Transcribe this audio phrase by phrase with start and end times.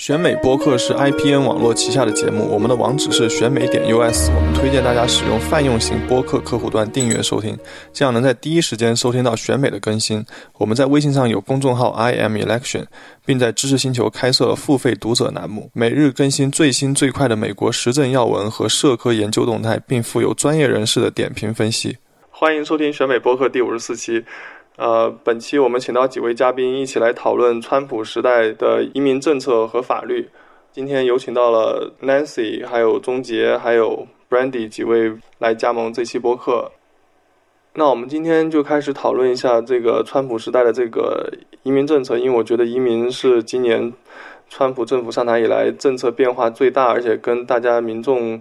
[0.00, 4.30] 选美播客是 IPN 网络旗下的节目，我们的网址是选美点 US。
[4.34, 7.54] 我们推荐大家使用泛用型播客客户端订阅收听，
[7.92, 10.24] 这样能在第一时间收听到选美的更新。
[10.56, 12.86] 我们在微信上有公众号 i m election，
[13.26, 21.98] 并在知识星球开设了付费读者栏目，每日更新最新最快的美国时政要闻和社科研究动态，并附有专业人士的点评分析。
[22.30, 24.24] 欢迎收听选美播客第五十四期。
[24.80, 30.26] 呃，本期我们请到几位嘉宾一起来讨论川普时代的移民政策和法律。
[30.72, 36.72] 今天有请到了 Nancy，还有钟杰，还有 Brandy 几位来加盟这期播客。
[37.74, 41.30] 那我们今天就开始讨论一下这个川普时代的这个
[41.62, 43.92] 移民政策，因为我觉得移民是今年
[44.48, 48.40] 川普政府上台以来政策变化最大，而且跟大家民众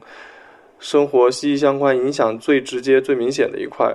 [0.80, 3.94] 生活息息相关、影响最直接、最明显的一块。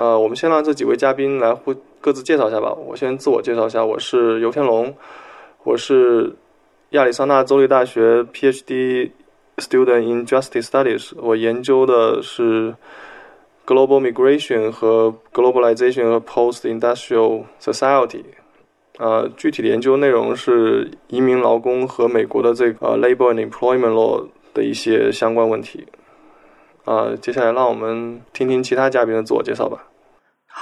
[0.00, 2.72] 呃，我们先让这几位嘉宾来互各自介绍一下吧。
[2.72, 4.94] 我先自我介绍一下，我是游天龙，
[5.62, 6.34] 我是
[6.92, 9.10] 亚利桑那州立大学 PhD
[9.58, 12.74] student in Justice Studies，我研究的是
[13.66, 18.24] Global Migration 和 Globalization 和 Post Industrial Society。
[18.96, 25.86] 呃，具体的研究内容是移民劳工和美国的这个 Labor and Employment Law 的一些相关问题。
[26.86, 29.88] 呃，接下来让我们听听其他嘉宾的自我介绍吧。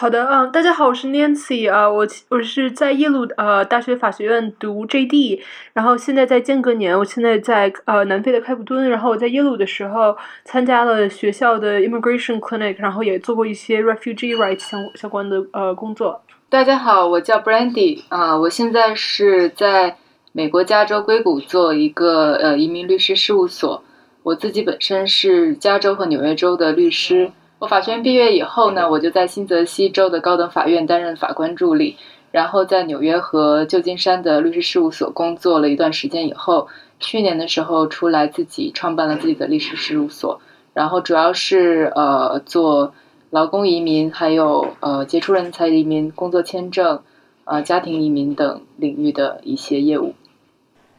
[0.01, 5.41] 好的，嗯，大家好，我是 Nancy 啊，我我是在耶鲁呃大学法学院读 JD，
[5.73, 16.23] 然后现在在间隔年，我现在在呃南非的开普敦，然后我在耶鲁的时候参加了学校的 Immigration Clinic，然后也做过一些 Refugee Rights 相相关的呃工作。
[16.49, 19.97] 大家好，我叫 Brandy 啊，我现在是在
[20.31, 23.83] 美国加州硅谷做一个呃移民律师事务所，
[24.23, 27.33] 我自己本身是加州和纽约州的律师。
[27.61, 31.97] 我法学院毕业以后呢，我就在新泽西州的高等法院担任法官助理，
[32.31, 36.69] 然后在纽约和旧金山的律师事务所工作了一段时间以后，
[37.01, 40.41] 去年的时候出来自己创办了自己的律师事务所，
[40.73, 42.95] 然后主要是呃做
[43.31, 47.03] 劳工移民，还有呃杰出人才移民、工作签证、
[47.45, 50.15] 呃家庭移民等领域的一些业务。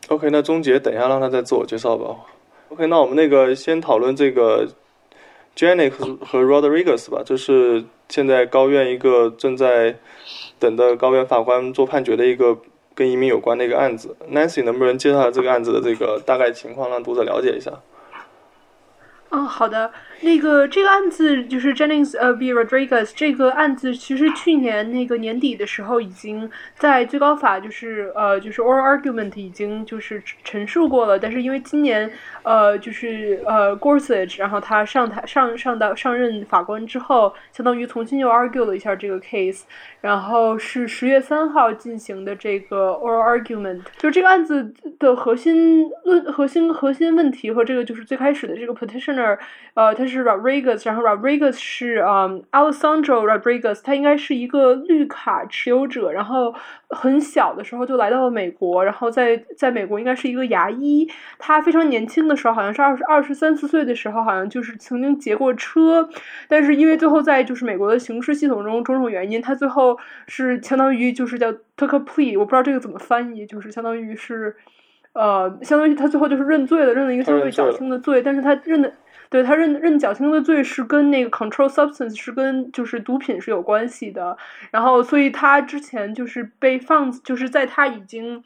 [0.09, 2.17] OK，那钟杰，等一下让他再自我介绍吧。
[2.67, 4.67] OK，那我们那个先讨论这个。
[5.59, 9.97] Janik 和 Rodriguez 吧，这是现在高院一个正在
[10.57, 12.57] 等的高院法官做判决的一个
[12.95, 14.15] 跟移民有关的一个案子。
[14.31, 17.73] Nancy 能不能介绍这个案子的这个大概情况，让读者了解一下？
[19.31, 19.91] 嗯，好的。
[20.21, 31.17] 那个这个案子就是 Jennings 呃 v Rodriguez 这个案子，其实去年那个年底的时候，已经在最高法就是呃就是 oral argument 已经就是陈述过了。
[31.17, 32.11] 但是因为今年
[32.43, 39.61] 呃就是呃 Gorsuch，然后他上台上上到上任法官之后，相当于重新又 argue 了一下这个 case，
[40.01, 43.83] 然后是十月三号进行的这个 oral argument。
[43.97, 49.37] 就这个案子的核心论核心核心问题和这个就是最开始的这个 petitioner
[49.75, 50.08] 呃他。
[50.09, 56.53] 是 Rodriguez，然后 Rodriguez 是啊，Alessandro Rodriguez，他应该是一个绿卡持有者，然后
[56.89, 61.07] 很小的时候就来到了美国，然后在在美国应该是一个牙医。
[61.37, 66.09] 他非常年轻的时候，好像是二十二十三四岁的时候，好像就是曾经劫过车，
[66.47, 69.97] 但是因为最后在就是美国的刑事系统中种种原因，他最后
[70.27, 74.55] 是相当于就是叫 took a plea，我不知道这个怎么翻译，就是相当于是
[75.13, 78.93] 呃，相当于他最后就是认罪了，认了一个相对较轻的罪，但是他认的。
[79.29, 84.37] 对他认认较轻的罪是跟那个 control substance 是跟就是毒品是有关系的，
[84.71, 88.43] 然后所以他之前就是被放就是在他已经。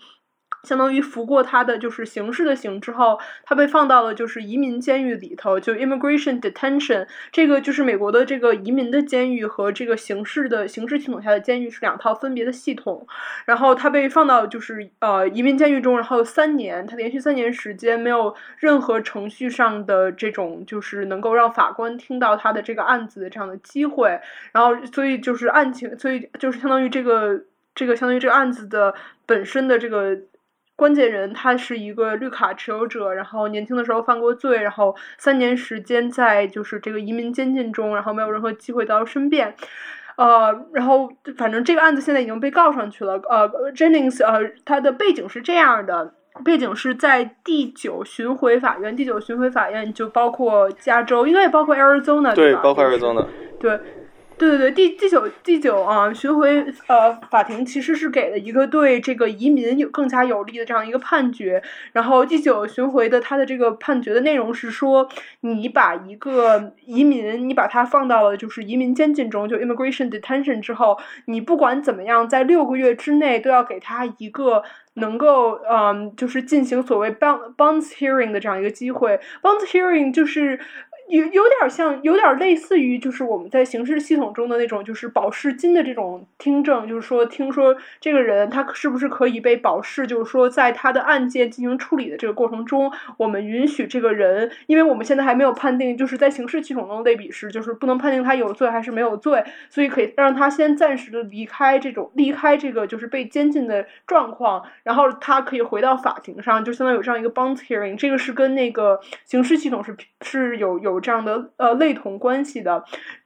[0.64, 7.06] 相当于服过他的就是刑事的刑之后，他被放到了就是移民监狱里头，就 immigration detention。
[7.34, 13.06] 这个就是美国的这个移民的监狱和这个刑事的刑事系统下的监狱是两套分别的系统。
[13.46, 24.18] 然后他被放到就是呃移民监狱中，然后三年，他连续三年时间没有任何程序上的这种就是能够让法官听到他的这个案子的这样的机会。
[24.54, 27.42] 然后所以就是案情，所以就是相当于这个
[27.76, 28.96] 这个相当于这个案子的
[29.26, 30.18] 本身的这个。
[30.76, 39.54] 关键人他是一个绿卡持有者，然后年轻的时候犯过罪，然后三年时间在就是这个移民监禁中，然后没有任何机会得到申辩，
[40.18, 43.14] 呃，然后反正这个案子现在已经被告上去了。
[43.30, 53.28] 呃，Jennings，呃，他的背景是这样的，背景是在第九巡回法院，第九巡回法院就包括加州，应该也包括 Arizona，对，包括 Arizona，
[53.60, 53.80] 对。
[54.38, 61.62] 对对对，第第九第九啊，巡回呃法庭其实是给了一个对这个移民有更加有利的这样一个判决。
[61.94, 65.08] 然后第九巡回的他的这个判决的内容是说，
[65.42, 74.64] 你把一个移民，你把他放到了就是移民监禁中，就 immigration detention 之后，你不管怎么样，在六个月之内都要给他一个
[74.96, 79.20] 能够嗯，就是进行所谓 bond bonds hearing 的这样一个机会。
[79.42, 80.60] bonds hearing 就是。
[81.10, 110.93] 有有点像，有点类似于，就是我们在刑事系统中的那种，就是保释金的这种听证，就是说，听说这个人他是不是可以被保释，就是说，在他的案件进行处理的这个过程中，我们允许这个人，因为我们现在还没有判定，就是在刑事系统中类比时，就是不能判定他有罪还是没有罪，所以可以让他先暂时的离开这种离开这个就是被监禁的状况，然后他可以回到法庭上，就相当于有这样一个 bond hearing，这个是跟那个刑事系统是是有有。
[110.94, 112.84] 有这样的呃类同关系的，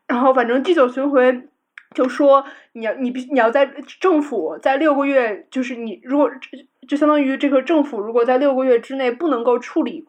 [0.08, 1.44] 然后反正第九巡回
[1.94, 3.70] 就说你要你必你要在
[4.00, 6.32] 政府在六个月，就是你如果
[6.88, 10.06] 就相当于这个政府如果在六个月之内不能够处理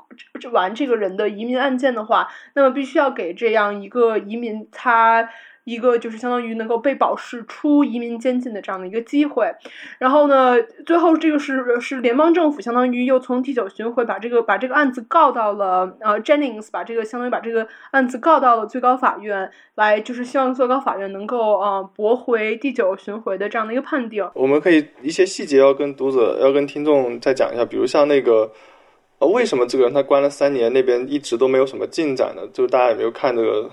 [0.52, 5.28] 完这个人的移民案件的话，那么必须要给这样一个移民他。
[5.68, 9.52] 一个就是相当于能够被保释出移民监禁的这样的一个机会，
[9.98, 10.56] 然后呢，
[10.86, 24.26] 最后这个是是联邦政府相当于又从第九巡回把这个把这个案子告到了呃 Jennings，把这个相当于把这个案子告到了最高法院来，就是希望最高法院能够呃驳回第九巡回的这样的一个判定。
[24.32, 28.50] 我们可以一些细节要跟读者要跟听众再讲一下，比如像那个
[29.18, 32.42] 呃为什么这个人他关了三年，那边一直都没有什么进展呢？
[32.54, 33.70] 就是大家有没有看这个？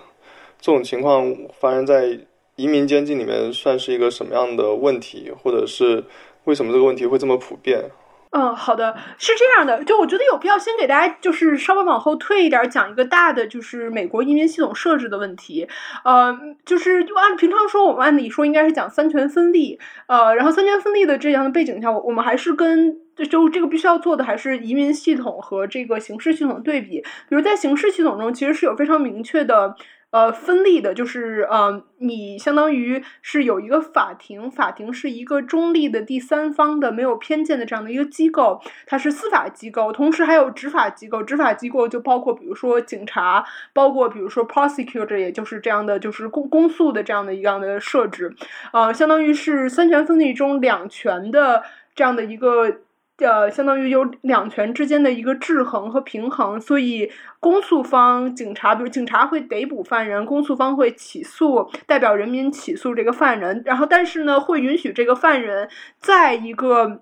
[0.66, 2.18] 这种情况发生在
[2.56, 6.04] 移民监禁里面，算是一个什么样的问题，或者是
[6.46, 7.92] 为什么这个问题会这么普遍？
[8.32, 15.68] 嗯，好的，是这样的，就我觉得有必要先给大家就是稍微往后退一点，讲一个大的，就是美国移民系统设置的问题。
[16.04, 16.36] 呃，
[16.66, 27.02] 就是就按平常说，我们按理说应该是讲三权分立，呃，然后三权分立的这样的背景下，我我们还是跟就这个必须要做的还是移民系统和这个刑事系统对比。
[27.30, 29.76] 比如在刑事系统中，其实是有非常明确的。
[30.16, 41.22] 呃，分立的就是，呃，你相当于是有一个法庭，法庭是一个中立的第三方的、没有偏见的这样的一个机构，它是司法机构，同时还有执法机构。
[41.22, 48.34] 执法机构就包括，比如说警察，包括比如说 prosecutor，也就是这样的，就是公公诉的这样的一样的设置，
[48.72, 51.62] 呃，相当于是三权分立中两权的
[51.94, 52.78] 这样的一个。
[53.18, 65.70] 呃，相当于有两权之间的一个制衡和平衡，所以公诉方警察，比如警察会逮捕犯人，公诉方会起诉，代表人民起诉这个犯人，然后但是呢，会允许这个犯人
[66.00, 67.02] 在一个，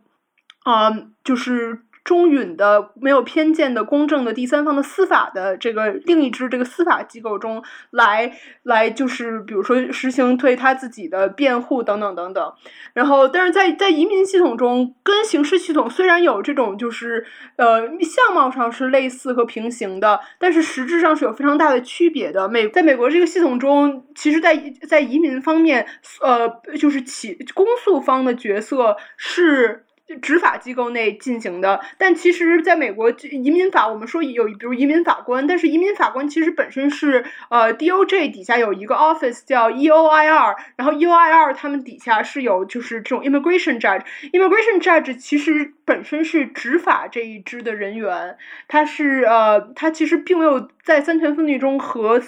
[0.63, 0.92] 啊，
[1.24, 1.80] 就是。
[2.03, 12.53] 中允的、没有偏见的、公正的第三方的司法的这个另一支这个司法机构中来，来就是比如说实行对他自己的辩护等等等等。
[12.94, 22.50] 然后，但是在在移民系统中，跟刑事系统虽然有这种就是呃相貌上是类似和平行的，但是实质上是有非常大的区别的。
[22.50, 24.55] 美在美国这个系统中，其实，在
[24.88, 25.88] 在移民方面，
[26.21, 29.85] 呃，就是起公诉方的角色是。
[30.21, 48.38] 执法机构内进行的，但其实，在美国移民法，我们说有，比如移民法官，但是移民法官其实本身是呃 DOJ 底下有一个 office 叫 EOIR，然后 EOIR 他们底下是有就是这种 immigration judge，immigration judge 其实本身是执法这一支的人员，
[48.68, 52.21] 他是呃他其实并没有在三权分立中和。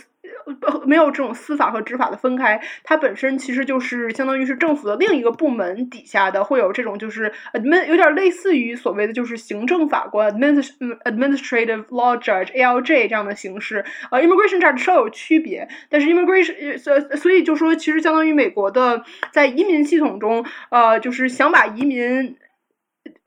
[0.53, 13.84] 不没有这种司法和执法的分开，它本身其实就是相当于是政府的另一个部门底下的，会有这种就是 admin 有点类似于所谓的就是行政法官 administrative law judge ALJ 这样的形式。
[14.12, 22.38] 呃，immigration judge 稍有区别，但是 immigration 所所以就说其实相当于美国的在移民系统中，呃，就是想把移民。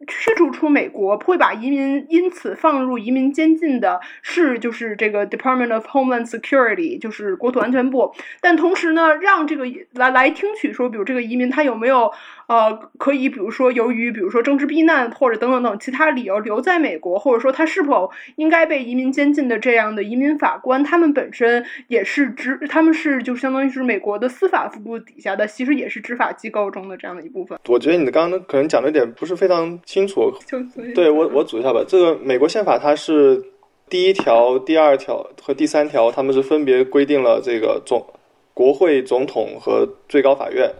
[0.07, 8.14] 驱逐出美国，会把移民因此放入移民监禁的是就是这个 Department of Homeland Security，就是国土安全部。
[8.40, 9.64] 但同时呢，让这个
[9.95, 12.12] 来来听取说，比如这个移民他有没有
[12.47, 27.59] 呃可以，比如说由于比如说政治避难或者等等等其他理由留在美国，或者说他是否应该被移民监禁的这样的移民法官，他们本身也是执，他们是就相当于是美国的司法部底下的，其实也是执法机构中的这样的一部分。
[27.67, 29.76] 我觉得你刚刚可能讲的点不是非常。
[29.88, 30.30] 清楚，
[30.95, 31.83] 对我我组一下吧。
[31.88, 33.42] 这个美国宪法它是
[33.88, 38.04] 第一条、第二条和第三条，他们是分别规定了这个总
[38.52, 40.71] 国会、总统和最高法院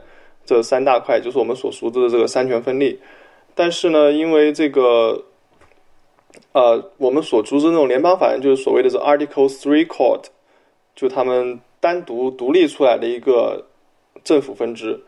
[0.45, 3.01] 这三大块，就是我们所熟知的这个三权分立。
[3.55, 5.25] 但是呢，因为这个
[6.53, 10.25] 呃，我们所熟知那种联邦法院，就是所谓的这 Article Three Court，
[10.95, 13.65] 就他们单独独立出来的一个
[14.23, 15.01] 政府分支。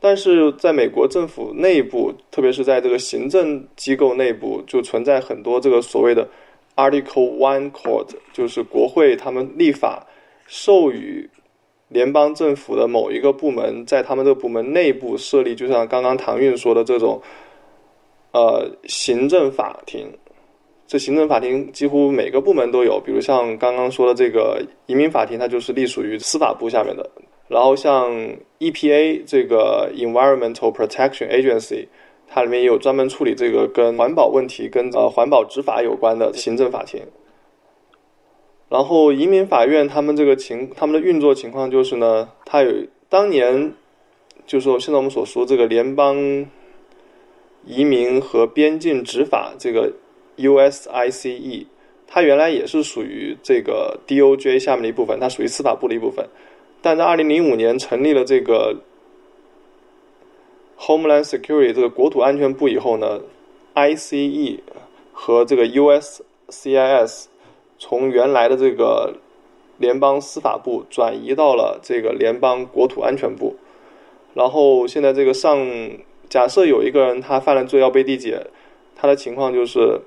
[0.00, 6.28] 但是在美国政府内部，特别是在这个行政机构内部，就存在很多这个所谓的
[6.76, 10.06] Article One Court，就是国会他们立法
[10.46, 11.28] 授予
[11.88, 17.20] 联邦政府的某一个部门，在他们这个部门内部设立，就像刚刚唐韵说的这种，
[18.32, 20.06] 呃，行政法庭。
[20.86, 27.10] 这行政法庭几乎每个部门都有，比如像刚刚说的这个移民法庭，它就是隶属于司法部下面的。
[27.48, 28.10] 然后像
[28.58, 31.88] EPA 这个 Environmental Protection Agency，
[32.28, 37.02] 它里面也有专门处理这个跟环保问题、跟呃环保执法有关的行政法庭。
[38.68, 42.72] 然后移民法院他们这个情，他们的运作情况就是呢，它有
[43.08, 43.72] 当年
[44.46, 46.46] 就是说现在我们所说这个联邦
[47.64, 49.92] 移民和边境执法这个。
[50.38, 51.66] USICE，
[52.06, 56.28] 它原来也是属于这个 DOJ 下面的一部分，它属于司法部的一部分。
[56.80, 58.76] 但在二零零五年成立了这个
[60.78, 63.20] Homeland Security 这个国土安全部以后呢
[63.74, 64.60] ，ICE
[65.12, 67.24] 和这个 USCIS
[67.78, 69.14] 从原来的这个
[69.78, 73.56] 联邦司法部转移到了这个联邦国土安全部。
[74.34, 75.66] 然后现在这个上，
[76.28, 78.46] 假设有一个人他犯了罪要被递解，
[78.94, 80.00] 他的情况就是。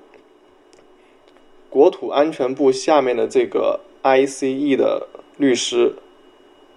[1.70, 5.94] 国土安全部下面的这个 ICE 的律师，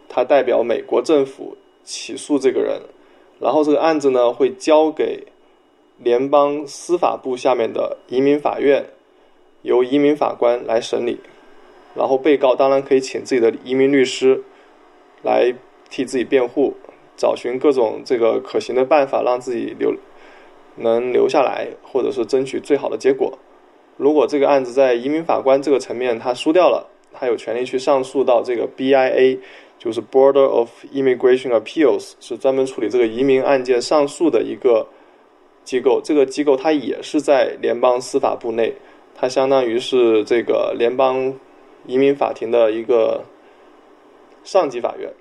[0.08, 2.82] 他代表美国政府起诉这个人，
[3.40, 5.26] 然后这个案子呢会交给
[5.98, 8.86] 联邦司法部下面的移民法院，
[9.62, 11.20] 由移民法官来审理，
[11.96, 14.44] 然后被告当然可以请自己的移民律师
[15.24, 15.54] 来
[15.90, 16.76] 替自己辩护，
[17.16, 19.94] 找寻各种这个可行的办法，让自己留
[20.78, 23.38] 能留下来，或者是争取最好的结果。
[23.98, 29.40] 如果这个案子在移民法官这个层面他输掉了，他有权利去上诉到这个 BIA，
[29.86, 34.88] 就是 Border of Immigration Appeals，是专门处理这个移民案件上诉的一个
[35.64, 36.02] 机构。
[36.04, 38.74] 这个机构它也是在联邦司法部内，
[39.14, 41.32] 它相当于是这个联邦
[41.86, 43.24] 移民法庭的一个
[44.44, 45.14] 上级法院。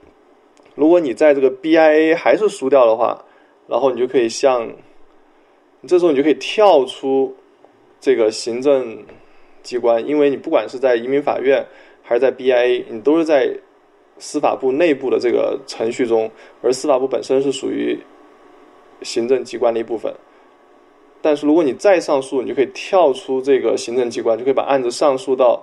[0.74, 3.24] 如果你在这个 BIA 还是输掉的话，
[3.68, 4.72] 然后你就可以向，
[5.86, 7.36] 这时候你就可以跳出。
[8.00, 9.02] 这个行政
[9.62, 11.64] 机关，因为你不管是在移民法院
[12.02, 13.56] 还是在 BIA，你都是在
[14.18, 16.30] 司法部内部的这个程序中，
[16.62, 17.98] 而司法部本身是属于
[19.02, 20.12] 行政机关的一部分。
[21.20, 25.62] 但是如果你再上诉，你就可以跳出这个行政机关，就可以把案子上诉到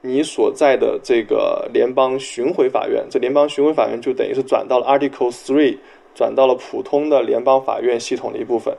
[0.00, 3.06] 你所在的这个联邦巡回法院。
[3.10, 5.78] 这联邦巡回法院就等于是转到了 Article Three，
[6.14, 8.76] 转到了普通的联邦法院系统的一部分。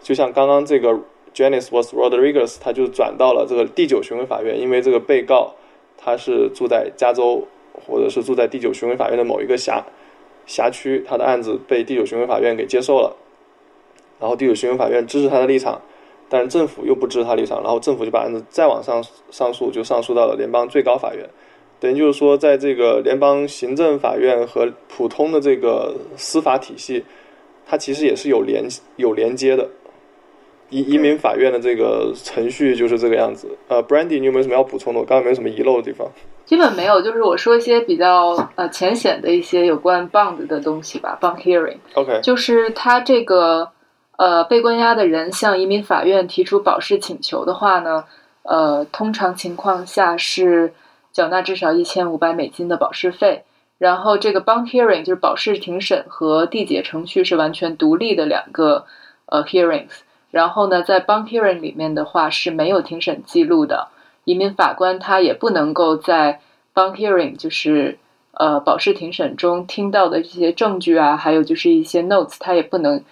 [0.00, 0.98] 就像刚刚这个。
[1.34, 5.54] Janice was Rodriguez，他就转到了这个第九巡回法院，因为这个被告
[5.98, 7.46] 他是住在加州，
[7.86, 9.84] 或者是住在第九巡回法院的某一个辖
[10.46, 13.14] 辖区，他的案子被第九巡回法院给接受了，
[14.18, 15.82] 然后第九巡回法院支持他的立场，
[16.28, 21.28] 但是政府又不支持他立场，然后政府就把案子再往上上诉，就上诉到了联邦最高法院，
[21.80, 27.04] 等于就是说，在这个联邦行政法院和普通的这个司法体系，
[27.66, 28.64] 它其实也是有连
[28.96, 29.68] 有连接的。
[30.70, 33.56] 移移民法院的这个程序就是这个样子。
[33.68, 35.00] 呃，Brandy，你有没有什么要补充的？
[35.00, 36.06] 我刚刚没有什么遗漏的地方。
[36.44, 41.18] 基本没有，就是我说一些比较呃浅显的一些有关 bond 的东西吧。
[41.20, 41.78] bond hearing。
[41.94, 42.20] OK。
[42.22, 43.70] 就是他这个
[44.16, 48.04] 呃被关押的人向移民法院提出保释请求的话呢，
[48.42, 50.72] 呃，通常情况下是
[51.12, 53.44] 缴纳至少一千五百美金的保释费。
[53.78, 58.86] 然后这个 bond hearing 就是保释庭审和递解程序是完全独立的两个
[59.26, 60.00] 呃 hearings。
[60.30, 63.88] 然后呢，在 bond hearing 里面的话是没有庭审记录的，
[64.24, 66.40] 移民法官他也不能够在
[66.74, 67.98] bond hearing，就是
[68.32, 73.02] 呃保释庭审中听到的这些证据啊，还有就是一些 notes，他也不能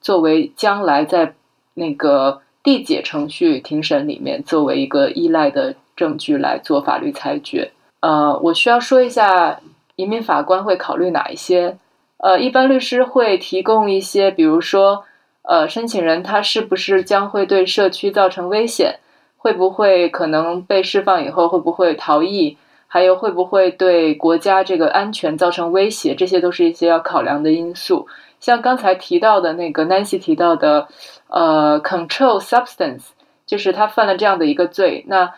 [0.00, 1.34] 作为将来在
[1.74, 7.72] 那个递解程序庭审里面作为一个依赖的证据来做法律裁决。
[7.98, 9.58] 呃，我需要说一下
[9.96, 11.78] 移民法官会考虑哪一些？
[12.18, 15.04] 呃，一般律师会提供一些，比如说。
[15.50, 19.00] 呃，申请人他是不是将会对社区造成危险？
[19.36, 22.56] 会不会可能被释放以后会不会逃逸？
[22.86, 26.14] 还有会不会对国家这个安全造成威胁？
[26.14, 28.06] 这些都是一些要考量的因素。
[28.38, 30.86] 像刚才提到的那个 Nancy 提到的，
[31.26, 33.06] 呃，control substance，
[33.44, 35.04] 就是他犯了这样的一个罪。
[35.08, 35.34] 那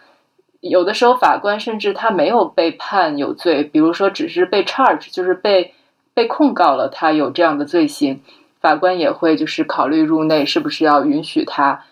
[0.61, 5.73] 有的时候法官甚至他没有被判有罪，比如说只是被 charge，就是被
[6.13, 8.21] 被控告了他有这样的罪行。
[8.63, 11.85] 法官也会就是考虑入内是不是要允许他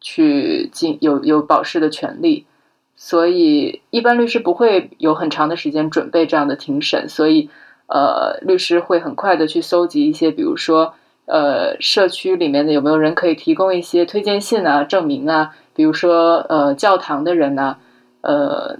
[0.00, 2.46] 去进有有保释的权利，
[2.94, 7.48] 所以一般律师不会有很长的时间准备这样的庭审，所以
[7.86, 10.94] 呃，律师会很快的去搜集一些，比如说，
[11.24, 17.78] 呃，社区里面的有没有人可以提供一些推荐信啊、证明啊，比如说，呃，教堂的人呐，
[18.20, 18.78] 呃，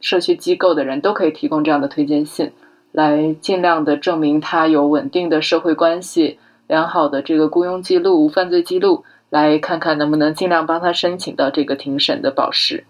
[0.00, 2.52] 社区机构的人都可以提供这样的推荐信，
[2.90, 6.38] 来尽量的证明他有稳定的社会关系、
[6.72, 12.84] 良好的这个雇佣记录、无犯罪记录，来看看能不能尽量帮他申请到这个庭审的保释。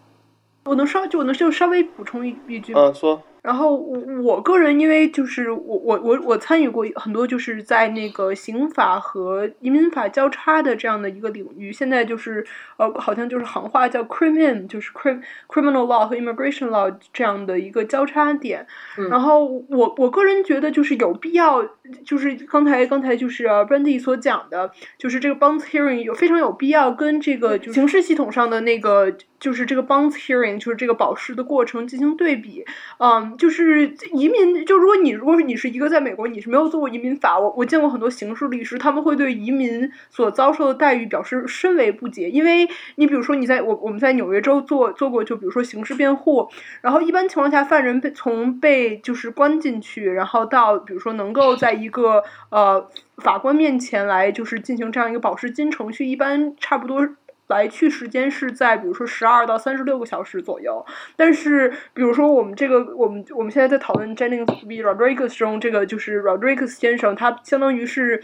[0.66, 2.80] 我能稍就我能就稍微补充一一句吗？
[2.80, 3.20] 嗯，说。
[3.42, 12.46] 然后我我个人因为就是我我我我参与过很多就是在那个刑法和移民法交叉的这样的一个领域，现在就是
[12.76, 18.64] 呃好像就是行话叫 crimin，就是 crim criminal law 和 immigration law 这样的一个交叉点。
[19.11, 21.64] 然后我我个人觉得就是有必要，
[22.06, 32.64] 就是刚才刚才就是 Brandy 所讲的，就是这个 bonds hearing 有非常有必要跟这个刑事系统上的那个就是这个 bonds hearing 就是这个保释的过程进行对比，
[32.99, 33.37] 嗯。
[33.37, 42.30] 就是移民，就如果你如果你是一个在美国，你是没有做过移民法，我我见过很多刑事律师，他们会对移民所遭受的待遇表示深为不解。
[42.30, 46.49] 因为你比如说你在我我们在纽约州做做过，就比如说刑事辩护，
[46.82, 57.08] 然后一般情况下，犯人被从被就是关进去，然后到比如说能够在一个呃法官面前来就是进行这样一个保释金程序，一般差不多。
[57.52, 60.85] 来去时间是在比如说十二到三十六个小时左右，
[61.16, 68.23] 但是比如说我们这个我们我们现在在讨论 Jennings v Rodriguez 中，这个就是 Rodriguez 先生，他相当于是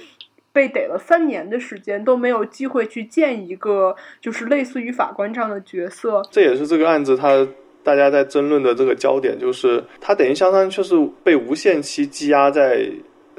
[0.53, 6.23] 被逮了三年的时间都没有机会去见一个就是类似于法官这样的角色。
[6.31, 7.47] 这也是这个案子他
[7.85, 12.89] 大家在争论的这个焦点，就是他等于相当于就是被无限期羁押在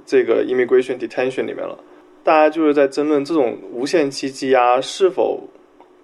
[0.06, 1.78] 这个 immigration detention 里面了。
[2.24, 5.50] 大家就是在争论这种无限期羁押是否。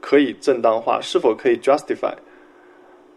[0.05, 2.13] 可以正当化，是否可以 justify？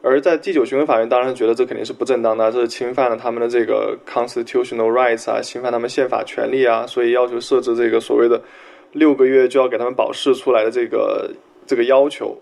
[0.00, 8.42] 而在第九巡回法院当然觉得这肯定是不正当的，这是侵犯了他们的这个 constitutional rights 啊，侵犯他们宪法权利啊，所以要求设置这个所谓的
[8.92, 11.30] 六个月就要给他们保释出来的这个
[11.66, 12.34] 这个要求。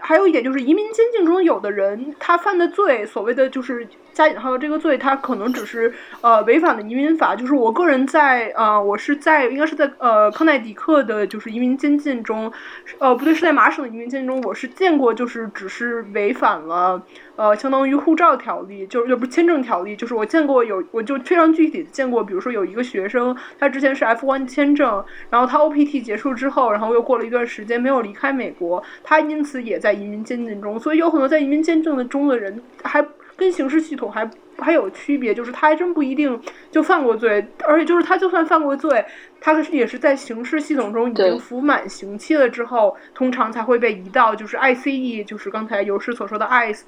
[0.00, 3.84] 还有一点就是，移民监禁中有的人他犯的罪，所谓的就是
[4.18, 7.36] 加引号的这个罪，他可能只是呃违反了移民法。
[7.36, 12.50] 就是我个人在呃，我是在应该是在呃康奈迪克的，就是移民监禁中，
[12.98, 17.00] 呃不对，是在麻省的移民监禁中，我是见过，就是只是违反了。
[17.36, 33.00] 呃，相当于护照条例，就是又不是签证条例，就是我见过有，我就非常具体的见过，比如说有一个学生，他之前是 F1 签证，然后他 OPT 结束之后，然后又过了一段时间没有离开美国，他因此也在移民监禁中，所以有很多在移民监禁的中的人还
[33.38, 34.30] 跟刑事系统还。
[34.60, 36.36] 还有区别，就是他还真不一定
[36.72, 39.04] 就犯过罪，而且就是他就算犯过罪，
[39.40, 46.80] 他也是在刑事系统中已经服满刑期了之后，通常才会被移到就是 ICE，就是刚才有师所说的 ICE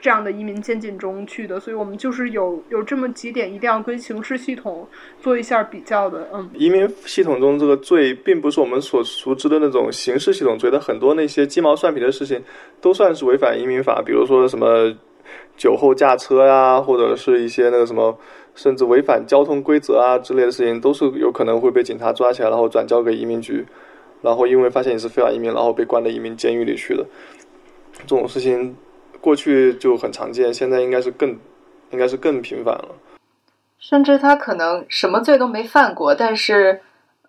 [0.00, 1.58] 这样的移民监禁中去的。
[1.58, 4.88] 所以我们就是有有这么几点一定要跟刑事系统
[5.20, 6.28] 做一下比较的。
[6.32, 12.40] 嗯，移民系统中这个罪并不是我们所熟知的那种刑事系统罪的，很多那些鸡毛蒜皮的事情
[12.80, 14.94] 都算是违反移民法，比如说什么。
[15.58, 18.16] 酒后驾车呀，或者是一些那个什么，
[18.54, 23.66] 甚至违反交通规则啊之类的事情，都是有可能会被警察抓起来，然后转交给移民局，
[24.22, 27.04] 然后因为发现你是非法移民，然后被关到移民监狱里去的。
[28.06, 28.76] 这种事情
[29.20, 31.36] 过去就很常见，现在应该是更，
[31.90, 32.88] 应该是更频繁了。
[33.80, 36.80] 甚至他可能什么罪都没犯过，但是，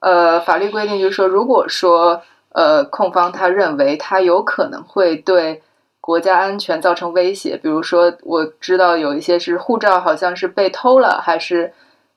[0.02, 2.22] 呃，法律规定就是说，如果说，
[2.54, 5.64] 呃，控方他认为他有可能会对。
[6.10, 11.72] 国家安全造成威胁，比如说我知道有一些是护照好像是被偷了，还是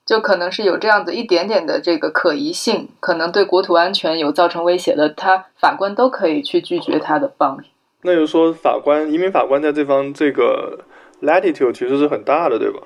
[0.07, 7.59] 就可能是有这样子一点点的这个可疑性，可能对国土安全有造成威胁的，他法官都可以去拒绝他的帮。
[8.01, 10.79] 那就是说，法官移民法官在这方这个
[11.21, 12.81] latitude 其实是很大的，对吧？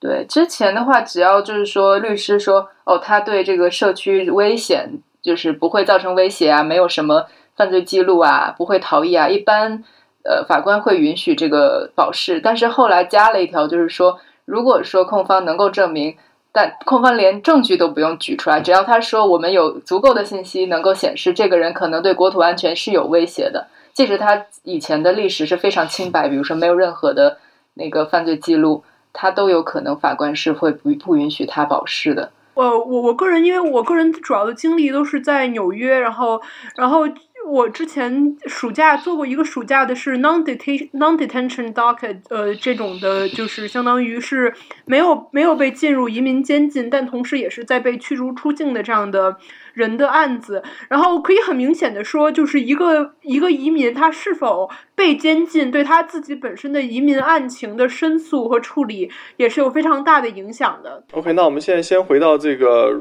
[0.00, 9.84] 对，之前的话，只要就是说律师说哦，他对这个社区危险就是不会造成威胁啊，没有什么犯罪记录啊，不会逃逸啊，一般。
[10.28, 16.18] 呃，法官会允许这个保释，但是后来加了一条，就是说，如果说控方能够证明，
[16.52, 27.38] 但控方连证据都不用举出来，只要他说我们有足够的信息能够显示这个人可能对国土安全是有威胁的，即使他以前的历史是非常清白，比如说没有任何的
[27.72, 32.32] 那个犯罪记录，他都有可能法官是会不不允许他保释的。
[32.52, 36.42] 呃，我我个人因为我个人主要的经历都是在纽约，然后
[36.76, 37.08] 然后。
[37.48, 44.52] 我之前暑假做过一个暑假的是 non detention non detention docket，呃，这种的，就是相当于是
[44.84, 49.36] 没有没有被进入移民监禁，但同时也是在被驱逐出境的这样的
[49.72, 50.62] 人的案子。
[50.88, 61.02] 然后可以很明显的说，就是一个一个移民他是否被监禁，对他自己本身的移民案情的申诉和处理也是有非常大的影响的。
[61.12, 63.00] OK，那我们现在先回到这个。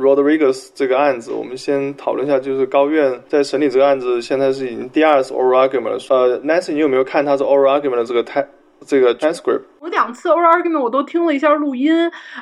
[0.00, 5.98] Rodriguez 这个案子，我们先讨论一下，就是高院在审理这个案子，现在是已经第二次 oral argument 了。
[6.08, 8.42] 呃，Nancy，你有没有看他是 oral argument 的这个 t
[8.86, 9.60] 这个 transcript？
[9.80, 11.90] 我两次 oral argument 我都听了一下录音，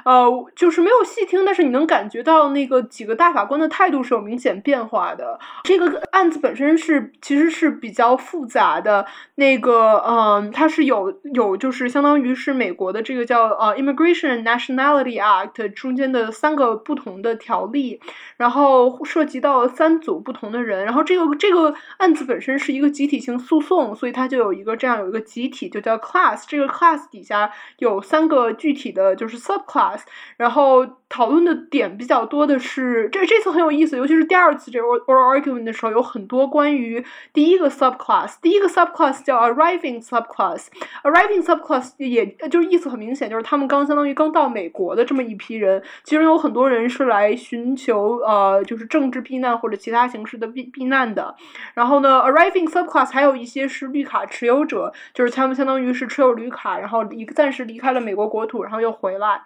[0.04, 5.38] 呃，就是没有细听，但是你能感觉到那个几个大法官的态度是有明显变化的。
[5.62, 18.00] 这个案子本身是其实是比较复杂的，那个，嗯，它是有有就是相当于是美国的这个叫呃 Immigration Nationality Act 中间的三个不同的条例，
[18.36, 27.27] 然后涉及到三组不同的人，然后这个这个案子本身是一个集体性诉讼，所以它就有一个这样有一个集体就叫 class，这个 class 底。
[27.28, 30.00] 下有三个具体的就是 subclass，
[30.36, 51.34] 然后讨论的点比较多的是这这次很有意思，尤其是第二次这个 oral argument 的时候，有很多关于第一个 subclass，第一个 subclass 叫 arriving subclass，arriving subclass 也就意思很明显，就是他们刚相当于刚到美国的这么一批人，其中有很多人是来寻求呃就是政治避难或者其他形式的避避难的，
[51.74, 56.98] 然后呢 arriving subclass 还有一些是绿卡持有者，就是他们相当于是持有绿卡，然后。
[57.10, 59.40] 一暂时离开了美国国土，然后又回来。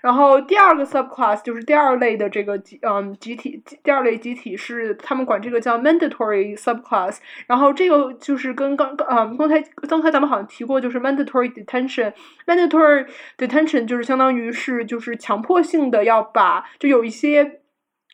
[0.00, 7.18] 然后第二个 sub Class 就是第二类的这个集嗯集体，第二类集体是他们管这个叫 mandatory subclass。
[7.46, 12.12] 然后这个就是跟刚刚啊刚才刚才咱们好像提过，就是 mandatory detention。
[12.46, 13.06] mandatory
[13.38, 17.60] detention 就是相当于是就是强迫性的要把就有一些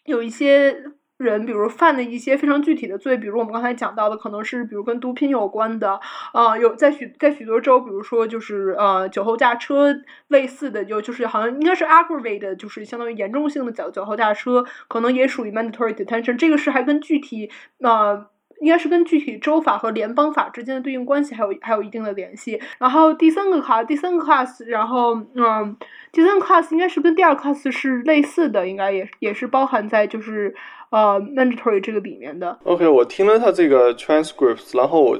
[0.05, 0.85] 有一些。
[1.24, 6.00] 人，比如犯的一些非常具体的罪，比如我们刚才讲到的，可能是比如跟毒品有关的，
[6.33, 9.94] 啊，有在许在许多州，比如说就是呃酒后驾车
[10.28, 16.38] 类似的，就就是好像应该是 aggravated，就是相当于严重性的酒酒后驾车，可能也属于 mandatory detention。
[16.38, 18.26] 这个是还跟具体呃
[18.61, 22.59] 应该是跟具体州法和联邦法之间的对应关系还有还有一定的联系。
[22.78, 25.76] 然后第三个卡第三个 class，然后嗯
[26.12, 30.54] 第三个 class 应该是跟第二 class 是类似的，应该也也是包含在就是。
[30.90, 32.59] 呃，mandatory 这个里面的。
[32.64, 35.16] OK，我听了他这个 transcripts，然后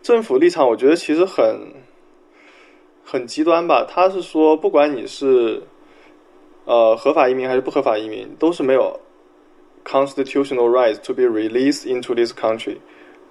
[0.00, 1.60] 政府立场我觉得其实很
[3.04, 3.84] 很极端吧。
[3.86, 5.62] 他是说，不管你是
[6.64, 8.98] 呃合法移民还是不合法移民，都是没有
[9.84, 12.78] constitutional rights to be released into this country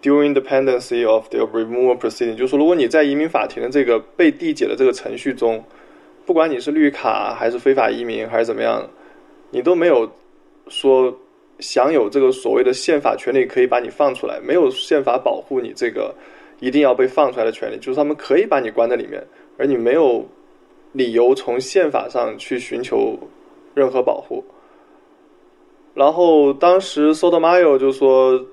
[0.04, 2.36] during the pendency of the removal proceeding。
[2.36, 5.63] 就是说，如果你在移民法庭的这个被递解的这个程序中，
[6.28, 8.88] 不管你是绿卡还是非法移民还是怎么样，
[9.50, 10.08] 你都没有
[10.67, 11.12] 说。
[11.62, 16.13] 享有这个所谓的宪法权利，可以把你放出来，没有宪法保护你这个
[16.60, 19.24] 一定要被放出来的权利，就是他们可以把你关在里面，
[19.58, 20.26] 而你没有
[20.91, 23.17] 理由从宪法上去寻求
[23.76, 24.43] 任何保护。
[25.93, 28.43] 然后当时 s o t o m a y o 就说：“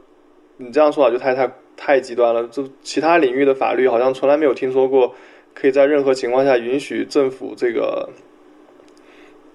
[0.59, 5.14] 你这样说法就太太太极端了，就其他领域的法律好像从来没有听说过
[5.55, 8.09] 可以在任何情况下允许政府这个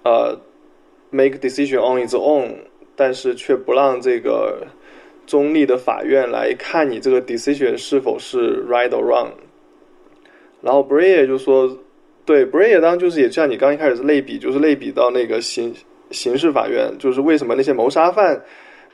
[0.03, 0.35] 呃
[1.11, 2.55] make decision on its own。”
[2.95, 4.67] 但是却不让这个
[5.25, 9.29] 中立的法院来看你这个 decision 是否是 right or wrong。
[10.61, 11.77] 然后 Bray 就说，
[12.25, 15.73] 对 Bray 当就是也像你刚一开始是类比，就是类比到那个刑
[16.11, 18.41] 刑事法院，就是为什么那些谋杀犯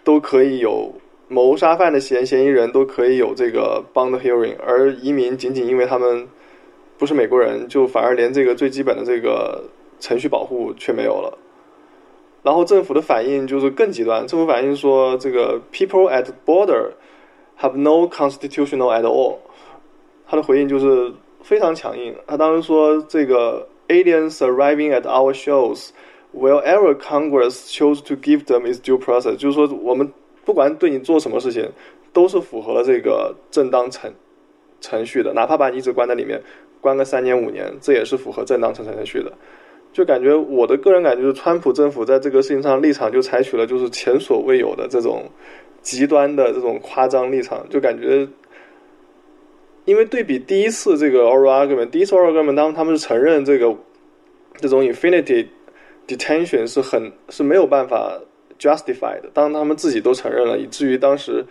[0.04, 0.92] 都可以有
[1.28, 6.28] 谋杀犯的嫌嫌疑人都可以有这个 bond hearing，而移民仅仅因为他们
[6.98, 9.64] 不是美国人，就反而连这个最基本的这个
[10.00, 11.38] 程序保护却没有了。
[12.42, 16.92] 然后政府的反应就是更极端，政府反应说这个 people at border
[17.60, 19.38] have no constitutional at all。
[20.28, 22.16] 他的回应就是非常强硬。
[22.28, 25.90] 他当时说这个 aliens arriving at our shores
[26.34, 30.12] wherever Congress chose to give them is due process，就是说我们
[30.46, 31.70] 不管对你做什么事情，
[32.14, 34.14] 都是符合了这个正当程
[34.80, 36.42] 程序的，哪怕把你一直关在里面，
[36.80, 39.34] 关个三年五年，这也是符合正当程程序的。
[39.92, 45.30] 就感觉我的个人感觉是，川普政府在这个事情上立场就采取了就是前所未有的这种
[45.82, 48.28] 极端的这种夸张立场，就感觉，
[49.86, 53.76] 因为对比第一次这个 oral argument，第一次 oral argument 当他们是承认这个
[54.58, 55.48] 这种 infinity
[56.08, 58.20] detention 是很是没有办法
[58.60, 61.44] justify 的，当他们自己都承认了，以至于当时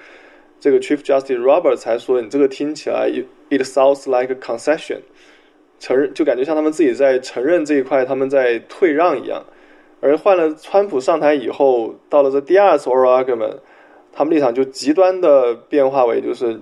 [0.61, 3.11] 这个 Chief Justice Roberts 才说你这个听起来
[3.51, 4.99] it sounds like a concession。
[5.79, 9.45] 承认就感觉像他们自己在承认这一块，他们在退让一样。
[10.01, 13.59] 而换了川普上台以后，到了这第二次 oral argument，
[14.13, 16.61] 他们立场就极端的变化为就是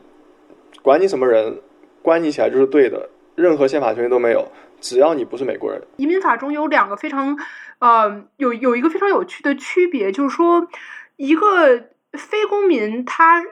[0.82, 1.60] 管你什么人，
[2.02, 4.46] 关你起来就是对的，任何宪法权利都没有，
[4.80, 5.82] 只要你不是美国人。
[5.96, 7.36] 移民法中有两个非常
[7.80, 10.68] 呃有有一个非常有趣的区别，就是说
[11.16, 13.42] 一个非公民他。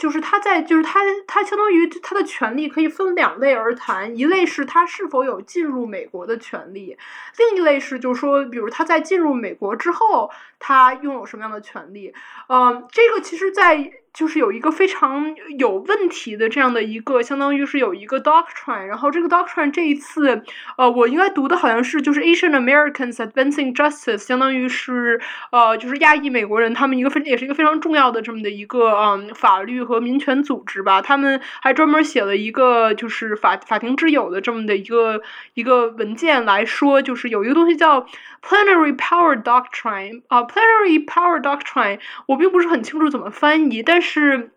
[0.00, 6.96] 就是他在，就是他，他相当于他的权利可以分两类而谈，一类是他是否有进入美国的权利，
[7.36, 12.14] 另一类是就是说，比如他在进入美国之后，他拥有什么样的权利？
[12.48, 13.94] 嗯，这个其实，在。
[14.12, 20.42] 就是有一个非常有问题的这样的一个，相当于是有一个 doctrine，然后这个 doctrine 这一次，
[20.76, 25.20] 呃，我应该读的好像是就是 Asian Americans Advancing Justice，相当于是
[25.52, 35.22] 呃，就是亚裔美国人他们一个非也是一个非常重要的这么的一个嗯法律和民权组织吧，他们还专门写了一个就是法法庭之友的这么的一个
[35.54, 38.04] 一个文件来说，就是有一个东西叫
[38.42, 44.50] plenary power doctrine，啊，plenary power doctrine，我并不是很清楚怎么翻译，但是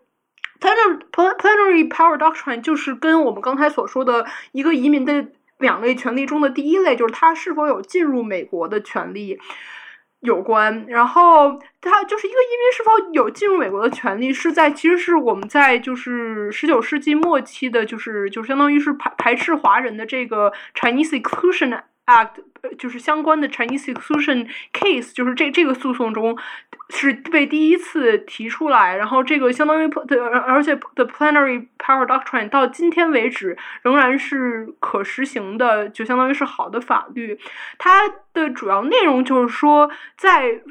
[0.60, 5.26] ，plenary power doctrine 就是跟我们刚才所说的一个移民的
[5.58, 9.38] 两类权利中的第一类，就是他是否有进入美国的权利
[10.20, 10.86] 有关。
[10.88, 22.42] 然后，他就是一个移民是否有进入美国的权利，是在其实是我们在就是十九世纪末期的，就是就相当于是排排斥华人的这个 Chinese Exclusion Act。
[22.78, 26.34] 就是相关的 Chinese exclusion case，就是这这个诉讼中
[26.88, 37.38] 是被第一次提出来，然后这个相当于的，而且 the plenary power doctrine 到今天为止仍然是可实行的，就相当于是好的法律。
[37.76, 40.62] 它的主要内容就是说，在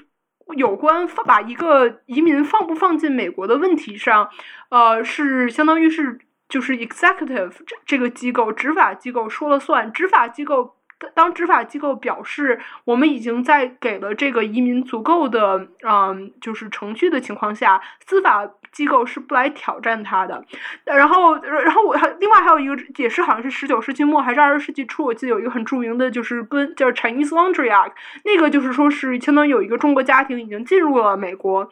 [0.55, 4.31] 有关放把一个移民放不放进美国的问题上，
[4.69, 6.17] 呃，是相当于是
[6.49, 10.77] 就是 executive 这这个机构执法机构说了算，执法机构。
[11.13, 20.43] 当执法机构表示我们已经在给了这个移民足够的嗯，就是程序的情况下，司法机构是不来挑战他的。
[20.85, 27.93] 然后，然后我还另外还有一个解释，好像是十九世纪末还是二十世纪初，我记得有一个很著名的，就是跟叫 Chinese Laundry Act，
[28.25, 31.69] 那个就是说是相当于有一个中国家庭已经进入了美国，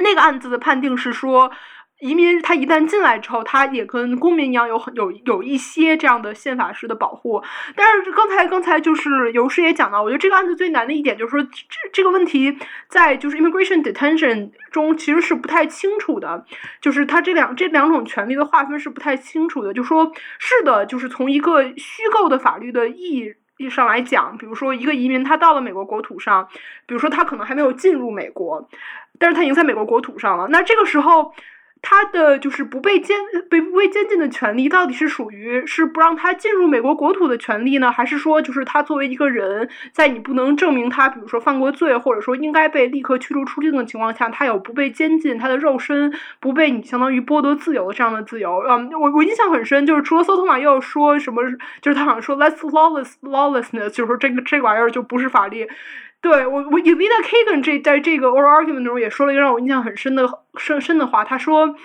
[0.00, 1.50] 那个案子的判定是说。
[2.00, 7.42] 移民他一旦进来之后，他也跟公民一样有很有有一些这样的宪法式的保护。
[7.76, 11.50] 但是刚才刚才就是尤师也讲到，我觉得这个案子最难的一点就是说，这
[11.92, 16.44] 这个问题在就是 immigration detention 中其实是不太清楚的，
[16.82, 19.72] 就是他这两这两种权利的划分是不太清楚的。
[19.72, 26.46] 就说是的，就是从一个虚构的法律的意义意义上来讲，比如说一个移民他到了美国国土上，
[26.86, 28.68] 比如说他可能还没有进入美国，
[29.18, 31.32] 但是他已经在美国国土上了，那这个时候。
[31.86, 33.14] 他的就是不被监
[33.50, 48.64] 被不被监禁的权利，到底是属于是不让他进入美国国土的权利呢，还是说就是他作为一个人，在你不能证明他，比如说犯过罪，或者说应该被立刻驱逐出境的情况下，他有不被监禁，他的肉身不被你相当于剥夺自由的这样的自由？
[48.66, 51.42] 嗯，我我印象很深，就是除了索托马又说什么，
[51.82, 55.68] 就是他好像说 less lawless lawlessness，就是说这个这玩意儿就不是法律。
[56.24, 61.76] 对我，我 Evita Kagan 这在这个 oral argument 中也说了一个让我印象很深的深深的话，他说。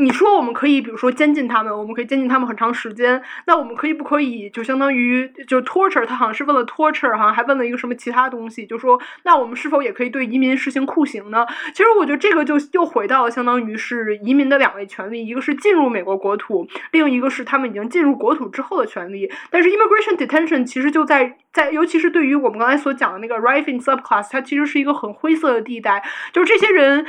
[0.00, 3.20] 你说我们可以，比如说监禁他们，我们可以监禁他们很长时间。
[3.48, 6.06] 那我们可以不可以就相当于就 torture？
[6.06, 11.44] 他好像是问了 torture，好像还问了一个什么其他东西，就说那我们是否也可以对移民实行酷刑呢？
[11.74, 19.28] 其实我觉得这个就又回到了相当于是移民的两类权利，一个是进入美国国土，另一个是他们已经进入国土之后的权利。
[19.50, 27.04] 但是 immigration detention 其实就在在，尤其是对于我们刚才所讲的那个 arriving subclass，它其实是一个很灰色的地带，就是这些人。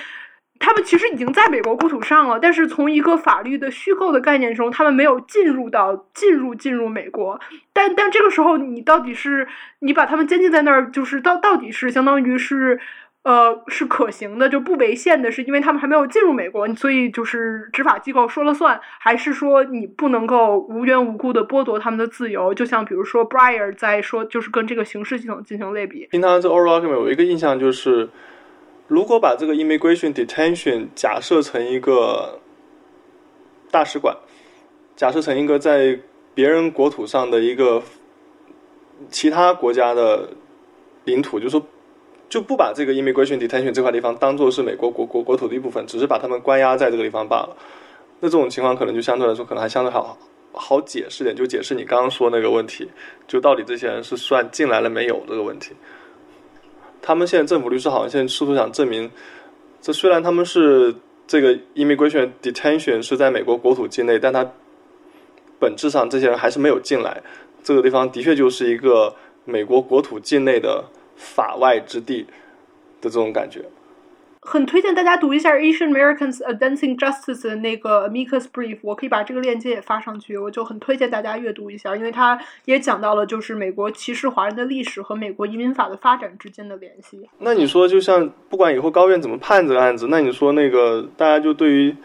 [0.59, 7.39] 他们其实已经在美国国土上了，但是从一个法律的虚构的概念中，他们没有进入到进入进入美国。
[7.71, 9.47] 但但这个时候，你到底是
[9.79, 12.77] 你把他们监禁在那儿，就是到到底是相当于是
[13.23, 22.53] 呃是可行的，就不违宪的，是因为他们还没有进入美国，所以就是执法机构说了算，还是说你不能够无缘无故的剥夺他们的自由？
[22.53, 26.09] 就像比如说 Breyer 在说，就是跟这个刑事系统进行类比。
[26.11, 28.09] 听他这 oral argument 有一个印象就是。
[28.89, 32.39] 如果把这个 immigration detention 假设成一个
[33.69, 34.17] 大使馆，
[34.95, 35.97] 假设成一个在
[36.33, 37.83] 别人国土上的一个
[39.11, 40.27] 其他国家的
[41.03, 41.63] 领土，就说
[42.27, 47.55] 就不把这个 immigration detention 这块地方当做是美国国国国土的一部分，只是把他们关押在这个地方罢了。
[48.19, 50.17] 那这种情况可能就相对来说可能还相对好
[50.51, 52.89] 好解释点，就解释你刚刚说那个问题，
[53.27, 55.75] 就到底这些人是算进来了没有这个问题。
[57.01, 59.09] 他们现在政府律师好像现在试图想证明，
[59.81, 60.95] 这虽然他们是
[61.27, 64.49] 这个 immigration detention 是在美国国土境内，但他
[65.59, 67.21] 本质上这些人还是没有进来。
[67.63, 69.13] 这个地方的确就是一个
[69.45, 70.83] 美国国土境内的
[71.15, 72.23] 法外之地
[73.01, 73.65] 的这种感觉。
[74.51, 80.35] 很推荐大家读一下 Asian Americans Advancing Justice 的那个 Amicus Brief，我可以把这个链接也发上去。
[80.39, 87.29] 我就很推荐大家阅读一下，因为它也讲到了就是美国歧视华人的历史和美国移民法的发展之间的联系。
[87.37, 91.95] 那你说，就像不管以后高院怎么判这个案子，那你说那个大家就对于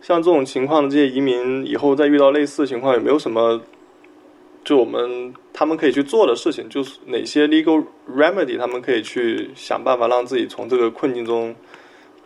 [0.00, 3.60] 像这种情况的这些移民，以后再遇到类似的情况，有没有什么
[4.62, 6.68] 就我们他们可以去做的事情？
[6.68, 11.52] 就是哪些 legal remedy 他们可以去想办法让自己从这个困境中？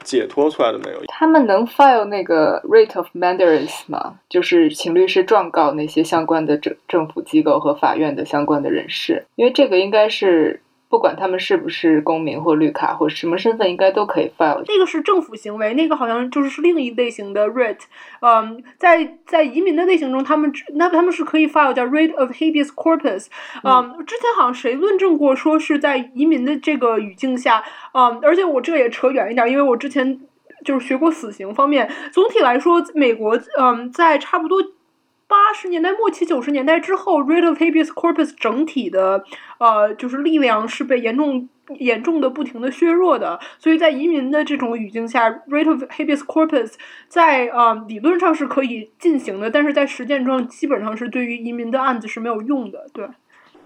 [0.04, 1.02] 解脱出来的没有？
[1.08, 4.20] 他们能 file 那个 rate of mandarins 吗？
[4.28, 10.60] 就是请律师状告那些相关的政政府机构和法院的相关的人士，因为这个应该是。
[10.94, 14.62] 不管他们是不是公民或绿卡或什么身份，应该都可以 file。
[14.68, 17.78] 那个是政府行为，那个好像就是是另一类型的 writ。
[18.20, 23.26] 嗯，在在移民的类型中，他们那他们是可以 file 叫 writ of habeas corpus。
[23.64, 30.20] 嗯，之前好像谁论证过说是在移民的这个语境下，嗯，而且我这也扯远一点，因为我之前
[30.64, 31.90] 就是学过死刑方面。
[32.12, 34.62] 总体来说，美国嗯，在差不多。
[35.26, 39.24] 八十年代末期、九十年代之后，writ of habeas corpus 整体的
[39.58, 43.40] 呃，就是力量是被严重、严重的、不停的削弱的。
[43.58, 46.74] 所以在移民的这种语境下，writ of habeas corpus
[47.08, 52.86] 在呃理论上是可以进行的，但是在实践中基本上是对于移民的案子是没有用的。
[52.92, 53.06] 对。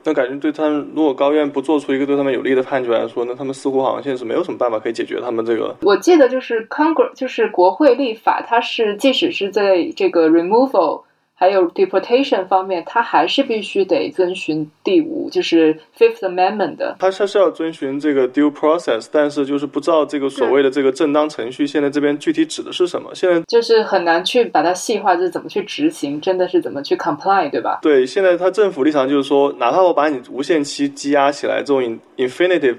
[0.04, 5.76] 那感觉对他们，如果高院不做出一个对他们有利的判决来说，那他们似乎好像现在是没有什么办法可以解决他们这个。
[5.82, 11.02] 我记得就是 Congress，就是国会立法，它是即使是在这个 removal。
[11.40, 16.96] 还有 deportation 方面，他还是必须得遵循第五，就是 Fifth Amendment 的。
[16.98, 23.14] 他他是要遵循这个 due process，但是就是不知道这个所谓的这个正当程序，现在这边具体指的是什么？
[23.14, 27.78] 现在就是很难去把它细化，就是怎么去执行，真的是怎么去 comply，对吧？
[27.80, 32.78] 对，现在他政府立场就是说，哪怕我把你无限期羁押起来，这种 infinitive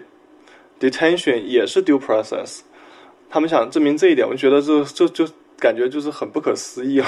[0.82, 2.60] detention 也是 due process。
[3.30, 5.26] 他们想证明这一点，我觉得这这就
[5.58, 7.08] 感觉就是很不可思议啊。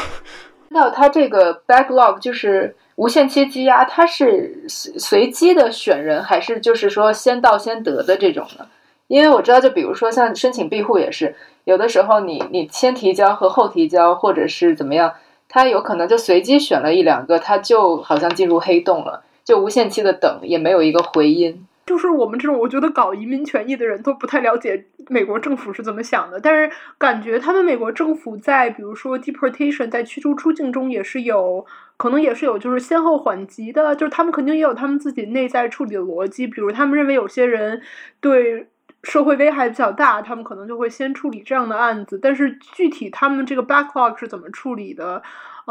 [0.73, 8.65] 那它这个 backlog 就是无限期积压，它是随随机的选人，还是就是说先到先得的这种呢？
[9.07, 15.15] 因为我知道，就比如说像申请庇护也是，有的时候你你先提交和后提交，或者是怎么样，
[15.49, 21.67] 他有可能就随机选了一两个，他就好像进入黑洞了，就无限期的等，也没有一个回音。
[21.85, 26.39] 就是我们这种，我觉得搞移民权益的人都不太了解美国政府是怎么想的。
[26.39, 31.65] 但是感觉他们美国政府在比如说 deportation 在驱逐出境中也是有
[31.97, 36.47] 可能也是有就是先后缓急的，就是他们肯定也有他们自己内在处理的逻辑。
[36.47, 37.81] 比如他们认为有些人
[38.19, 38.67] 对
[39.03, 42.19] 社会危害比较大，他们可能就会先处理这样的案子。
[42.21, 45.21] 但是具体他们这个 backlog 是怎么处理的？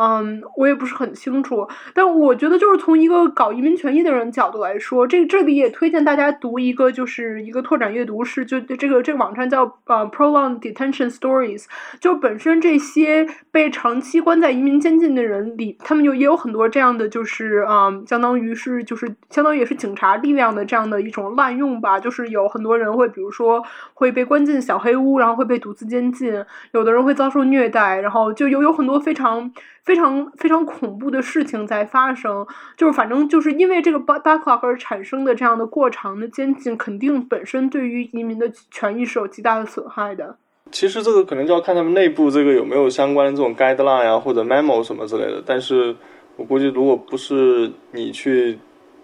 [0.01, 11.67] 嗯，我也不是很清楚，但我觉得就是从一个搞移民权益的人角度来说，这这里也推荐大家读一个，就是一个拓展阅读是，就这个这个网站叫呃 Prolonged Detention Stories，
[12.01, 29.53] 就本身这些被长期关在移民监禁的人里，他们就也有很多这样的，就是嗯，相当于是就是相当于也是警察力量的这样的一种滥用吧，就是有很多人会比如说会被关进小黑屋，然后会被独自监禁，有的人会遭受虐待，然后就有有很多非常。
[29.90, 40.37] 非常非常恐怖的事情在发生，就是反正就是因为这个 backlog 而产生的这样的过长的监禁，肯定本身对于移民的权益是有极大的损害的。
[40.70, 45.42] 其实这个可能就要看他们内部这个有没有相关的这种 guideline 啊，或者 memo 什么之类的。
[45.44, 45.96] 但是
[46.37, 48.61] 我估计，如果不是你去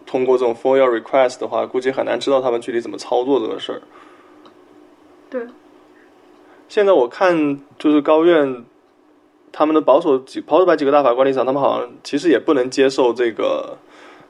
[0.07, 3.83] 通过这种 for your request 的话，估计很难知道他们具体怎么操作这个事儿。
[5.29, 5.45] 对。
[6.69, 8.65] 现在我看就是高院。
[9.59, 13.79] 他们的保守几保守派几个大法官立场，他们好像其实也不能接受这个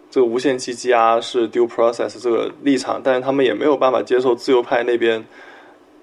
[0.09, 5.27] 这个无限期羁押是 due process 这个立场，但是他们也没有办法接受自由派那边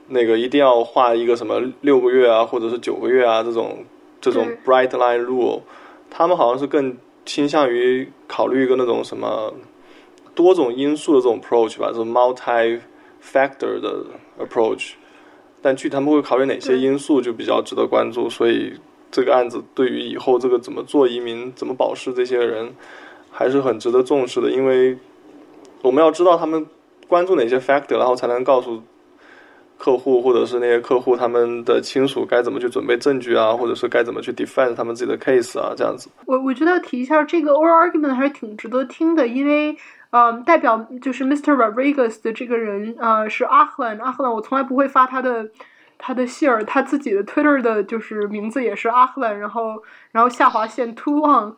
[0.10, 3.86] 那个一定要画一个什么六个月啊，或者是九个月啊这种
[4.20, 5.62] 这种 bright line rule，
[6.10, 9.54] 他们好像是更倾向于考虑一个那种什么
[10.36, 12.82] 多种因素的这种 approach 吧，这种 multi
[13.24, 14.04] factor 的
[14.38, 14.96] approach，
[15.62, 18.74] 但具体他们会考虑哪些因素就比较值得关注，所以。
[19.14, 22.74] 这个案子对于以后这个怎么做移民、怎么保释这些人，
[23.32, 24.50] 还是很值得重视的。
[24.50, 24.98] 因为
[25.84, 26.66] 我们要知道他们
[27.08, 28.82] 关注哪些 factor，然后才能告诉
[29.78, 36.10] 客户或者是那些客户他们的亲属该怎么去准备证据啊，或者是该怎么去 defend 他们自己的 case 啊，这样子。
[36.26, 39.78] 我我觉得提一下这个 oral argument 还是挺值得听的，因为
[40.10, 41.54] 呃，代表就是 Mr.
[41.54, 45.50] Rodriguez 的这个人呃是阿赫兰，阿赫兰我从来不会发他的。
[45.98, 51.56] 他的姓儿，他自己的 Twitter 的就是名字也是阿赫兰，然后然后下划线 too On，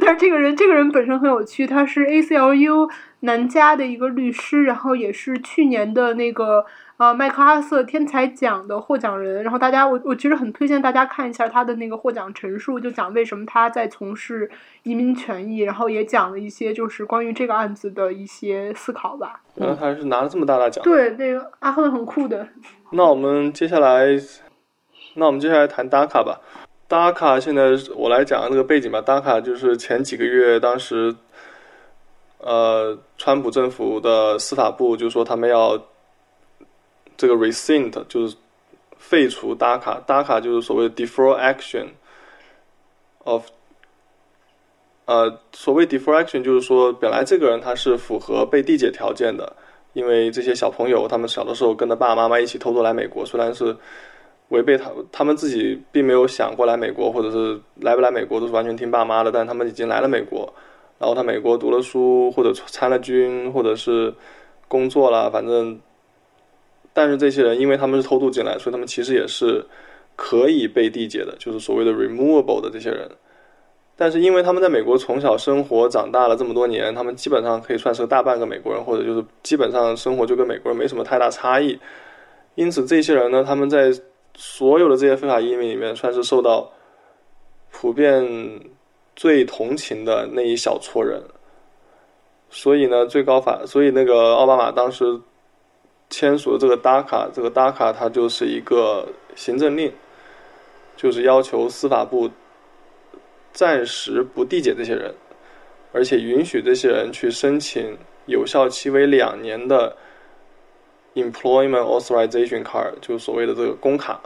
[0.00, 6.66] 但是这个人这个人本身很有趣，他是 ACLU 南加的一个律师，然后也是去年的那个
[6.98, 9.42] 呃麦克阿瑟天才奖的获奖人。
[9.42, 14.50] 然后大家，我我其实很推荐大家看一下他的那个获奖陈述，就讲为什么他在从事
[14.82, 19.40] 移民权益，然后也讲了一些就是关于这个案子的一些思考吧。
[19.54, 20.84] 原来他是拿了这么大的奖。
[20.84, 22.46] 对，那个阿赫很酷的。
[22.90, 24.06] 那我们接下来，
[25.14, 26.40] 那我们接下来谈达卡吧。
[26.86, 29.00] 达卡现在我来讲这个背景吧。
[29.00, 31.14] 达卡就是前几个月当时。
[32.40, 35.76] 呃，川普政府的司法部就说他们要
[37.18, 38.34] 这个 rescind，就是
[38.96, 41.88] 废除 DACA，DACA 就是所谓的 defer action
[43.24, 43.44] of，
[45.04, 49.54] 呃，所谓 defer action 就是说，本来这个人他是符合被递解条件的，
[49.92, 53.76] 因为这些小朋友他们小的时候跟着爸爸妈妈一起偷偷来美国，虽然是
[54.50, 60.50] 违背他他们自己并没有想过来美国，或者是来不来美国都是完全听爸妈的，但他们已经来了美国。
[60.98, 64.12] 然后他美国读了书，或者参了军，或者是
[64.66, 65.78] 工作了，反正，
[66.98, 69.64] 但是这些人因为他们是偷渡进来，所以他们其实也是
[70.16, 73.08] 可以被递解的，就是所谓的 removable 的这些人。
[73.96, 81.78] 但是因为他们在美国从小生活长大了这么多年，他们基本上可以算是大半个美国人，或者就是基本上生活就跟美国人没什么太大差异。
[82.56, 83.92] 因此这些人呢，他们在
[84.34, 86.68] 所有的这些非法移民里面，算是受到
[87.70, 88.60] 普遍。
[89.18, 91.20] 最同情的那一小撮人，
[92.50, 95.04] 所以呢，最高法，所以那个奥巴马当时
[96.10, 99.92] 签署的这个 DACA，这个 DACA 它就是一个行政令，
[100.96, 102.30] 就是要求司法部
[103.52, 105.14] 暂时不递解这些人，
[105.92, 107.96] 而且允许这些人去申请
[108.26, 109.96] 有效期为两年的
[111.14, 114.20] Employment Authorization Card，就所谓的这个工卡。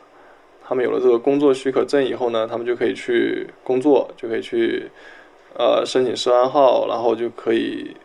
[0.64, 4.88] 他们有了这个工作许可证以后呢，他们就可以去工作，就可以去，
[5.54, 7.96] 呃，申请涉案号，然后就可以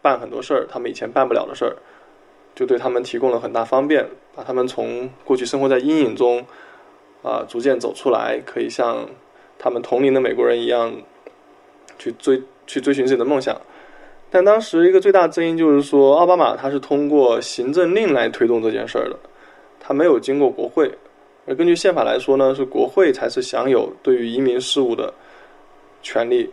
[0.00, 1.76] 办很多事儿，他们以前办不了的事儿，
[2.54, 6.44] 就对他们提供了很大方便，把他们从过去生活在阴影中，
[7.22, 9.08] 啊，逐渐走出来，可以像
[9.58, 10.94] 他们同龄的美国人一样，
[11.98, 13.60] 去追去追寻自己的梦想。
[14.30, 19.16] 但当时一个最大争议就是说，奥巴马他是通过行政令来推动这件事儿的，
[19.78, 20.90] 他没有经过国会。
[21.46, 25.12] 而根据宪法来说呢，是国会才是享有对于移民事务的
[26.02, 26.50] 权利。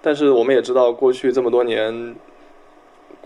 [0.00, 2.16] 但是我们也知道，过去这么多年，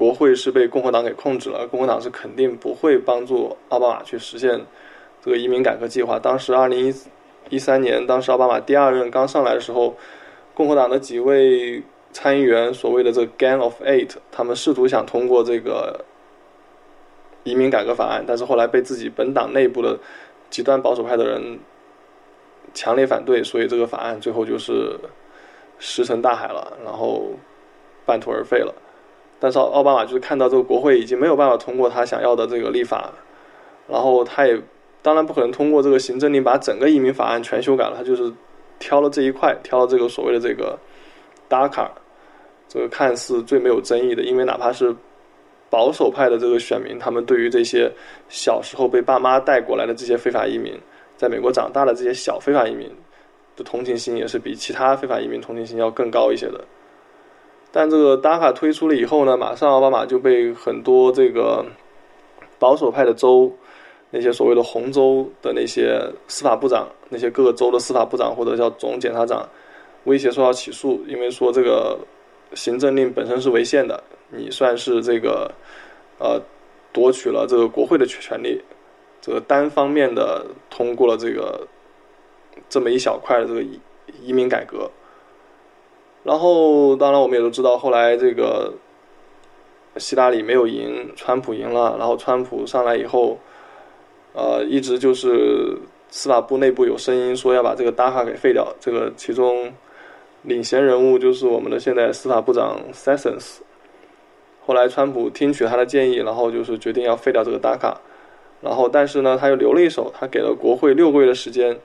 [0.01, 1.69] 国会是被共和党给控制了。
[1.69, 4.65] 共和党是肯定不会帮助奥巴马去实现
[5.21, 6.19] 这个移民改革计划。
[6.19, 6.95] 当时二零一
[7.51, 9.95] 一三年，当时奥巴马第二任刚上来的时候，
[10.55, 11.83] 共和党的几位
[12.13, 16.03] 参议员，所谓的这个 Gang of Eight，他们试图想通过这个
[17.45, 19.99] 移民改革法案，但是后来被自己本党内部的。
[20.49, 21.61] 极端保守派的人
[22.75, 24.99] 强烈反对，所以这个法案最后就是
[25.79, 27.31] 石沉大海了，然后
[28.05, 28.75] 半途而废了。
[29.41, 33.11] 但是奥巴马就是看到这个国会已经没有办法通过他想要的这个立法，
[33.89, 34.57] 然后他也
[35.03, 38.33] 当然不可能通过这个行政令把整个移民法案全修改了，他就是
[38.79, 40.79] 挑了这一块，挑了这个所谓的这个
[41.49, 41.89] DACA，
[42.69, 44.95] 这个看似最没有争议的，因为哪怕是。
[45.73, 47.89] 保守派的这个选民，他们对于这些
[48.29, 50.77] 小时候被爸妈带过来的这些非法移民，
[51.17, 52.91] 在美国长大的这些小非法移民
[53.55, 56.65] 的同情心，也是比其他非法移民同情心要更高一些的。
[57.73, 61.65] 但这个 DACA 推出了以后呢，马上奥巴马就被很多这个
[62.59, 63.53] 保守派的州，
[64.11, 69.49] 那些所谓的红州的那些司法部长，那些各个州的司法部长或者叫总检察长，
[70.05, 71.99] 威胁说要起诉，因为说这个
[72.55, 74.03] 行政令本身是违宪的。
[74.31, 75.53] 你算是这个，
[76.19, 76.41] 呃，
[76.93, 78.61] 夺取了这个国会的权利，
[79.21, 81.67] 这个单方面的通过了这个
[82.69, 83.81] 这么一小块的这个移
[84.23, 84.91] 移民改革。
[86.23, 88.75] 然后，当然我们也都知道，后来这个
[89.97, 91.97] 希拉里没有赢，川普赢了。
[91.99, 93.39] 然后川普上来以后，
[94.35, 95.79] 呃，一直就是
[96.11, 98.71] 司法部内部有声音说要把这个 DACA 给废掉。
[98.79, 99.73] 这个其中
[100.43, 103.61] 领衔人物就是我们的现在司法部长 Sessions。
[104.67, 107.95] 后来，川普听取他的建议，然后就是决定要废掉这个 DACA，
[108.61, 111.81] 然后但是呢，他又留了一手，他给了国会六个月的时间，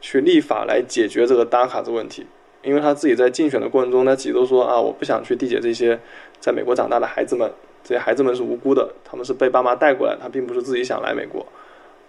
[0.00, 2.26] 去立法来解决这个 DACA 这问题。
[2.62, 5.98] 因为他自己在竞选的过程中，他自己都说啊，我不想去缔结这些
[6.38, 7.50] 在美国长大的孩子们，
[7.82, 11.46] 这些孩子们是无辜的，他们是被爸妈带过来，他并不是自己想来美国，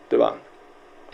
[0.10, 0.36] 对吧？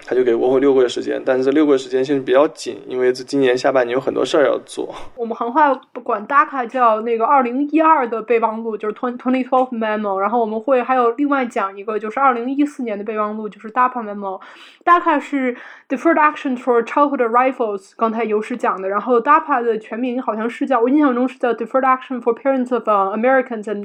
[0.09, 4.95] 他就给国会六个月时间，但是这六个月时间现在比较紧，因为这今年下半年有很多事儿要做。
[5.17, 10.17] 我们行话管 DACA 叫那个二零一二的备忘录，就是 twenty twenty twelve memo。
[10.17, 14.39] 然后我们会还有另外讲一个，就是二零一四年的备忘录，就是 DAPA memo。
[14.85, 15.57] DACA 是
[15.89, 18.87] Deferred Action for Childhood Arrivals，刚才尤师讲的。
[18.87, 23.83] 然后 DAPA 的全名好像是叫，我印象中是叫 Deferred Action for Parents of Americans and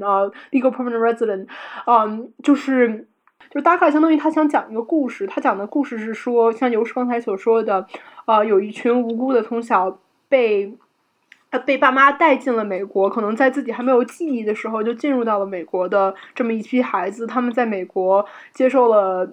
[0.53, 1.47] Legal Permanent Resident。
[1.87, 3.09] 嗯，就是。
[3.53, 7.87] 就 DACA 相当于他想讲一个故事，他讲的故事是说，像尤师刚才所说的，
[8.25, 9.99] 呃，有一群无辜的从小
[10.31, 10.75] 被，
[11.51, 18.25] 呃，被爸妈带进了美国，可能在自己还没有记忆的时候就进入到了美国的这么一批孩子，他们在美国
[18.55, 19.31] 接受了。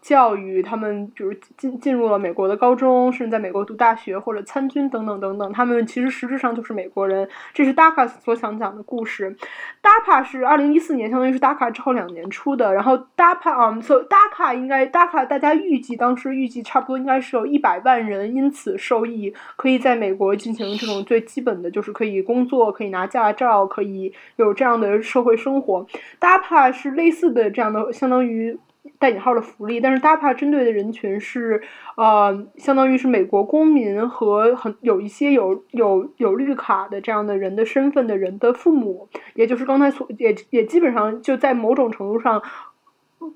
[0.00, 7.28] 教育，他们比如进进入了美国的高中，甚至在美国读大学或者参军等等等等，他们其实实质上就是美国人。
[7.52, 9.36] 这是 DACA 所想讲的故事。
[9.82, 12.72] DAPA 是二零一四年，相当于是 DACA 之后两年出的。
[12.72, 25.86] 然后 DAPA 啊，所 DACA 应该 DACA 大家预计当时预计差不多应该是有一百万人因此受益，可以在美国进行这种最基本的就是可以工作，可以拿驾照，可以有这样的社会生活。
[26.20, 28.58] DAPA 是类似的这样的，相当于。
[28.98, 31.62] 带引号的福利，但是 DAPA 针对的人群是，
[31.96, 42.42] 呃，相当于是美国公民和很有一些有有有绿卡的这样的人的身份的人的父母，也就是刚才所也也基本上就在某种程度上。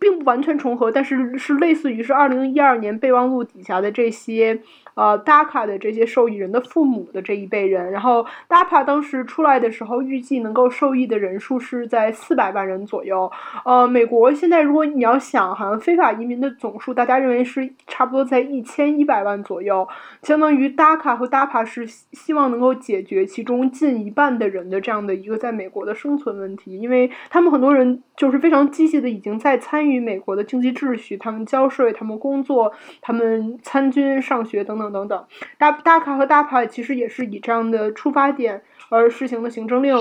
[0.01, 4.61] 并不完全重合，但是是类似于是二零一二年备忘录底下的这些
[4.97, 7.92] 呃 DACA 的这些受益人的父母的这一辈人。
[7.92, 13.30] 然后 DAPA 当时出来的时候，预计能够受益的人数是在四百万人左右。
[13.64, 19.86] 呃，美国现在如果你要想，好像非法移民的总数，大家认为是差不多在一千一百万左右，
[20.22, 29.61] 相当于 DACA 和 DAPA 是希望能够解决其中近一半的人的这样的一个在美国的生存问题，因为他们很多人就是非常积极的已经在。
[29.66, 35.24] 参与美国的经济秩序，他们交税，他们工作，他们参军、上学等等等等。
[35.59, 39.97] 大大卡和大帕其实也是以这样的出发点而实行的行政令。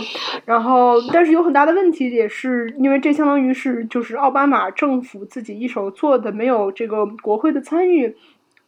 [0.46, 8.16] 然后，但是有很大的问题，也是因为这相当于是就是奥巴马政府自己一手做的，没有这个国会的参与，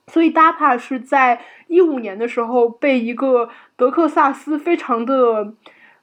[0.07, 5.53] 所以大帕是在一五年的时候被一个德克萨斯非常的。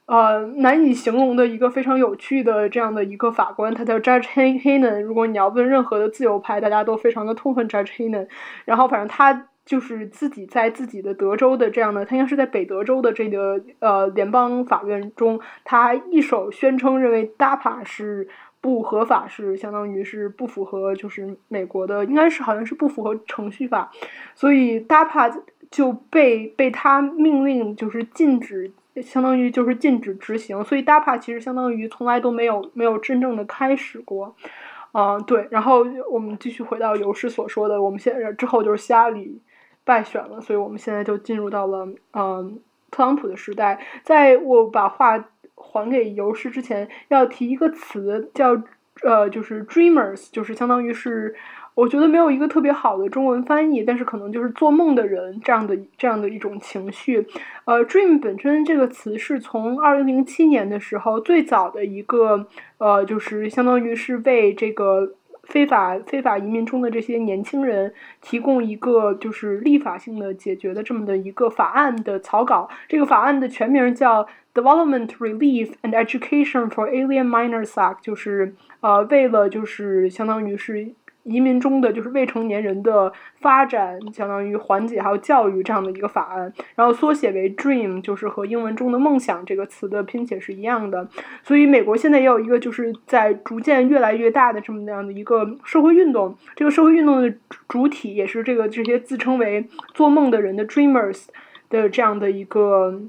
[0.07, 5.01] 呃，难以形容的一个非常有趣的这样的一个法官，他叫 Judge Hanen。
[5.01, 8.27] 如果你要问任何的自由派，大家都非常的痛恨 Judge Hanen。
[8.65, 18.27] 然后，反正他就是自己在自己的德州的这样的，他应该是在北德州的这个呃联邦法院中，他一手宣称认为 DAPA 是
[18.61, 23.91] 不合法，是相当于是不符合就是美国的，应该是好像是不符合程序法，
[24.35, 25.41] 所以 DAPA
[25.71, 28.71] 就被被他命令就是禁止。
[29.03, 34.33] 相当于就是禁止执行，所以 DAPA 其实相当于从来都没有没有真正的开始过，
[34.93, 39.41] 啊对，然后我们继续回到尤氏所说的，我们现在之后就是希拉里
[39.85, 42.59] 败选了，所以我们现在就进入到了嗯
[42.91, 43.79] 特朗普的时代。
[44.03, 45.23] 在我把话
[45.55, 48.61] 还给尤氏之前，要提一个词叫
[49.03, 51.33] 呃就是 Dreamers，就是相当于是。
[51.75, 57.27] 我觉得没有一个特别好的中文翻译，但是可能就是做梦的人这样的这样的一种情绪。
[57.65, 65.15] 呃，dream 本身这个词是从二零零七年的时候最早的一个呃，就是相当于是为这个
[65.45, 72.69] 非法非法移民中的这些年轻人提供一个就是立法性的解决的这么的一个法案的草稿。
[72.87, 80.93] 这个法案的全名叫 Development Relief and Education for Alien Minors Act，就是呃为了就是相当于是。
[81.25, 91.07] 移民中的就是未成年人的发展，相当于缓解还有教育这样的一个法案，然后缩写为 Dream，就是和英文中的梦想这个词的拼写是一样的。
[91.41, 97.35] 所以美国现在也有一个就是在逐渐越来越大的这么那样的一个社会运动，这个社会运动的
[97.67, 99.65] 主体也是这个这些自称为
[99.95, 101.25] 做梦的人的 Dreamers
[101.71, 103.01] 的这样的一个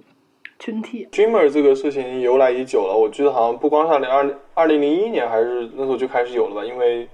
[0.58, 1.06] 群体。
[1.12, 7.06] Dreamer 这个事情由来已久了，我记得好像不光是二二零零一年，还是那时候就开始有了吧，因为。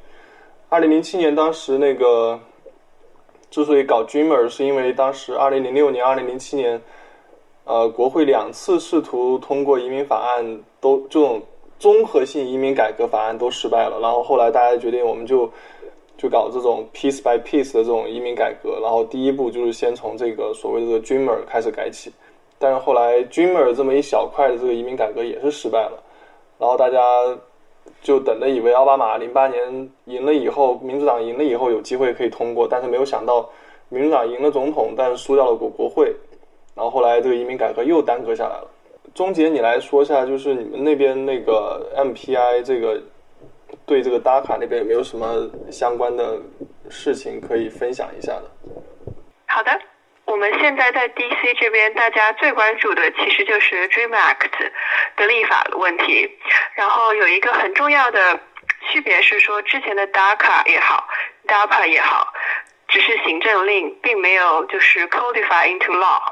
[0.73, 2.41] 二零零七年，当时那个
[3.51, 6.81] 之所以搞 Dreamer，是因为当时二零零六年、二零零七年，
[7.65, 11.43] 呃，国会两次试图通过移民法案，都这种
[11.79, 14.01] 综合性移民改革法案都失败了。
[14.01, 15.47] 然后后来大家决定，我们就
[16.17, 18.79] 就搞这种 piece by piece 的这种移民改革。
[18.81, 22.11] 然后第一步就是先从这个所谓的 Dreamer 开始改起。
[22.59, 26.03] 但是后来 Dreamer 这么一小块的这个移民改革也是失败了。
[26.59, 26.99] 然后大家。
[28.03, 33.49] 就等着以为奥巴马零八年赢了以后，民主党赢了以后有机会可以通过，但是没有想到
[33.89, 36.15] 民主党赢了总统，但是输掉了国国会，
[36.75, 38.69] 然后后来这个移民改革又耽搁下来了。
[39.15, 43.01] 钟杰，你来说一下，就是你们那边那个 MPI 这个
[43.85, 46.39] 对这个 DACA 那边有没有什么相关的
[46.89, 48.45] 事情可以分享一下的？
[49.47, 49.71] 好的，
[50.33, 54.71] 我们现在在 DC 这边，大家最关注的其实就是 Dream Act
[55.15, 56.39] 的立法问题。
[56.75, 58.41] 然后有一个很重要的
[58.89, 61.07] 区别是说，之前的 DACA 也好
[61.47, 62.33] ，DAPA 也好，
[62.89, 66.23] 只是行政令，并没有就是 codify into law。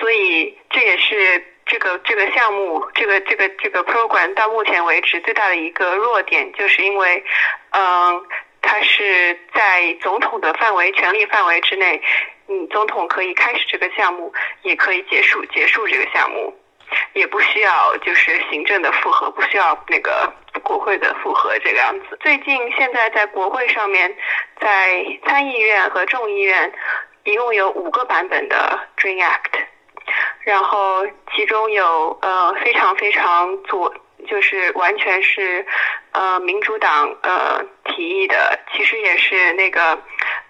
[0.00, 7.22] 所以这也是这个这个项目，这个这个这个 program 到目前为止最大的一个弱点，就是因为，
[7.70, 8.26] 嗯。
[8.68, 12.02] 它是在总统的范围、权力范围之内，
[12.48, 14.32] 嗯，总统可以开始这个项目，
[14.62, 16.54] 也可以结束结束这个项目，
[17.14, 20.32] 也不需要就是行政的复核，不需要那个
[20.62, 22.16] 国会的复核这个样子。
[22.20, 24.16] 最近现在在国会上面，
[24.60, 26.72] 在参议院和众议院，
[27.24, 29.64] 一共有五个版本的 Dream Act，
[30.40, 33.92] 然后其中有呃非常非常左。
[34.26, 35.64] 就是完全是，
[36.10, 39.96] 呃，民主党呃提议的，其实也是那个，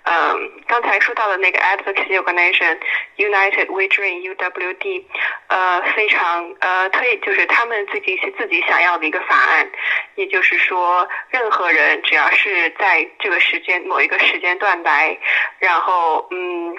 [0.09, 2.79] 嗯，刚才说到的那个 Advocacy Organization
[3.17, 5.05] United We Dream UWD，
[5.49, 9.69] 呃，非常呃推，就是他们最近是自己想要的一个法案，
[10.15, 15.19] 也就是说，任何人只要是在这个时间某一个时间段来，
[15.59, 16.77] 然后嗯，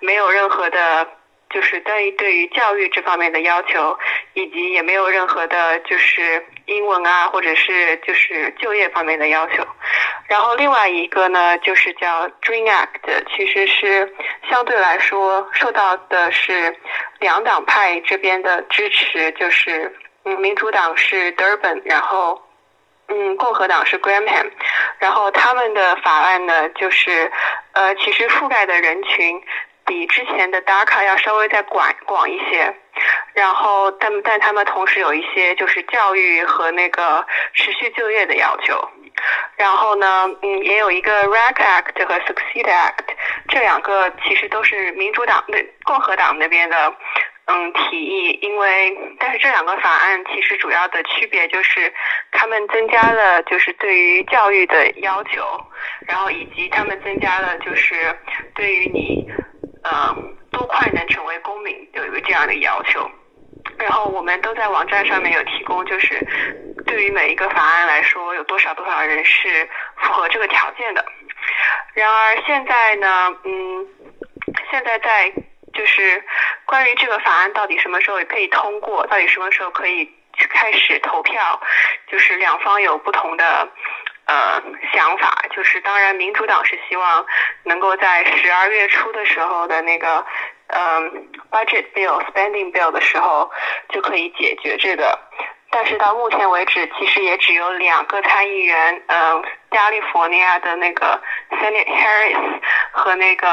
[0.00, 1.06] 没有任何的。
[1.50, 3.96] 就是对对于教育这方面的要求，
[4.32, 9.64] 以及也没有任何的，就是英文啊，或者是就是就业方面的要求。
[10.26, 14.14] 然后另外一个呢，就是叫 Dream Act，其实是
[14.50, 16.76] 相对来说受到的是
[17.20, 19.94] 两党派这边的支持，就是
[20.24, 22.42] 嗯，民主党是 Durbin，然后
[23.08, 24.50] 嗯，共和党是 Graham，
[24.98, 27.30] 然后他们的法案呢，就是
[27.72, 29.42] 呃，其实覆盖的人群。
[29.86, 32.74] 比之前的 DACA 要稍微再广广一些，
[33.34, 38.88] 然后但但他们同时有一些就是教育和那个持续就业的要求，
[39.56, 43.04] 然后呢，嗯，也有一个 RAC Act 和 Succeed Act，
[43.48, 46.94] 这两个其实都是民主党的共和党那边的
[47.46, 51.92] 嗯提议，因为但是这两个法案其实主要的区别就是
[52.32, 55.42] 他们增加了就是对于教育的要求，
[56.06, 57.94] 然后以及他们增加了就是
[58.54, 59.24] 对于你。
[59.86, 60.16] 呃，
[60.50, 63.06] 多快能成为公民有一个这样的要求，
[63.78, 66.18] 然后我们都在网站上面有提供，就是
[66.86, 71.04] 对于每一个法案来说，有多少多少人是符合这个条件的。
[71.94, 73.86] 然而现在呢，嗯，
[74.70, 75.32] 现在在
[75.72, 76.24] 就是
[76.64, 81.60] 关于这个法案到底什么时候也可以通过，到底什么时候可以去开始投票，
[82.08, 83.68] 就是两方有不同的。
[84.26, 84.58] 呃，
[84.94, 87.26] 想法就是，当然，民主党是希望
[87.64, 90.24] 能够在十二月初的时候的那个，
[90.74, 93.50] 嗯，budget bill、spending bill 的时候
[93.88, 95.18] 就可以解决这个。
[95.70, 101.20] 但是到目前为止，其实也只有两个参议员，嗯，加利福尼亚的那个
[101.50, 102.60] Senate Harris
[102.92, 103.46] 和那个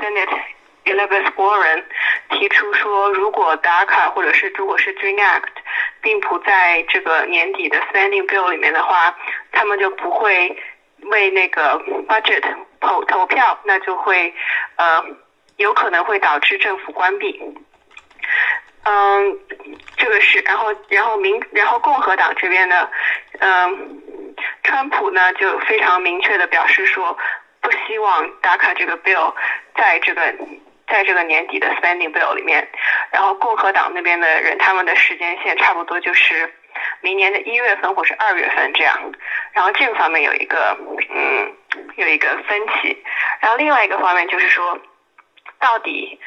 [0.00, 0.40] Senate
[0.84, 1.84] Elizabeth Warren
[2.30, 5.54] 提出说，如果 DACA 或者是如果是 Dream Act
[6.00, 9.14] 并不在这个年底的 spending bill 里面的话。
[9.52, 10.56] 他们就不会
[11.02, 12.42] 为那个 budget
[12.80, 14.32] 投投票，那就会
[14.76, 15.04] 呃
[15.60, 17.40] 有可能会导致政府关闭。
[18.84, 19.38] 嗯，
[19.96, 22.88] 这个是，然后然后民然后共和党这边呢，
[23.38, 24.02] 嗯，
[24.64, 27.16] 川普呢就非常明确的表示说，
[27.60, 29.34] 不希望打卡这个 bill
[29.76, 30.34] 在这个
[30.88, 32.68] 在这个年底的 spending bill 里面。
[33.12, 36.52] 然后共和党那边的人，他们的时间线差不多就是。
[37.02, 39.12] 明年的一月份或是二月份这样，
[39.52, 40.78] 然后这个方面有一个
[41.10, 41.52] 嗯
[41.96, 42.96] 有一个分歧，
[43.40, 44.78] 然后另外一个方面就是说，
[45.60, 46.18] 到底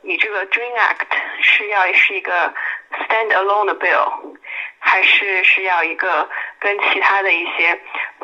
[0.00, 2.54] 你这个 Dream Act 是要是一个
[2.92, 4.36] stand alone 的 bill，
[4.78, 6.28] 还是是要一个
[6.60, 7.78] 跟其他的一些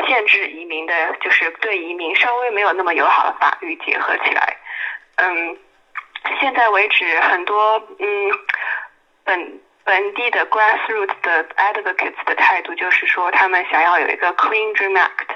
[0.06, 4.56] 限制移民的，就是对移民稍微没有那么友好的法律结合起来？
[5.16, 5.58] 嗯，
[6.40, 8.32] 现在为止很多嗯
[9.24, 9.60] 本。
[9.84, 15.26] 本地的 grassroots 的 advocates 的态度就是说，他们想要有一个 clean dream act，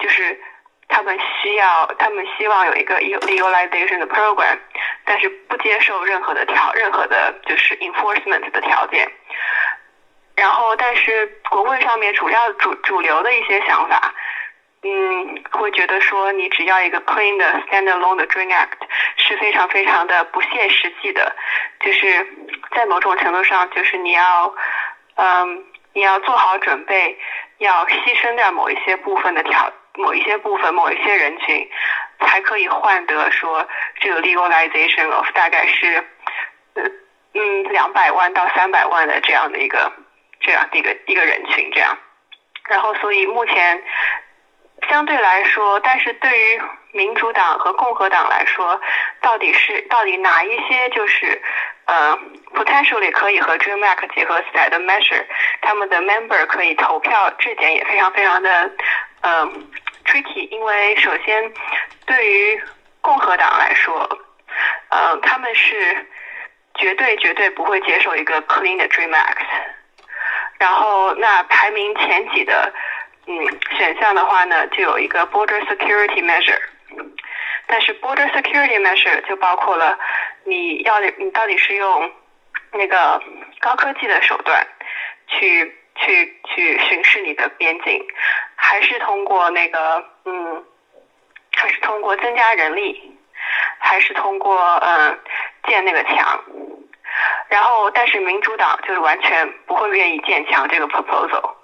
[0.00, 0.42] 就是
[0.88, 4.58] 他们需要，他们希望有一个 legalization 的 program，
[5.04, 9.10] 但是不接受任何的条，任何的就是 enforcement 的条件。
[10.36, 14.14] 然后，但是国会上面主要主主流的一些想法。
[14.82, 21.34] 嗯，会觉得说你只要一个 clean 的 standalone 的 Dream Act 是非常非常的不切实际的，
[21.80, 22.24] 就是
[22.72, 24.54] 在某种程度上，就是你要，
[25.16, 25.64] 嗯，
[25.94, 27.18] 你要做好准备，
[27.58, 31.68] 要牺牲掉某一些部分的条，某一些部分，某一些人群，
[32.20, 33.66] 才可以换得说
[34.00, 36.04] 这个 legalization of 大概是
[36.74, 36.82] 呃，
[37.34, 39.92] 嗯，两百万到三百万的这样的一个
[40.40, 41.96] 这样的一个一个人群这样，
[42.68, 43.82] 然后所以目前。
[44.90, 46.60] 相对来说，但是对于
[46.92, 48.78] 民主党和共和党来说，
[49.22, 51.42] 到底是到底哪一些就是
[51.86, 52.16] 呃
[52.54, 55.24] potentially 可以和 Dream Act 结合起来的 measure，
[55.62, 58.70] 他们的 member 可以投票，这点也非常非常的
[59.22, 59.50] 呃
[60.06, 61.52] tricky，因为首先
[62.06, 62.62] 对于
[63.00, 64.08] 共和党来说，
[64.90, 66.06] 呃他们是
[66.76, 69.46] 绝对绝对不会接受一个 clean 的 Dream Act，
[70.58, 72.72] 然后那排名前几的。
[73.28, 73.34] 嗯，
[73.76, 76.60] 选项的话呢，就有一个 border security measure，
[77.66, 79.98] 但是 border security measure 就包括了
[80.44, 82.08] 你要你到底是用
[82.70, 83.20] 那个
[83.58, 84.64] 高科技的手段
[85.26, 88.06] 去去去巡视你的边境，
[88.54, 90.64] 还是通过那个嗯，
[91.56, 93.18] 还是通过增加人力，
[93.78, 95.18] 还是通过嗯
[95.68, 96.44] 建那个墙，
[97.48, 101.54] 然后但是民主党就是完全不会愿意建墙这个 proposal。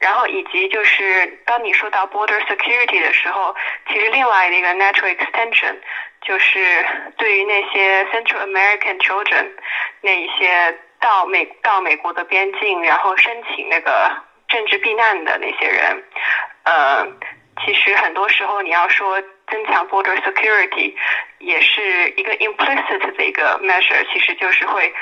[0.00, 3.56] 然后以及就是当你说到 border security 的时候，
[3.88, 5.74] 其实另外一个 natural extension
[6.22, 6.86] 就是
[7.16, 9.50] 对于那些 Central American children
[10.00, 14.10] 那一些到美到美国的边境，然后申请那个
[14.48, 16.04] 政治避难的那些人，
[16.64, 17.06] 呃，
[17.64, 19.20] 其实很多时候你要说
[19.50, 20.94] 增强 border security
[21.38, 24.92] 也是一个 implicit 的一个 measure，其实就是会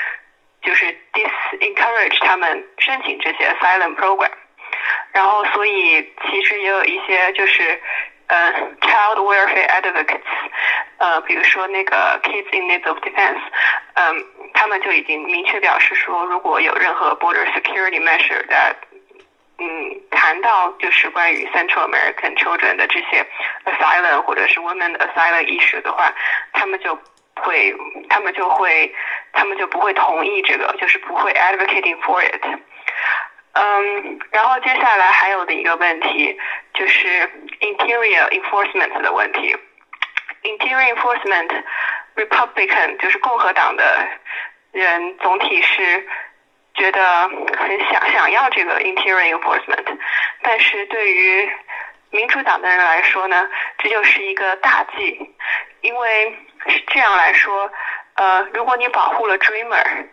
[0.61, 4.31] 就是 disencourage 他们申请这些 asylum program。
[5.11, 7.81] 然后，所以其实也有一些就是，
[8.28, 10.22] 呃，child welfare advocates，
[10.96, 13.40] 呃，比如说那个 Kids in Need of Defense，
[13.94, 18.76] 嗯，他们就已经明确表示说，如果有任何 border security measure that，
[19.58, 23.26] 嗯，谈到就是关于 Central American children 的这些
[23.66, 26.14] asylum 或者是 women asylum issue 的话，
[26.54, 26.98] 他们就
[27.36, 27.74] 会，
[28.08, 28.94] 他们就会，
[29.32, 32.40] 他们就不会同意这个，就是不会 advocating for it。
[33.59, 36.37] 嗯，然后接下来还有的一个问题
[36.75, 37.07] 就是
[37.59, 39.55] interior enforcement 的问题。
[40.43, 41.63] interior enforcement
[42.15, 44.07] Republican 就是共和党的
[44.73, 46.07] 人总体是
[46.75, 47.27] 觉得
[47.57, 49.97] 很想想要这个 interior enforcement，
[50.43, 51.51] 但是对于
[52.11, 53.49] 民主党的人来说呢，
[53.79, 55.35] 这就是一个大忌，
[55.81, 56.37] 因为
[56.67, 57.71] 是这样来说，
[58.17, 60.05] 呃，如果你保护了 dreamer。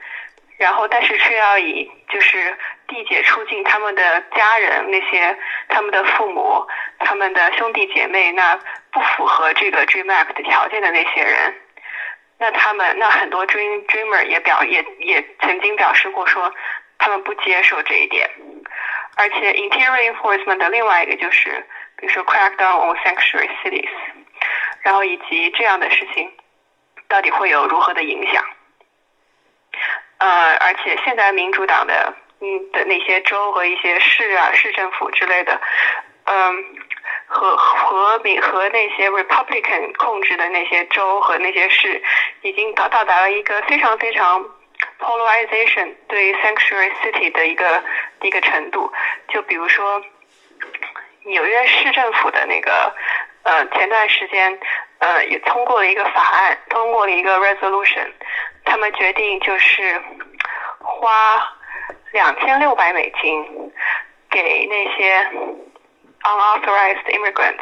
[0.56, 2.56] 然后，但是却要以就是
[2.86, 5.36] 缔结出境他们的家人那些
[5.68, 6.66] 他们的父母、
[6.98, 8.58] 他们的兄弟姐妹，那
[8.90, 11.54] 不符合这个 Dream Act 的条件的那些人，
[12.38, 16.52] 那他们那很多 Dream Dreamer 也表也也曾经表示过说，
[16.98, 18.30] 他们不接受这一点。
[19.16, 21.64] 而且 Interior Enforcement 的另外一个就是，
[21.96, 23.88] 比如说 Crackdown on Sanctuary Cities，
[24.82, 26.32] 然后以及这样的事情
[27.08, 28.44] 到底会有如何的影响？
[30.18, 35.60] 呃，而且现在民主党的嗯的那些州和一些市啊市政府之类的，
[36.24, 36.64] 嗯，
[37.26, 42.02] 和和民和那些 Republican 控制的那些州和那些市，
[42.42, 44.44] 已经到到达了一个非常非常
[44.98, 47.82] polarization 对 sanctuary city 的一个
[48.22, 48.92] 一个程度。
[49.28, 50.02] 就比如说
[51.24, 52.94] 纽约市政府的那个
[53.44, 54.58] 呃前段时间
[54.98, 58.12] 呃也通过了一个法案，通过了一个 resolution。
[58.66, 60.02] 他们决定就是
[60.80, 61.10] 花
[62.14, 63.44] 两千六百美金
[64.30, 65.28] 给那些
[66.22, 67.60] unauthorized immigrants，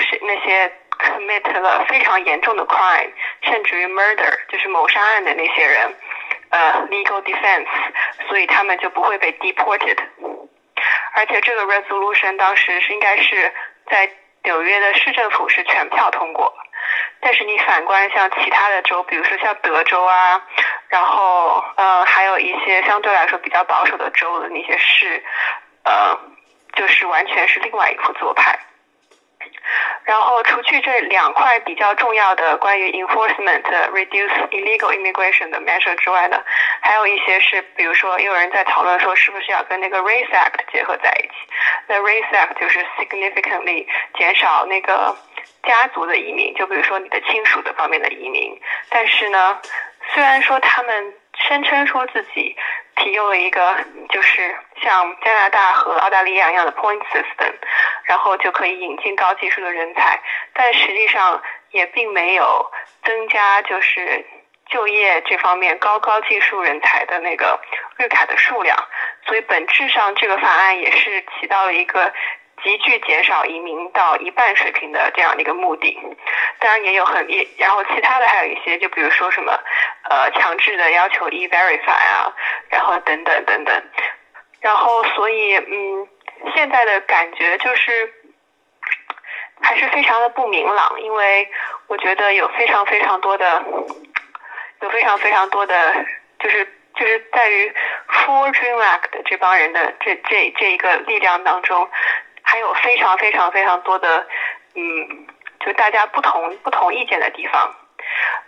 [0.00, 5.94] 是那些 commit 了非常严重的 crime，甚至于 murder，就是谋杀案的那些人，
[6.50, 7.68] 呃，legal defense，
[8.28, 9.96] 所以他们就不会被 deported。
[11.14, 13.54] 而且这个 resolution 当时是应该是
[13.88, 14.10] 在
[14.42, 16.52] 纽约的市政府是全票通过。
[17.26, 20.40] 但是你反观像其他的州，比如说像德州啊，
[20.88, 25.24] 然后呃还有一些相对来说比较保守的州的那些市，
[25.82, 26.16] 呃，
[26.74, 28.56] 就是完全是另外一副做派。
[30.04, 36.40] 然后除去这两块比较重要的关于 enforcement reduce illegal immigration 的 measure 之外呢，
[36.80, 41.34] 还有一些是，比如说也有人在讨论说，是不是要跟那个 Race Act 结合在一起？
[41.88, 43.84] 那 Race Act 就是 significantly
[44.16, 45.16] 减少那个。
[45.66, 49.60] 家族的移民，就比如说你的亲属的方面的移民，但是呢，
[50.14, 52.56] 虽然说他们声称说自己
[52.96, 53.76] 提用了一个
[54.08, 57.52] 就是像加拿大和澳大利亚一样的 point system，
[58.04, 60.20] 然后就可以引进高技术的人才，
[60.54, 61.42] 但实际上
[61.72, 62.70] 也并没有
[63.04, 64.24] 增加就是
[64.70, 67.60] 就业这方面高高技术人才的那个
[67.98, 68.76] 绿卡的数量，
[69.26, 72.12] 所以本质上这个法案也是起到了一个。
[72.62, 75.98] 急剧减少移民到一半水平的这样的一个目的，
[76.58, 79.52] 当然也有很也，然后其他的还有一些，就比如说什么，
[80.08, 82.34] 呃，强制的要求 e verify 啊，
[82.70, 83.82] 然后等等等等，
[84.60, 86.08] 然后所以嗯，
[86.54, 88.12] 现在的感觉就是，
[89.60, 91.48] 还是非常的不明朗，因为
[91.88, 93.62] 我觉得有非常非常多的，
[94.80, 96.06] 有非常非常多的，
[96.38, 97.72] 就是就是在于
[98.08, 101.88] For Dream Act 的这帮人的这这这一个力量当中，
[102.48, 104.24] 还有非常非常非常多的，
[104.76, 105.26] 嗯，
[105.58, 107.74] 就大家不同不同意见的地方。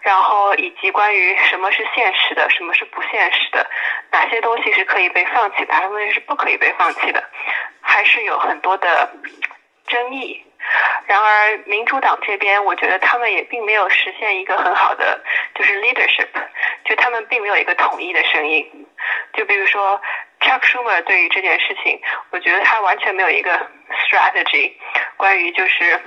[0.03, 3.69] 然后以及关于什么是现实的，什么是不现实的，
[4.13, 7.23] 哪些东西是可以被放弃的，哪些东西是不可以被放弃的，
[7.81, 9.11] 还是有很多的
[9.89, 10.45] 争议。
[11.07, 15.21] 然而民主党这边，我觉得他们也并没有实现一个很好的
[15.55, 16.29] 就是 leadership，
[16.85, 18.87] 就他们并没有一个统一的声音。
[19.33, 20.01] 就比如说
[20.41, 23.51] Chuck Schumer 对于这件事情，我觉得他完全没有一个
[24.09, 24.73] strategy，
[25.17, 26.01] 关于就是。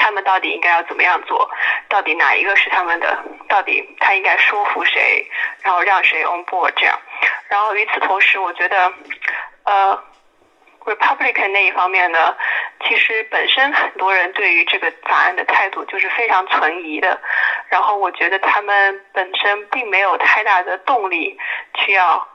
[0.00, 1.50] 他们到底应该要怎么样做？
[1.88, 3.18] 到底哪一个是他们的？
[3.48, 5.28] 到底他应该说服谁，
[5.62, 6.96] 然后让谁 on board 这样？
[7.48, 8.92] 然后与此同时，我觉得，
[9.64, 10.00] 呃
[10.84, 12.36] ，Republican 那一方面呢，
[12.86, 17.20] 其实本身很多人对于这个法案的态度就是非常存疑的。
[17.68, 21.36] 然后我觉得他们本身并没有太大的动力
[21.74, 22.28] 去要，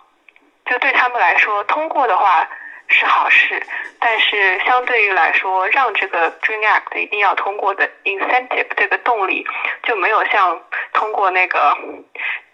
[0.66, 2.48] 就对他们来说，通过的话。
[2.90, 3.64] 是好事，
[3.98, 9.48] 但是相对于来说，让这个 Dream Act 一定要通过的 incentive 这个动力
[9.84, 10.62] 就没有像
[10.92, 11.76] 通过那个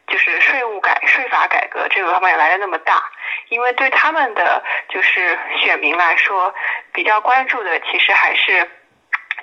[0.08, 3.04] 就是税务改税法改革这个方面来的那么大，
[3.50, 6.54] 因为对他们的就是选民来说，
[6.94, 8.70] 比较关注的其实还是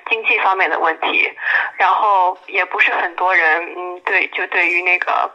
[0.09, 1.31] 经济方面的问题，
[1.75, 5.29] 然后也不是很多人嗯对就对于那个。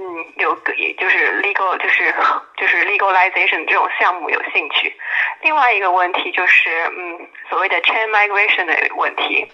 [0.00, 2.14] 嗯，有也就是 legal，就是
[2.56, 4.96] 就是 legalization 这种项目有兴趣。
[5.42, 9.50] 另外一个问题就是，嗯，所谓的 chain migration 的问题，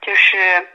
[0.00, 0.68] 就是，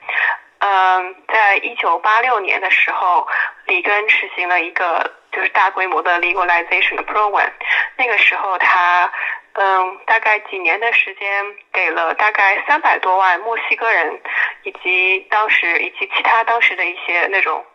[0.60, 3.26] 嗯，在一九八六年的时候，
[3.68, 7.52] 里根实行了一个就是大规模的 legalization 的 program。
[7.96, 9.10] 那个时候他，
[9.54, 14.20] 嗯，大概几年的时间，给了大概三百多万墨西哥人，
[14.64, 17.66] 以及当时以及其他当时的一些那种。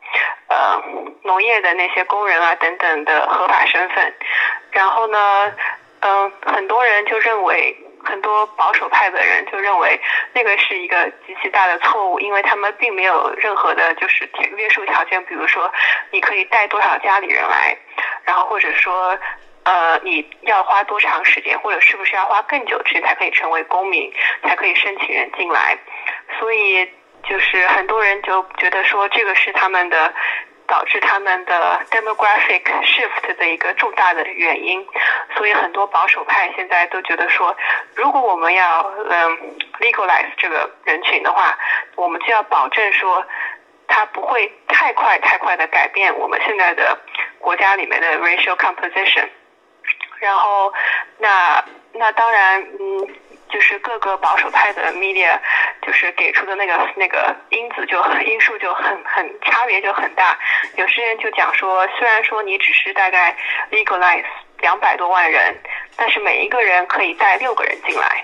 [0.49, 0.83] 呃，
[1.25, 4.15] 农业的那些工人啊，等等的合法身份，
[4.73, 5.53] 然后呢，
[6.01, 10.01] 嗯，很多人就认为，很多保守派的人就认为
[10.33, 15.71] 那个是一个极其大的错误，因为他们并没有任何的就是约束条件，比如说
[16.11, 17.77] 你可以带多少家里人来，
[18.25, 19.19] 然后或者说，
[19.65, 24.11] 呃，你要花多长时间，或者是不是要花更久时间才可以成为公民，
[24.45, 25.77] 才可以申请人进来，
[26.39, 26.89] 所以。
[27.25, 30.13] 就是很多人就觉得说这个是他们的
[30.67, 34.87] 导致他们的 demographic shift 的一个重大的原因，
[35.37, 37.57] 所以很多保守派现在都觉得说，
[37.95, 41.59] 如果我们要嗯 legalize 这个人群的话，
[41.97, 43.25] 我们就要保证说，
[43.87, 46.99] 它不会太快太快的改变我们现在的
[47.39, 49.29] 国家里面的 racial composition。
[50.19, 50.73] 然后，
[51.19, 53.09] 那那当然嗯。
[53.51, 55.39] 就是各个保守派的 media，
[55.83, 60.39] 就是给出的那个那个因子就因数就很很差别就很大。
[60.77, 63.37] 有些人就讲说，虽然说你只是大概
[63.71, 64.25] legalize
[64.61, 65.57] 两百多万人，
[65.97, 68.23] 但是每一个人可以带六个人进来，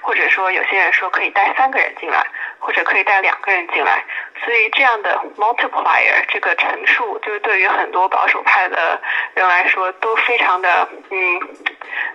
[0.00, 2.26] 或者说有些人说可以带三个人进来，
[2.58, 4.04] 或者可以带两个人进来。
[4.44, 9.00] 所以这样的 multiplier 这个乘数，就是对于很多保守派的
[9.34, 11.40] 人来说都非常的嗯，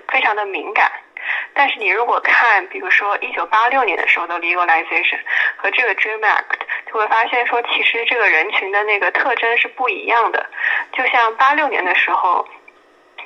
[0.10, 0.92] 非常的敏感。
[1.54, 5.20] 但是你如果看，比如说一九八六年的时候的 legalization
[5.56, 10.46] 和这个 Dream Act，就会发现说，其实这个人群的那个特征是不一样的。
[10.94, 12.48] 就像八六年的时候，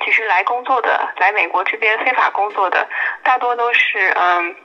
[0.04, 2.88] 其实来工作的，来美国这边非法工作的，
[3.22, 4.56] 大多都是嗯，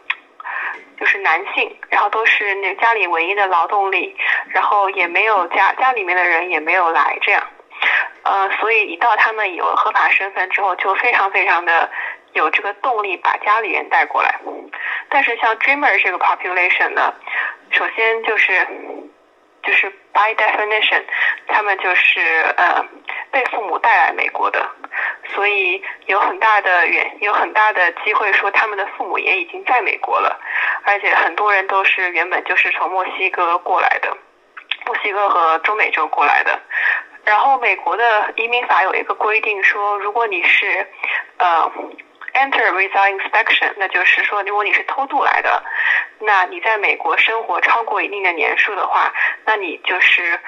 [0.99, 4.15] 就是男性，然后都是那家里唯一的劳动力，
[4.49, 7.43] 然后也没有家家里面的人也没有来这样，
[8.23, 11.89] 呃，所以一到他们有合法身份之后，就非常非常的。
[12.37, 14.39] 有这个动力把家里人带过来，
[15.09, 17.13] 但是像 Dreamer 这个 population 呢，
[17.71, 18.67] 首先就是
[19.63, 21.03] 就是 by definition，
[21.47, 22.21] 他们就是
[22.55, 22.85] 呃
[23.31, 24.69] 被父母带来美国的，
[25.33, 30.39] 所以有很大的原有很大的机会说他们的父母也已经在美国了，
[30.83, 34.15] 而且很多人都是原本就是从墨西哥过来的，
[34.85, 36.59] 墨西哥和中美洲过来的，
[37.25, 40.87] 然后美国的移民法有一个规定说，如果你是
[41.39, 41.71] 呃。
[42.37, 45.63] Enter without inspection，那就是说，如果你是偷渡来的，
[46.19, 49.11] 那你在美国生活超过一定的年数的话，
[49.43, 50.39] 那你就是，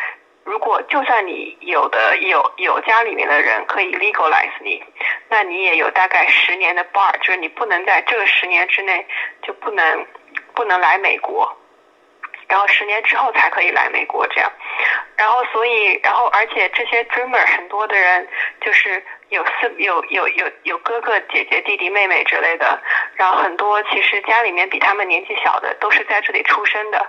[0.44, 4.84] 如果就算你有的有有家里面的人可以 legalize 你，
[5.30, 9.08] 那你也有大概十年的 bar，就是你不能在这个十年之内
[9.42, 10.06] 就不能
[10.54, 11.58] 不能来美国，
[12.48, 14.52] 然后十年之后才可以来美国这样，
[15.18, 18.28] 然后所以然后而且这些 dreamer 很多的人
[18.62, 19.04] 就是。
[19.30, 22.82] 有四有有有有哥哥姐姐弟弟妹妹之类的，
[23.16, 27.06] 然后很多其实家里面比他们年纪小的都是在这里出生的，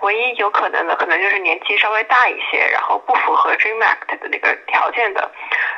[0.00, 5.30] 唯一有可能的可能就是年纪稍微大一些，然后不符合 Dream Act 的那个条件的，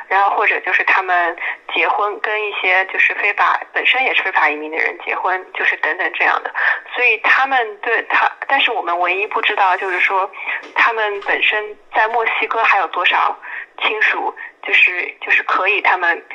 [0.07, 1.35] 然后或者就是他们
[1.73, 6.53] 结婚跟一些就是非法本身也是非法移民的人结婚，就是等等这样的，
[6.95, 10.29] 所以他们对他，但是我们唯一不知道就是说
[10.75, 13.35] 他们本身在墨西哥还有多少
[13.81, 14.35] 亲属。
[14.63, 16.25] 就是就是可以，他们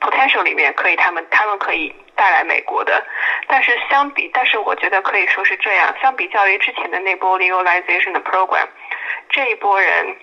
[0.00, 3.02] potential 里面可以，他们他们可以带来美国的，
[3.46, 8.68] 但是相比，但是我觉得可以说是这样，相比较于之前的那波 legalization 的 program，
[9.30, 10.14] 这一波人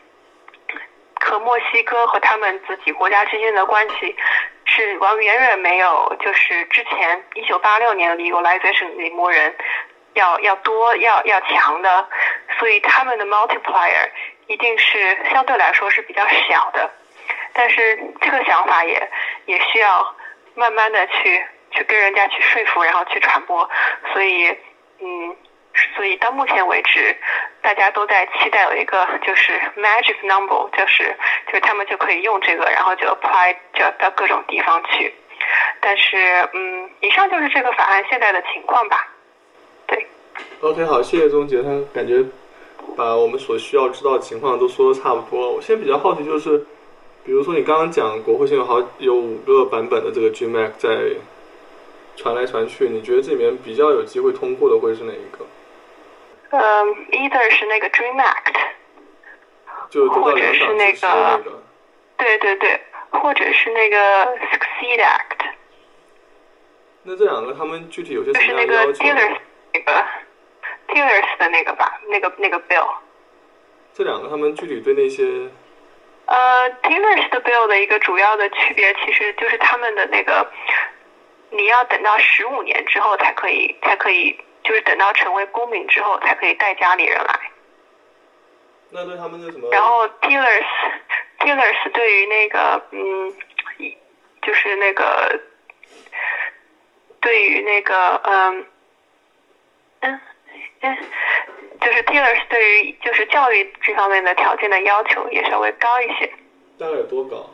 [1.19, 4.15] 和墨西哥和他们自己国家之间的关系
[4.65, 9.55] 是完远远没有，就是之前一九八六年 legalization 那波人
[10.13, 12.07] 要要多要要强的，
[12.59, 14.11] 所以他们的 multiplier
[14.47, 16.89] 一定是相对来说是比较小的。
[17.53, 19.09] 但是这个想法也
[19.45, 20.15] 也需要
[20.55, 23.69] 慢慢的去去跟人家去说服，然后去传播。
[24.13, 24.49] 所以，
[24.99, 25.35] 嗯，
[25.95, 27.15] 所以到目前为止，
[27.61, 31.15] 大家都在期待有一个就是 magic number，就是
[31.47, 35.13] 就是他们就可以用这个，然后就 apply 就到各种地方去。
[35.79, 39.07] 但是，嗯，以上就是这个法案现在的情况吧。
[39.87, 40.05] 对。
[40.61, 42.23] OK，好，谢谢钟杰，他感觉
[42.95, 45.51] 把我们所需要知道的情况都说的差不多。
[45.51, 46.65] 我现在比较好奇就是。
[47.25, 51.15] 比如说，你刚刚讲国会现有好有五个版本的这个 Dream Act 在
[52.15, 55.43] 传来传去，你觉得这里面比较有机会通过的会是哪一个？
[56.51, 58.55] 嗯，either 是那个 Dream Act，
[59.89, 61.41] 就或者是那个，
[62.15, 62.79] 对对对，
[63.09, 63.97] 或者是那个
[64.51, 65.49] Succeed Act。
[67.01, 68.91] 那这两个他们具体有些什么样的要求？
[68.91, 69.37] 就是那个 Dealers
[69.73, 70.05] 那个
[70.87, 72.87] Dealers 的那个吧，那个那个 Bill。
[73.93, 75.49] 这两个他们具体对那些。
[76.27, 80.51] 呃 t i l e r s 的 bill 的一个主要的区别，其实就是他们的那个，
[81.51, 87.39] 你要等到十五年之后才可以，才可以，就是等到成为公民之后才可以带家里人来。
[88.89, 89.69] 那对他们的什么？
[89.71, 90.65] 然后 t i l e r s
[91.39, 93.33] t i l e r s 对于那个，嗯，
[94.41, 95.39] 就是那个，
[97.21, 98.65] 对于那个，嗯，
[99.99, 100.21] 嗯，
[100.81, 100.97] 嗯。
[101.81, 106.31] 就是 Taylor 对于就是教育这方面的条件的要求也稍微高一些。
[106.79, 107.51] 大概有多高？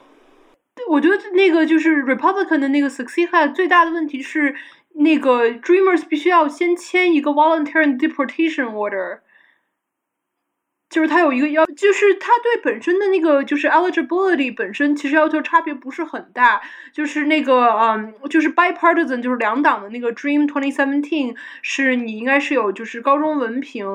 [0.87, 4.55] 我觉得那个就是 Republican 的那个 Succeed Act 最大的问题是，
[4.93, 9.19] 那个 Dreamers 必须要先签一个 Voluntary Deportation Order。
[10.91, 16.61] 就是他有一个要，就是他对本身的那个就是 eligibility 本身其实要求差别不是很大，
[16.93, 23.87] 就是那个嗯，就是 bipartisan 就是两党的那个 Dream Twenty Seventeen 是你应该是有就是高中文凭，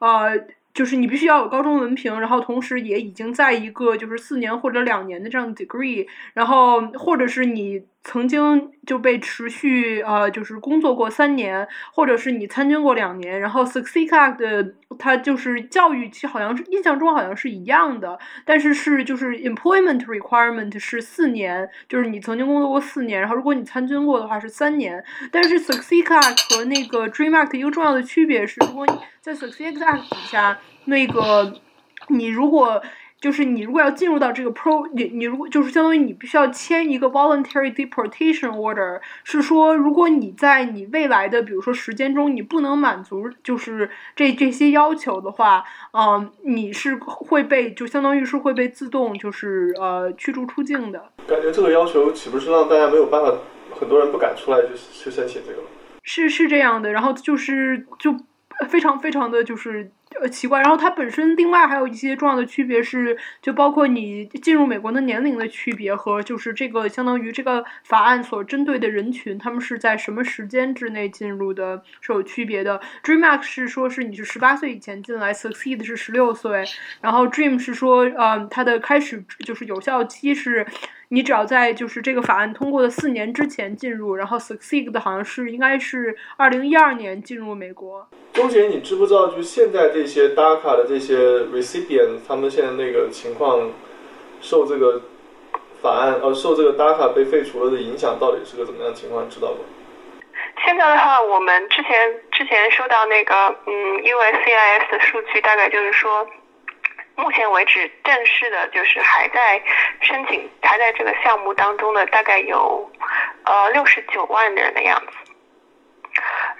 [0.00, 0.48] 呃。
[0.74, 30.08] 就是你必须要有高中文凭，然后同时也已经在一个就是四年或者两年的这样的 degree，然后或者是你曾经就被持续呃就是工作过三年，或者是你参军过两年，然后 Succeed Act 它就是教育其实好像是印象中好像是一样的，但是是就是 employment requirement 是四年，就是你曾经工作过四年，然后如果你参军过的话是三年，但是 Succeed Act 和那个 Dream Act 一个重要的区别是，如果你在 Succeed Act
[30.08, 30.58] 底下。
[30.84, 31.52] 那个，
[32.06, 32.82] 你如果
[33.20, 51.10] 就是你如果要进入到这个 pro，你你如果就是相当于你必须要签一个 voluntary deportation order，是说如果你在你未来的比如说时间中你不能满足就是这这些要求的话，嗯，你是会被就相当于是会被自动就是呃驱逐出境的。
[51.26, 53.32] 感觉这个要求岂不是让大家没有办法，
[53.72, 55.68] 很多人不敢出来去去申请这个了？
[56.04, 58.16] 是是这样的，然后就是就
[58.68, 59.90] 非常非常的就是。
[60.20, 60.60] 呃，奇怪。
[60.60, 72.80] 然后它本身另外还有一些重要的区别是，就包括你进入美国的年龄的区别和就是这个相当于这个法案所针对的人群，他们是在什么时间之内进入的，是有区别的。
[73.04, 76.64] Dream Act 是说是你是十八岁以前进来，Succeed 是十六岁，
[77.00, 80.66] 然后 Dream 是说，呃，它的开始就是有效期是。
[81.10, 88.06] 你只要在就是这个法案通过的四年之前进入，然后 Succeed 的好像是应该是二零一二年进入美国。
[88.34, 91.16] 钟姐，你知不知道就现在这这些 DACA 的这些
[91.52, 93.68] recipient，他们现在那个情况
[94.40, 95.02] 受这个
[95.82, 99.28] 法案呃受这个 DACA 被废除了的影响到底是个怎么样的情况？
[99.28, 99.58] 知道不？
[100.64, 103.34] 现在的话，我们之前之前收到那个
[103.66, 106.24] 嗯 USCIS 的数据，大概就是说。
[107.20, 109.60] 目前为止，正式的就是还在
[110.02, 112.88] 申请，还在这个项目当中的大概有
[113.44, 115.17] 呃六十九万人的样子。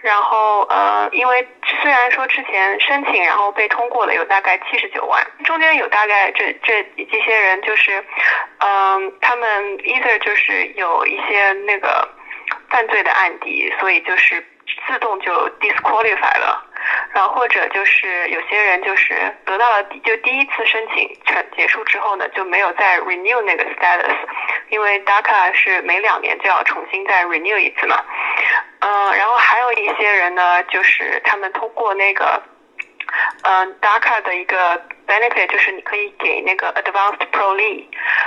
[0.00, 1.46] 然后呃，因为
[1.82, 8.04] 虽然说之前申请然后被通过了有大概七十九万，中间有大概这这这些人就是，
[8.59, 12.09] 嗯、他们 either 就是有一些那个
[12.70, 14.44] 犯罪的案底，所以就是
[14.86, 16.64] 自动就 disqualify 了。
[17.12, 19.14] 然后或者就是有些人就是
[19.45, 24.16] 得到了就第一次申请成结束之后呢，就没有再 renew 那个 status，
[24.70, 28.05] 因为 DACA 是每两年就要重新再 renew 一次嘛。
[28.80, 32.43] 嗯，然后还有一些人呢，就是他们通过那个，
[33.43, 37.86] 嗯，DACA 的一个 benefit 就是你可以给那个 advanced proly，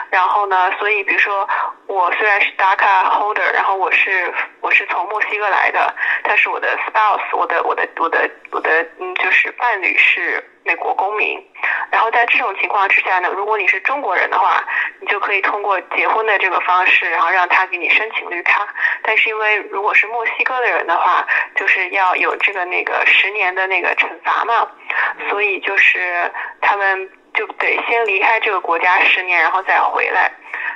[0.09, 1.47] 然后呢，所以比如说
[1.87, 11.43] 我虽然是 DACA holder，然后我是我是从墨西哥来的，但是我的 spouse，我的我的我的我的嗯，就是伴侣是美国公民，
[11.91, 14.63] 然后在这种情况之下呢，如果你是中国人的话，
[14.99, 18.67] 你就可以通过结婚的这个方式，然后让他给你申请绿卡。
[19.03, 24.67] 但是因为如果是墨西哥的人的话，就是要有这个那个十年的那个惩罚嘛，
[25.29, 26.31] 所以就是
[26.61, 30.31] 他们就得先离开这个国家十年，然后再回来。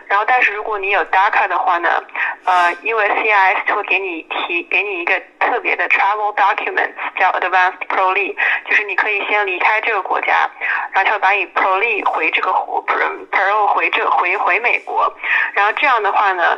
[0.07, 2.03] 然后，但是如果你有 DACA 的话呢，
[2.45, 8.35] 呃，因为 CIS 会给你提给你一个特别的 travel documents，叫 advanced pro l e
[8.67, 10.49] 就是你可以先离开这个国家，
[10.91, 15.11] 然后他会把你 pro l e 回这个 Pro 回这回回美国，
[15.53, 16.57] 然后这样的话呢，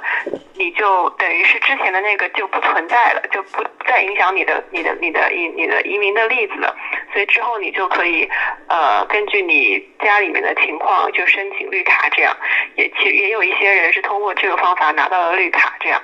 [0.55, 6.75] 你就等于是之前的那个就不存在了，就不再影响你的你的你的移你的移民的例子了，
[7.13, 8.29] 所以之后你就可以
[8.67, 12.35] 呃根据你家里面的情况就申请绿卡，这样
[12.75, 16.01] 也其实也有一些人是通过这个方法拿到了绿卡，这样。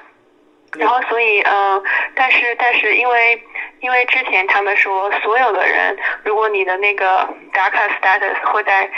[0.79, 1.83] 然后，所以，嗯、呃，
[2.15, 3.43] 但是，但是，因为，
[3.79, 8.89] 因为之前他们说，所有的人，如果你的那个 DACA status 会在，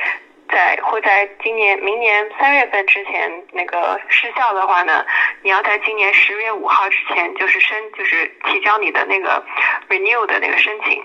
[0.48, 5.06] 在会在今年、明年三月份之前那个失效的话呢，
[5.42, 9.44] 你要在今年十月五号之前，就是申，就是提交你的那个
[9.90, 11.04] renew 的那个申请。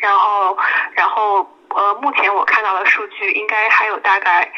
[0.00, 0.58] 然后，
[0.94, 4.50] 然后，呃，目前我看到的数据，应该还有大概。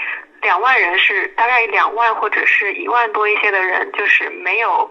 [0.42, 4.90] 两万人是大概两万或者是一万多一些的人，就是没有，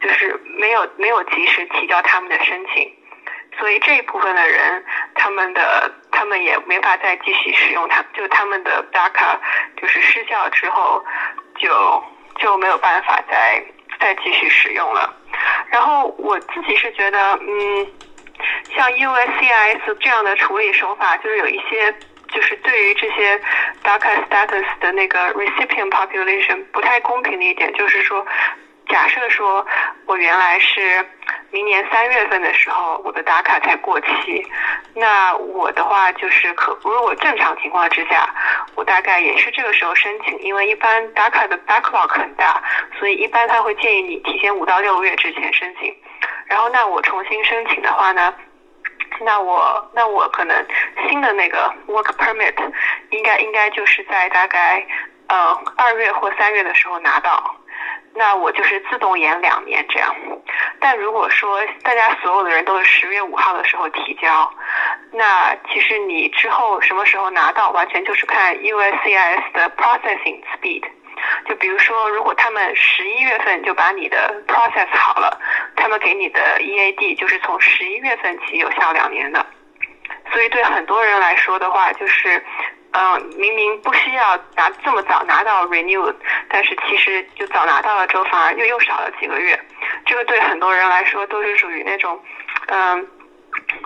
[0.00, 2.90] 就是没有没有及时提交他们的申请，
[3.58, 4.82] 所以这一部分的人，
[5.14, 9.38] 他们的他们也没法再继续使用它，就他们的 DACA
[9.80, 11.04] 就是失效之后，
[11.58, 12.02] 就
[12.38, 13.62] 就没有办法再
[14.00, 15.14] 再继续使用了。
[15.68, 17.86] 然后我自己是觉得，嗯，
[18.74, 21.94] 像 USCS 这样的处理手法，就是有一些。
[22.36, 23.40] 就是对于这些
[23.82, 28.26] DACA status 的那个 recipient population 不太公平的一点，就是说，
[28.90, 29.66] 假设说
[30.04, 31.06] 我原来是
[31.50, 34.46] 明年三月份的时候，我的 DACA 才过期，
[34.94, 38.28] 那我的话就是可，如果正常情况之下，
[38.74, 42.62] 我大概也是这个时候申请，因为一般 DACA 的 backlog 很大，
[42.98, 45.96] 所以一般他会建议你提前五到六个月之前申请，
[46.44, 48.34] 然后那我重新申请的话呢？
[49.20, 50.66] 那我那我可能
[51.08, 52.54] 新的那个 work permit
[53.10, 54.86] 应该应该就是在大概
[55.28, 57.56] 呃二月或三月的时候拿到，
[58.14, 60.14] 那我就是自动延两年这样。
[60.80, 64.52] 但如果说大家所有的人都是十月五号的时候提交，
[65.12, 70.84] 那其实你之后什么时候拿到，完全就是看 USCIS 的 processing speed。
[71.48, 75.38] 就比如说，如果他们十一月份就把你的 process 好了，
[75.76, 79.44] 他们给你的 EAD 就是从十一月份起有效两年的。
[80.32, 82.42] 所以对很多人来说的话，就是，
[82.92, 86.12] 嗯、明明不需要拿这么早拿到 renew，
[86.48, 89.58] 但是其实就早拿到了之后，反而又又少了几个月。
[90.04, 92.20] 这个对很多人来说都是属于那种，
[92.68, 93.06] 嗯、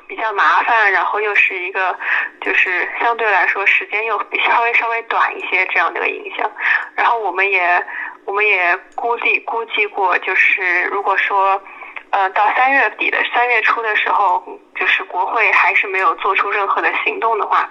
[0.08, 1.96] 比较麻烦，然后又是一个，
[2.40, 6.50] 就是相对来说时间又 稍微稍微短一些这样的一个影响。
[6.94, 7.84] 然后我们也
[8.24, 11.60] 我们也估计估计过，就是如果说，
[12.10, 14.42] 呃，到三月底的三月初的时候，
[14.74, 17.68] 就是国会还是没有做出任何的行动的话，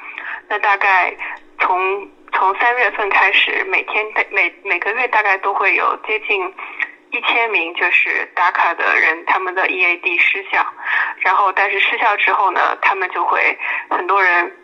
[0.47, 1.13] 那大概
[1.59, 6.53] 从从三月份开始，每天每每个月大概都会有接近。
[7.11, 10.65] 一千名就是打卡的人，他们的 EAD 失效，
[11.19, 13.57] 然后但是失效之后呢，他们就会
[13.89, 14.55] 很多人，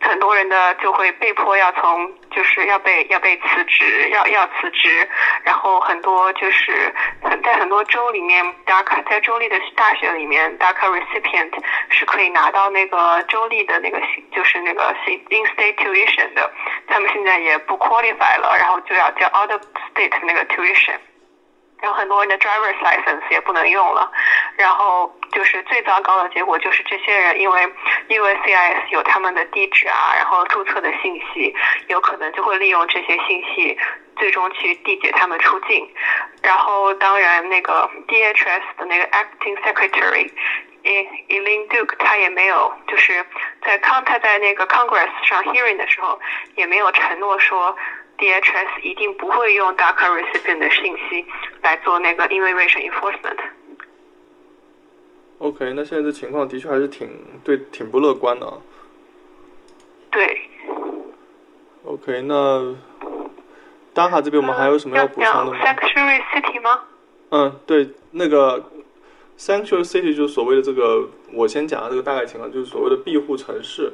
[0.00, 5.08] 很多人的就会被迫要从就是要被要被辞职，要要辞职，
[5.42, 6.94] 然后很多就是
[7.42, 11.50] 在很多州里面打卡在州立的大学里面打卡 recipient
[11.88, 14.00] 是可以拿到那个州立的那个
[14.32, 14.94] 就是那个
[15.30, 16.48] in-state tuition 的，
[16.86, 19.60] 他们现在也不 qualify 了，然后就要交 out of
[19.92, 20.94] state 那个 tuition。
[21.86, 24.10] 然后很多人的 driver's license 也不能用了，
[24.56, 27.64] 然后就是最糟糕的结果就是这些人因为
[28.08, 31.54] USCIS 有他们的地址啊，然后注册的信息，
[31.86, 33.78] 有可能就会利用这些信息，
[34.16, 35.88] 最终去缔结他们出境。
[36.42, 40.28] 然后当然那个 DHS 的那个 acting secretary。
[40.86, 43.24] Eileen Duke 他也没有，就是
[43.64, 46.20] 在康他在那个 Congress 上 hearing 的时候，
[46.54, 47.76] 也没有承诺说
[48.18, 51.24] DHS 一定不会用 DACA recipient 的信息
[51.62, 53.38] 来做那个 immigration enforcement。
[55.38, 57.10] OK，那现在这情况的确还是挺
[57.44, 58.60] 对，挺不乐观的。
[60.10, 60.40] 对。
[61.84, 62.74] OK，那
[63.94, 66.80] DACA 这边我们还有什么要补充的吗？Sanctuary City 吗？
[67.30, 68.70] 嗯，对，那个。
[69.38, 73.92] Sanctuary City 就是所谓的这个，我先讲的这个大概情况，就是所谓的庇护城市。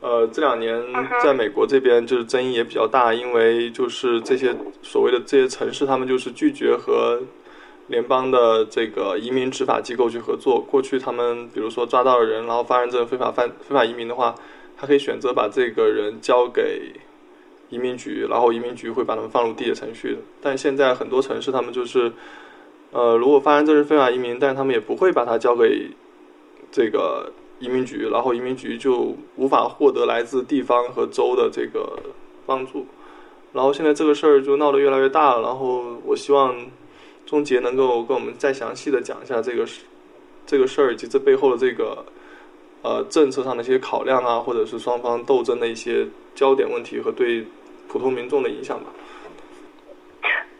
[0.00, 0.82] 呃，这两年
[1.22, 7.20] 在美国这边就是争议也比较大，因为就是这些所谓的这些城市，他们就是拒绝和
[7.88, 10.60] 联邦的这个移民执法机构去合作。
[10.60, 14.34] 过去他们比如说抓到了人，然后发现这个非法犯非法移民的话，
[14.76, 16.92] 他可以选择把这个人交给
[17.68, 20.18] 移民局，然后移民局会把他们放入地铁程序。
[20.40, 22.12] 但现在很多城市他们就是。
[22.90, 25.90] 呃，如果发现这是非法移民，但是他们也不会把它交给
[26.72, 31.98] 这个移民局，然后移民局就无法获得来自地方和州的这个
[32.46, 32.86] 帮助。
[33.52, 35.42] 然后现在这个事儿就闹得越来越大了。
[35.42, 36.54] 然后我希望
[37.26, 39.80] 钟杰能够跟我们再详细的讲一下这个事
[40.46, 42.04] 这个事儿以及这背后的这个
[42.82, 47.44] 呃政策上的一些考量啊，或者是双方斗争的一些焦点问题和对
[47.88, 48.86] 普通民众的影响吧。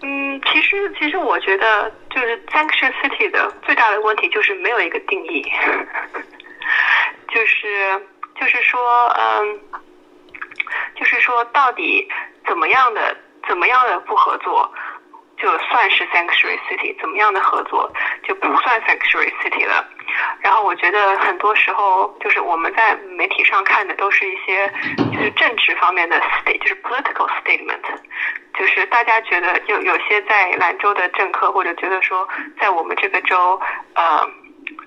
[0.01, 5.45] 嗯，其实其实我觉得就是 Sanction City 的最大的问题就是没有一个定义，
[7.29, 8.07] 就是
[8.41, 8.81] 就是说，
[9.19, 9.61] 嗯，
[10.97, 12.09] 就是说到底
[12.47, 13.17] 怎么样的
[13.47, 14.73] 怎么样的不合作
[15.37, 17.93] 就算是 Sanctuary City，怎么样的合作
[18.25, 19.87] 就不算 Sanctuary City 了。
[20.41, 24.73] 然后我觉得很多时候就是我们在媒体上看的都是一些
[25.13, 27.83] 就是政治方面的 state，就是 political statement。
[28.59, 32.27] 就是大家觉得有有些在兰州的政客或者觉得说
[32.59, 33.61] 在我们这个州，
[33.95, 34.29] 呃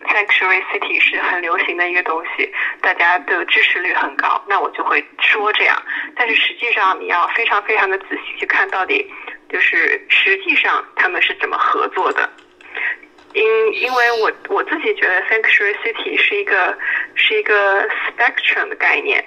[0.07, 5.81] ，sanctuary city 是很流行的一个东西，大家的支持率很高，那我就会说这样。
[6.15, 9.11] 但是实际上你要非常非常的仔细去看到底，
[9.49, 12.29] 就是实际上他们是怎么合作的。
[13.33, 13.43] 因
[13.75, 16.77] 因为我我自己觉得 sanctuary city 是一个
[17.15, 19.23] 是一个 spectrum 的概念，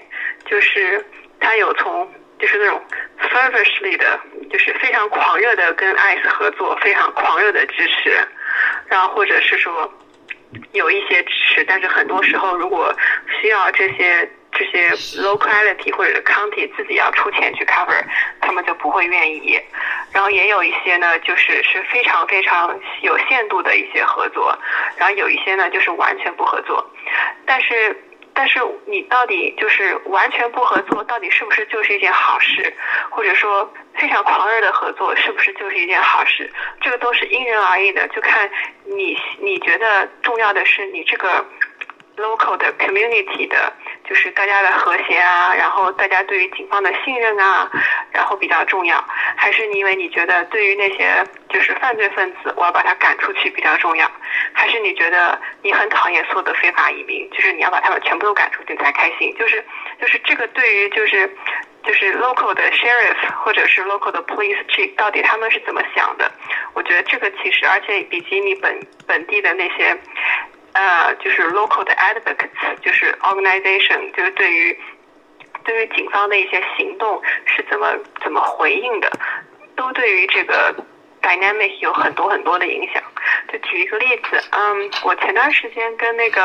[0.47, 1.05] 就是
[1.41, 2.11] 它有从。
[2.37, 2.83] 就是那种
[3.31, 4.21] fervently 的，
[4.51, 8.13] 就是非常狂热的跟 ICE 合作，非常狂热的支持，
[8.89, 9.91] 然后或者是说
[10.73, 12.95] 有一些支持，但是很多时候如果
[13.41, 14.91] 需要这些这些
[15.23, 18.03] locality 或者 county 自己要出钱去 cover，
[18.41, 19.61] 他们就不会愿意。
[20.13, 24.57] 然后也有一些呢，就是是非常非常有限度的一些合作，
[24.97, 26.89] 然后有一些呢就是完全不合作，
[27.45, 27.97] 但是。
[28.35, 32.75] 但是你到底就是完全不合作，到底是不是就是一件好事？
[33.11, 36.53] 或者说非常狂热的合作，是不是就是一件好事？
[36.81, 38.51] 这个都是因人而异的，就看
[38.85, 41.45] 你你觉得重要的是你这个
[42.17, 43.73] local 的 community 的。
[44.09, 47.71] 就是大家的和谐啊，然后大家对于警方的信任啊，
[48.13, 49.03] 然后比较重要，
[49.37, 54.11] 还是你因为你觉得对于那些就是犯罪分子，我要把他赶出去比较重要，
[54.53, 59.35] 还是你觉得你很讨厌所有的非法移民，就是你要把他们全部都赶出去才开心？
[59.39, 59.65] 就是
[60.01, 61.27] 就是这个对于就是
[61.83, 66.31] 就是 local 的 sheriff 或者是 local 的 police chief 到底他们是怎么想的？
[66.75, 69.99] 我觉得这个其实而且以及你本本地的那些。
[70.75, 74.77] 呃，就是 local 的 advocates，就是 organization，就是对于
[75.65, 79.09] 对于警方的一些行动是怎么怎么回应的，
[79.77, 80.75] 都对于这个
[81.23, 83.01] dynamic 有很多很多的影响。
[83.53, 86.41] 就举一个例子，嗯，我前段时间跟那个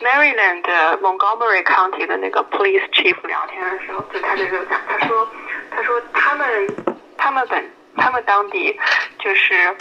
[0.00, 0.62] Maryland
[1.00, 5.28] Montgomery County 的那个 police chief 聊天的时候，就他就讲，他说，
[5.70, 6.76] 他说他们
[7.18, 8.80] 他们本他们当地
[9.18, 9.76] 就是，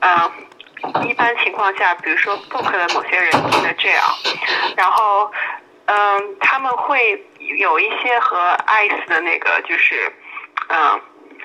[0.00, 0.30] 嗯。
[1.08, 5.30] 一般情况下，比如说 book 的某些人进了 jail，然后，
[5.86, 7.24] 嗯，他们会
[7.58, 10.12] 有一些和 ICE 的那个就是，
[10.68, 11.00] 嗯，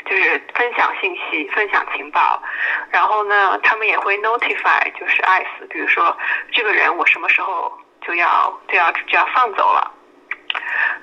[0.06, 2.42] 就是分享信息、分享情报，
[2.90, 6.16] 然后呢，他们也会 notify 就是 ICE，比如说
[6.52, 7.72] 这个人我什么时候
[8.02, 9.92] 就要就要就要放走了，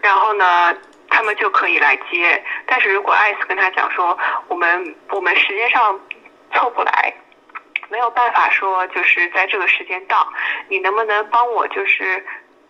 [0.00, 0.74] 然后呢，
[1.08, 2.42] 他们就可以来接。
[2.66, 4.18] 但是如果 ICE 跟他讲说，
[4.48, 6.00] 我们我们时间上
[6.54, 7.14] 凑不来。
[7.88, 10.26] 没有办法说，就是在这个时间到，
[10.68, 12.24] 你能不能帮我，就是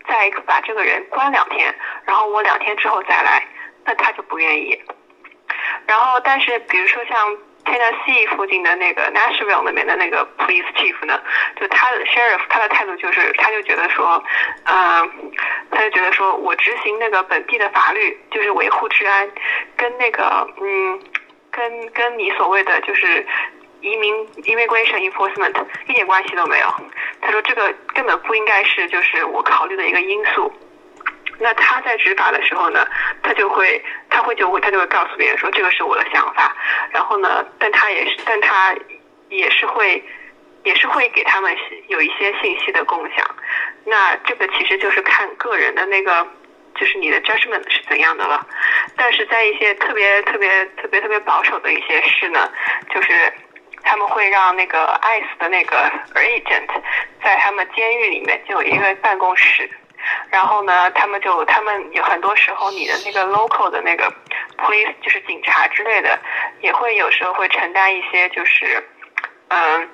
[0.09, 1.75] 再把这个人关两天，
[2.05, 3.47] 然后我两天之后再来，
[3.85, 4.83] 那他就不愿意。
[5.87, 11.21] 然后，但是比如说像 Tena C 附近的那个 Nashville 那边的那个 Police Chief 呢，
[11.59, 14.23] 就他的 Sheriff 他的态度就是，他就觉得说，
[14.65, 15.33] 嗯，
[15.71, 19.31] 他就觉得说我执行那个本地的法律，就是维护治安，
[19.77, 21.01] 跟那个嗯，
[21.51, 23.27] 跟跟你所谓的就是
[23.87, 25.55] 移民 Immigration Enforcement
[25.87, 26.67] 一点关系都没有。
[27.21, 30.53] 他说这个根本不应该是就是我考虑的一个因素。
[31.39, 32.85] 那他在执法的时候呢，
[33.23, 33.81] 他就会，
[34.11, 36.57] 他会就会，他就会告诉别人说这个是我的想法，
[36.91, 38.75] 然后呢，但他也是，但他
[39.29, 40.03] 也是会，
[40.65, 41.55] 也是会给他们
[41.89, 43.25] 有一些信息的共享。
[43.85, 46.27] 那这个其实就是看个人的那个，
[46.75, 48.45] 就是你的 judgment 是怎样的了。
[48.97, 52.51] 但是在一些特别特别特别特别保守的一些事呢，
[52.95, 53.13] 就是
[53.87, 56.69] 他们会让那个 ICE 的那个 agent
[57.23, 59.71] 在他们监狱里面就有一个办公室。
[60.31, 64.13] 然后呢，他们就他们有很多时候，你的那个 local 的那个
[64.59, 66.19] police 就是警察之类的，
[66.61, 68.87] 也会有时候会承担一些，就是
[69.49, 69.89] 嗯，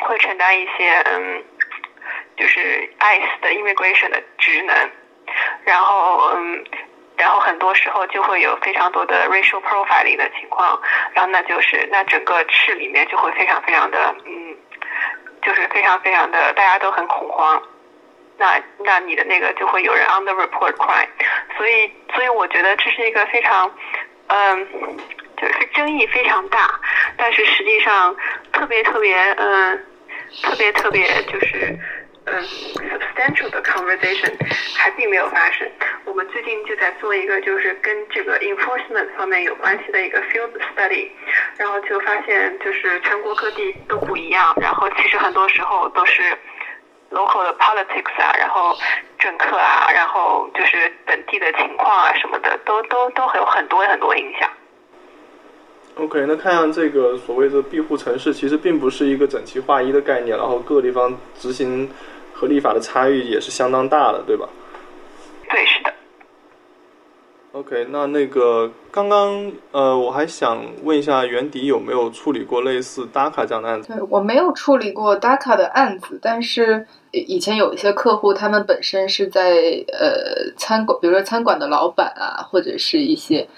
[0.00, 1.44] 会承担一些嗯，
[2.36, 4.90] 就是 ICE 的 immigration 的职能。
[5.64, 6.64] 然后嗯，
[7.16, 10.80] 然后很多时候就会有非常多的 racial profiling 的情况。
[11.14, 14.56] 然后那就是那整个市里面就会非常非常的嗯，
[15.42, 17.62] 就是非常非常的大家都很恐慌。
[18.38, 21.08] 那那你的那个就会有人 under report crime，
[21.56, 23.74] 所以所以我觉得这是一个非常，
[24.26, 24.68] 嗯，
[25.38, 26.78] 就是争议非常大，
[27.16, 28.14] 但是实际上
[28.52, 29.86] 特别特别嗯，
[30.42, 31.78] 特别特别就是
[32.26, 32.42] 嗯
[32.90, 34.32] substantial 的 conversation
[34.76, 35.68] 还并没有发生。
[36.04, 41.08] 我们最近就在做一个就是跟这个 enforcement 方面有关系的一个 field study，
[41.56, 46.22] 然后就发现就是全国各地都不一样，然后其实很多时候都是。
[47.12, 48.76] local 的 politics 啊，然后
[49.16, 54.50] 政客啊，然后就是本地的情况啊什么的，都都都会有很多很多影响。
[55.94, 61.88] OK，那看样这个所谓的庇护城市，其实并不是一个整齐划一的概念，然后各个地方执行
[62.38, 64.46] 和立法的差异也是相当大的，对吧？
[65.48, 65.92] 对，是的。
[67.52, 73.94] OK，那那个刚刚呃，我还想问一下，袁迪有没有处理过类似 DACA 这样的案子？
[73.94, 79.54] 对我没有处理过 DACA 的案子，但是以前有一些客户，他们本身是在
[79.88, 83.48] 呃餐馆，比如说餐馆的老板啊，或者是一些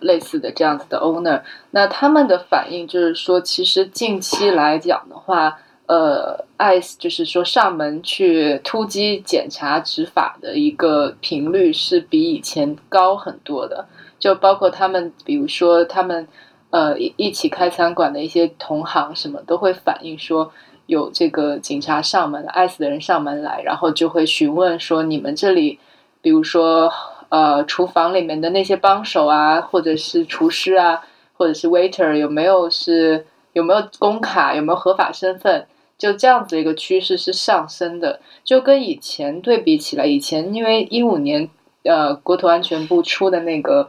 [0.00, 1.40] 类似的这样子的 owner，
[1.70, 5.56] 那他们的反应就是说，其实近期来讲的话。
[5.86, 13.86] 呃，ICE 就是说上门去突击检查执法的一个频率是比以前高很多的，
[14.18, 16.26] 就包括他们，比如说他们
[16.70, 20.50] 呃一一起开餐馆的一些同行什么都会反映说
[20.86, 25.78] 有这个警察上门，ICE 的人上门来，然后就会询问说你们这里，
[26.20, 26.92] 比如说
[27.28, 31.00] 呃厨房里面的那些帮手啊，或者是厨师啊，
[31.34, 35.64] 或者是 waiter 有没有是有没有工卡，有没有合法身份。
[35.98, 41.48] 就这样子的一个趋势是上升的，就跟以前对比起来，以前因为一五年
[41.84, 43.88] 呃国土安全部出的那个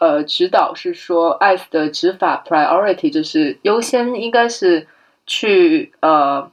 [0.00, 4.88] 呃指导是说，ICE 的执法 priority 就是优先应该是
[5.26, 6.50] 去呃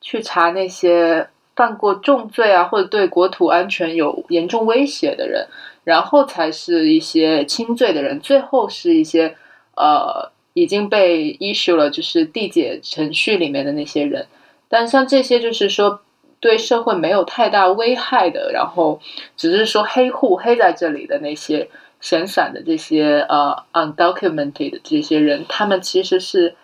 [0.00, 5.46] 去查那些犯过重罪啊或者对国土安全有严重威胁的人，
[5.84, 9.36] 然后才是一些轻罪的人，最后是一些
[9.76, 10.33] 呃。
[10.54, 14.28] 已经被 issue 了，就是递解程序里面的那些人，
[14.68, 16.00] 但像这些就是说
[16.38, 19.00] 对社会没有太大危害的，然后
[19.36, 21.68] 只是说黑户黑在这里的那些
[22.00, 26.54] 闲散的这些呃 undocumented 的这些人，他们其实是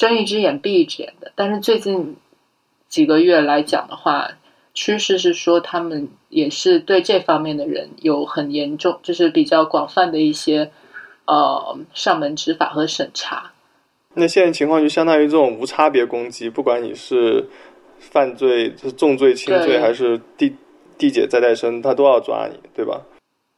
[0.00, 1.30] 睁一只眼闭一只眼的。
[1.36, 2.16] 但是最近
[2.88, 4.32] 几个月来讲的话，
[4.74, 10.72] 趋势是说他们也是对这方面的人有很严重，就是比较广泛的一些。
[11.32, 13.52] 呃，上门执法和审查，
[14.12, 17.48] 那现在情况就相当于这种无差别攻击，不管你是
[17.98, 20.54] 犯罪是重罪轻罪还是递
[20.98, 23.00] 递解再再生，他都要抓你，对吧？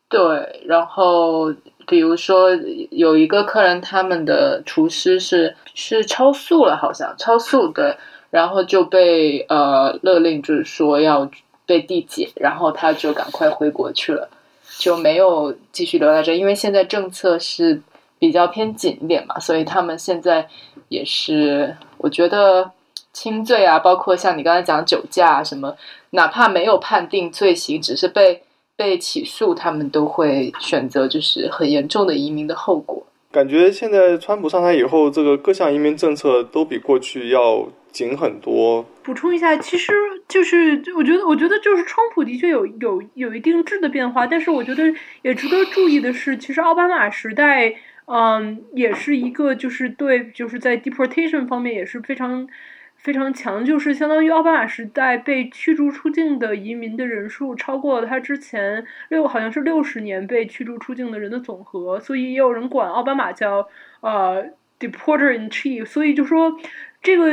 [0.09, 1.52] 对，然后
[1.88, 2.51] 比如说
[2.90, 7.96] 有一个客人，他们的厨师是是超速了，好像超速对，
[8.30, 11.28] 然后就被呃勒令就是说要
[11.66, 14.30] 被递解，然后他就赶快回国去了。
[14.78, 17.80] 就没有继续留在这，因为现在政策是
[18.18, 20.48] 比较偏紧一点嘛，所以他们现在
[20.88, 22.70] 也是，我觉得
[23.12, 25.76] 轻罪啊，包括像你刚才讲酒驾什么，
[26.10, 28.42] 哪怕没有判定罪行，只是被
[28.76, 33.06] 被起诉，他们都会选择就是很严重的移民的后果。
[33.30, 38.84] 感觉现在川普上台以后，这个各项移民政策都比过去要紧很多。
[39.02, 39.92] 补充一下，其实
[40.28, 44.92] 就是我觉得，我觉得就是川普的确有有有一定质的变化，但是我觉得
[45.22, 47.74] 也值得注意的是，其实奥巴马时代，
[48.06, 52.48] 嗯，也是一个就是对就是在 deportation 方面也是非常。
[52.96, 63.68] 非常强，就是相当于奥巴马时代被驱逐出境的移民的人数超过了他之前六好像是六十年被驱逐出境的人的总和，所以也有人管奥巴马叫
[64.01, 64.46] 呃
[64.80, 66.59] deporter in chief，所以就说。
[67.05, 67.31] 这个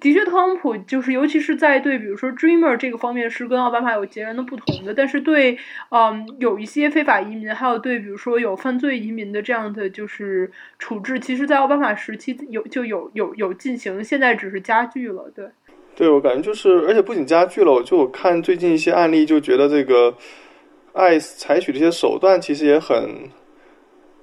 [0.00, 4.94] 的确，特朗普就是，尤其是在对比如说 Dreamer 这个方面是跟奥巴马有截然的不同的。
[4.94, 5.58] 但是对，
[5.90, 15.30] 嗯，有一些非法移民，还有对比如说有犯罪移民的这样的就是处置，其实，在奥巴马时期有就有有有进行，现在只是加剧了。
[15.36, 15.44] 对，
[15.94, 20.16] 对我感觉就是，而且不仅加剧了，我就我看最近一些案例，就觉得这个
[20.94, 23.06] ICE 采取的一些手段其实也很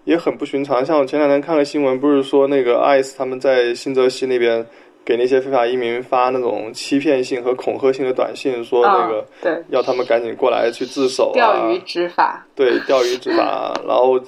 [0.05, 0.83] 也很不寻常。
[0.83, 4.65] 像我前两天看了新闻，不是说那个 ICE 他们在新泽西那边。
[5.07, 13.71] 给那些非法移民发那种欺骗性和恐吓性的短信，说那个对要他们赶紧过来去自首啊，钓鱼执法，对钓鱼执法。
[13.87, 14.19] 然后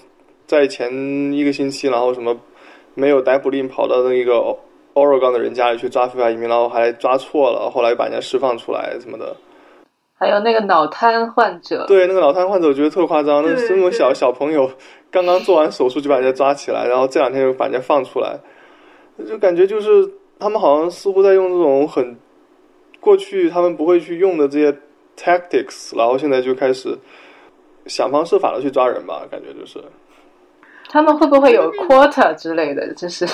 [0.47, 0.89] 在前
[1.33, 2.33] 一个星期，然后什么
[2.93, 4.35] 没有逮捕令，跑到那个
[4.93, 9.35] Oregon 的人家里去抓非法移民，然后还抓错了，后来把人家释放出来什么的。
[10.17, 14.71] 还有那个脑瘫患者，对那个脑瘫患者，我觉得特夸张，那这么小小朋友
[15.11, 18.39] 刚刚做完手术就把人家抓起来，然后这两天又把人家放出来，
[19.27, 20.09] 就感觉就是。
[20.39, 22.17] 他们好像似乎在用这种很
[23.01, 24.71] 过去他们不会去用的这些
[25.17, 26.97] tactics，然后现在就开始
[27.85, 29.79] 想方设法的去抓人吧，感觉就是。
[30.87, 32.93] 他们会不会有 quota 之类的？
[32.95, 33.27] 就是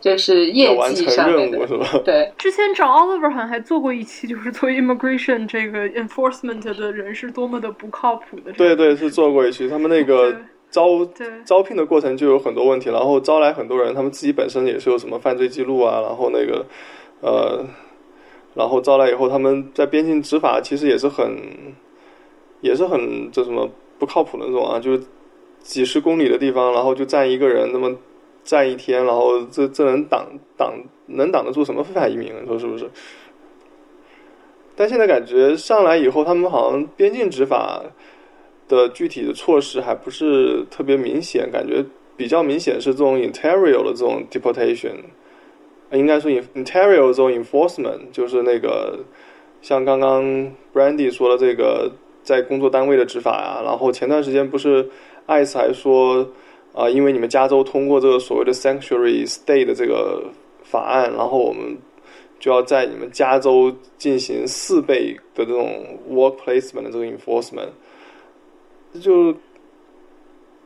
[0.00, 1.86] 就是业绩上任务是吧？
[2.04, 2.32] 对。
[2.38, 8.50] 之前找 Oliver 好像还做过一期，就是做 immigration 这个 enforcement 的人是多么的不靠谱的。
[8.52, 10.34] 对对，是做过一期，他们那个。
[10.70, 11.04] 招
[11.44, 16.64] 招聘的过程就有很多问题，然后招来很多人，他们自己本身也是有什么犯罪记录啊，然后那个，
[17.20, 17.64] 呃，
[18.54, 21.36] 然后招来以后，他们在边境执法其实也是很，
[22.60, 23.68] 也是很这什么
[23.98, 25.02] 不靠谱的那种啊，就是
[25.58, 27.96] 几十公里的地方，然后就站一个人，那么
[28.44, 30.24] 站一天，然后这这能挡
[30.56, 30.72] 挡
[31.06, 32.32] 能挡得住什么非法移民？
[32.40, 32.88] 你说是不是？
[34.76, 37.82] 但现在感觉上来以后，他们好像边境执法。
[38.70, 41.84] 的具体的措施还不是特别明显，感觉
[42.16, 44.94] 比较明显是这种 interior 的这种 deportation，
[45.90, 49.00] 应该说 interior 这种 enforcement，就是那个
[49.60, 50.22] 像刚刚
[50.72, 51.90] Brandy 说的这个
[52.22, 53.60] 在工作单位的执法呀。
[53.64, 54.88] 然后前段时间不是
[55.26, 56.28] ICE 还说
[56.72, 60.22] 啊，因为你们加州通过这个所谓的 sanctuary state 的这个
[60.62, 61.76] 法案，然后我们
[62.38, 67.70] 就要在你们加州进行四倍的这种 work placement 的这个 enforcement。
[68.98, 69.34] 就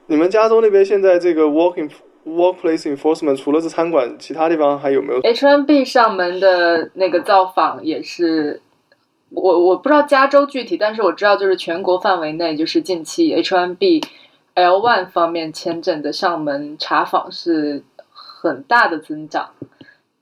[0.07, 1.91] 你们加州那边现在这个 working
[2.27, 8.63] workplace enforcement 除了是餐馆，其他地方还有没有？H1B 上门的那个造访也是，
[9.31, 14.03] 我我不知道加州具体，但是我知道就是全国范围内，就是近期 H1B
[14.55, 19.51] L1 方面签证的上门查访是很大的增长。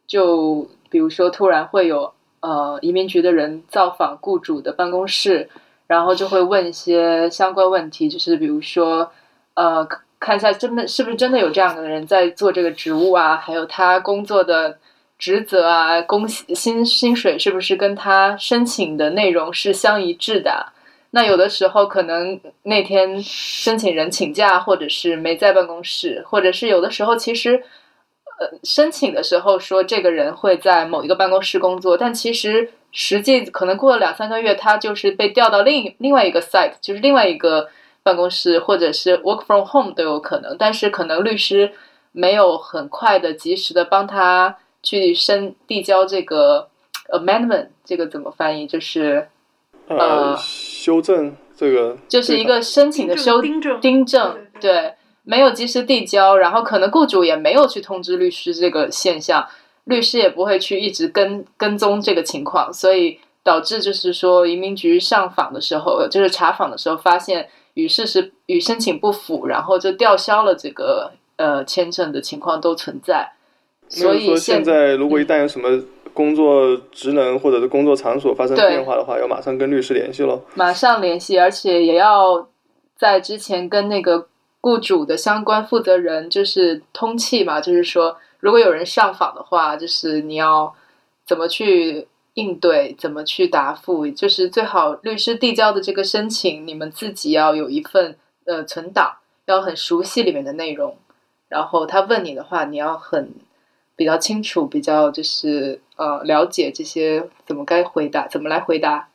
[0.09, 5.49] 就比如说，突然会有呃移民局的人造访雇主的办公室。
[5.87, 9.13] 然后就会问一些相关问题，就是比如说，
[9.55, 9.87] 呃，
[10.19, 13.37] 看一下真的是不是真的有这样的人在做这个职务啊？
[13.37, 14.79] 还有他工作的
[15.19, 20.73] 职责啊，工薪薪水是不是跟他申请的内容是相一致的？
[21.11, 27.63] 那有的时候可能那天申请人请假，或者是没在办公室，或者是有的时候其实，
[28.43, 32.71] 呃，申请的时候说这个人会在某一个办公室工作，但其实。
[32.95, 37.71] 实际可能过了两三个月，他就是被调到另另外一个 site，就是另外一个
[38.03, 40.55] 办公室，或者是 work from home 都有可能。
[40.59, 41.73] 但是可能律师
[42.13, 46.69] 没有很快的、及时的帮他去申递交这个
[47.09, 48.67] amendment，这个怎么翻译？
[48.67, 49.27] 就是
[49.89, 54.93] 呃，修正这个，就是一个申请的修订正，对，
[55.25, 59.47] 没有及时递交，然后可能雇主也没有去通知律师这个现象。
[59.85, 73.33] 律师也不会去一直跟跟踪这个情况，所以导致就是说移民局上访的时候，就是查访的时候，发现与事实与申请不符，然后就吊销了这个呃签证的情况都存在。
[73.89, 75.83] 所以说现在如果一旦有什么
[76.15, 80.41] 工作职能或者是工作场所发生变化的话，要马上跟律师联系喽。
[80.55, 82.49] 马上联系，而且也要
[82.97, 84.29] 在之前跟那个
[84.63, 88.17] 雇主的相关负责人就是通气嘛，就是说。
[88.41, 90.75] 如果有人上访的话，就是你要
[91.25, 100.97] 怎么去应对，怎么去答复，就是最好律师递交的这个申请，你们自己要有一份呃存档，要很熟悉里面的内容。
[101.49, 103.33] 然后他问你的话，你要很
[103.95, 109.09] 比较清楚，比较就是呃了解这些怎么该回答，怎么来回答。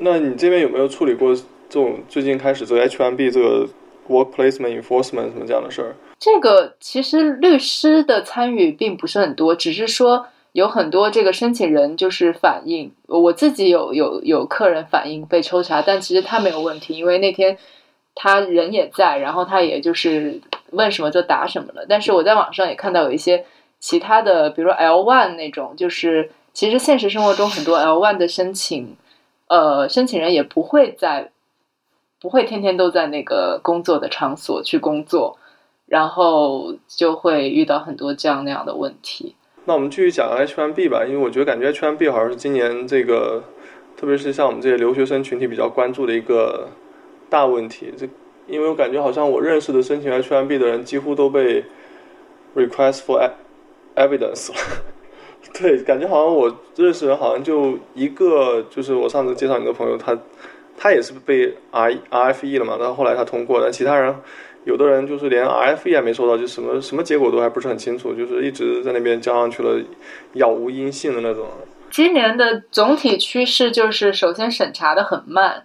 [0.00, 3.66] 那你这边有没有处理过这种最近开始做 H1B 这个
[4.08, 5.96] work placement enforcement 什么这样的事儿？
[6.18, 17.58] 这个其实律师的参与并不是很多，只是说有很多这个申请人就是反映，我自己有有有客人反映被抽查，但其实他没有问题，因为那天
[18.14, 21.84] 他人也在，然后他也就是问什么就答什么了。
[21.86, 23.44] 但是我在网上也看到有一些
[23.78, 28.96] 其他的，比如说 L one 那种，就是其实现实生活中很多 L one 的申请，
[29.48, 31.30] 呃，申请人也不会在
[32.20, 35.38] 不会天天都在那个工作的场所去工作。
[35.88, 39.36] 然后就会遇到很多这样那样的问题。
[39.66, 43.44] 那我们继续讲 H1B 吧，因为我觉得感觉 H1B 好像是今年这个，
[43.96, 46.70] 特别是像我们这些留学生群体比较关注的一个
[47.30, 47.94] 大问题。
[47.96, 48.08] 这
[48.48, 51.64] 因为我感觉好像我认识的申请 H1B 的人几乎都被
[52.56, 53.30] request for
[53.94, 54.58] evidence 了。
[55.54, 60.18] 对，感觉好像我认识人好像就一个，就是我上次介绍你的朋友，他
[60.76, 64.14] 他也是被 R RFE 了嘛，但后来他通过，但其他人。
[64.64, 69.80] 有的人就是连 RFE 还没收到，就什么什么结果都还不是很清楚，就是一直在那边交上去了，
[70.32, 71.46] 杳无音信的那种。
[71.88, 75.62] 今年的总体趋势就是，首先审查的很慢，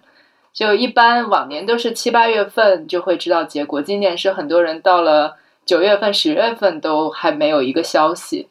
[0.52, 5.36] 就一般往年都是七八月份就会知道结果，今年是很多人到了
[5.66, 8.46] 九月份、十月份都还没有一个消息。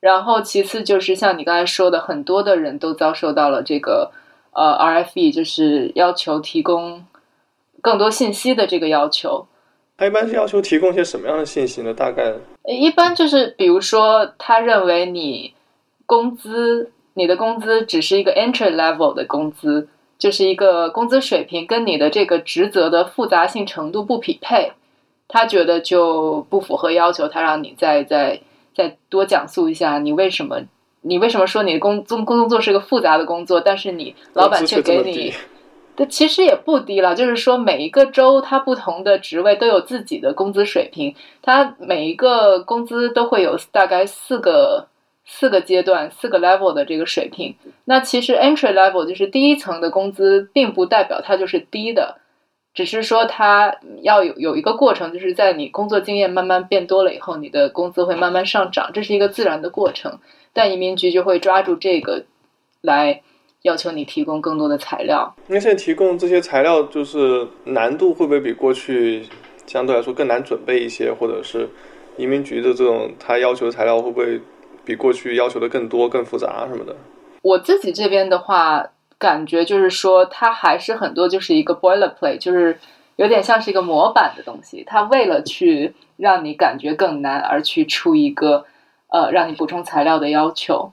[0.00, 4.10] 然后其次就是像你刚才说的，很多的人都遭受到了这个
[4.52, 7.04] 呃 RFE，就是要求提供
[7.80, 9.46] 更多信息的这个要求。
[9.96, 11.92] 他一般是要求提供些什么样的信息呢？
[11.94, 12.34] 大概
[12.64, 15.54] 一般就是，比如说，他认为你
[16.06, 19.88] 工资，你的工资只是一个 entry level 的工资，
[20.18, 24.72] 就是一个工资水平跟你的这个职责的复杂性程度不匹配，
[25.28, 28.40] 他觉得就不符合要求，他让你再再
[28.74, 30.62] 再多讲述一下你为什么，
[31.02, 35.32] 你为什么说你的工工工作是个复杂的工作，但是你老板却给你。
[35.94, 44.88] 这其实也不低了，就是说每一个州它不同的职位都有自己的工资水平，它每一个工资都会有大概四个
[45.26, 47.54] 四个阶段、四个 level 的这个水平。
[47.84, 52.16] 那其实 entry level 就是第一层的工资，并不代表它就是低的，
[52.72, 60.20] 只是说它要有有一个过程，就是在你工作经验慢慢变多了以后，你的工资会慢慢上涨，这是一个自然的过程。
[60.52, 62.24] 但移民局就会抓住这个
[62.80, 63.22] 来。
[63.62, 65.32] 要求你提供更多的材料。
[65.46, 69.24] 那现在提供这些材料，就是难度会不会比过去
[69.68, 71.12] 相对来说更难准备一些？
[71.12, 71.68] 或者是
[72.16, 74.40] 移民局的这种他要求的材料会不会
[74.84, 76.96] 比过去要求的更多、更复杂什么的？
[77.42, 78.84] 我自己这边的话，
[79.16, 82.76] 感觉就是说，它还是很多就是一个 boilerplate，就是
[83.14, 84.82] 有点像是一个模板的东西。
[84.84, 88.64] 它为了去让你感觉更难，而去出一个
[89.12, 90.92] 呃让你补充材料的要求。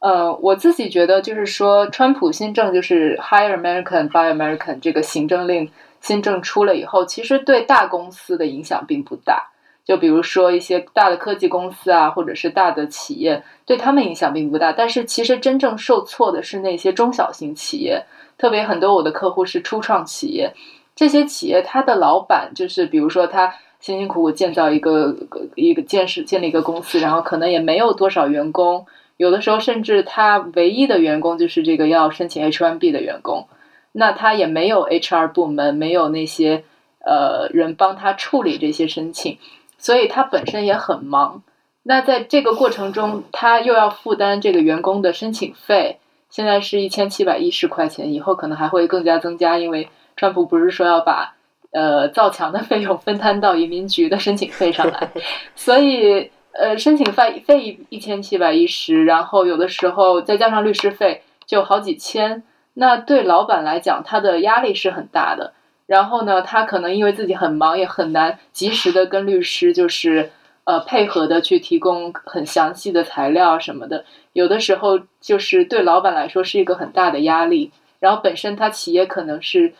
[0.00, 5.70] 呃，我自己觉得就是说，川普新政就是 Hire American, by American 这个行政令
[6.00, 9.50] 新政出了以后，其实对大公司的影响并不大。
[9.84, 14.72] 就比如说一些大的科技公司啊，或者是大的企业，对他们影响并不大。
[14.72, 18.04] 但是其实真正受挫的是那些中小型企业，
[18.38, 20.52] 特别很多我的客户是初创企业，
[20.94, 25.16] 这些企业它的老板就是比如说他辛辛苦苦建造一个
[25.56, 28.86] 一个建设建立一个公司，然后可能也没有多少员工。
[29.16, 33.48] 有的时候，甚至他唯一的员工就是这个要申请 H1B 的员工，
[33.90, 36.62] 那他也没有 HR 部门，没有那些
[37.04, 39.38] 呃人帮他处理这些申请，
[39.78, 41.42] 所以他本身也很忙。
[41.82, 45.98] 那在这个过程中，他又要负担这个员工的申请费，
[46.30, 51.34] 现在是一千七百一十块钱，以后可能还会更加增加，因为川普不是说要把
[51.72, 55.10] 呃造墙的费用分摊到移民局的申请费上来，
[55.56, 56.30] 所以。
[56.54, 62.42] 呃，申请费费一一千七百一十，然后有的时候再加上律师费，就好几千。
[62.74, 65.54] 那对老板来讲，他的压力是很大的。
[65.86, 70.30] 然后呢，他可能因为自己很忙，也很难及时的跟律师就是
[70.64, 74.04] 呃配合的去提供很详细的材料什么的。
[74.34, 77.72] 有的时候就是对老板来说是一个很大的压力。
[77.98, 79.72] 然后本身他企业可能是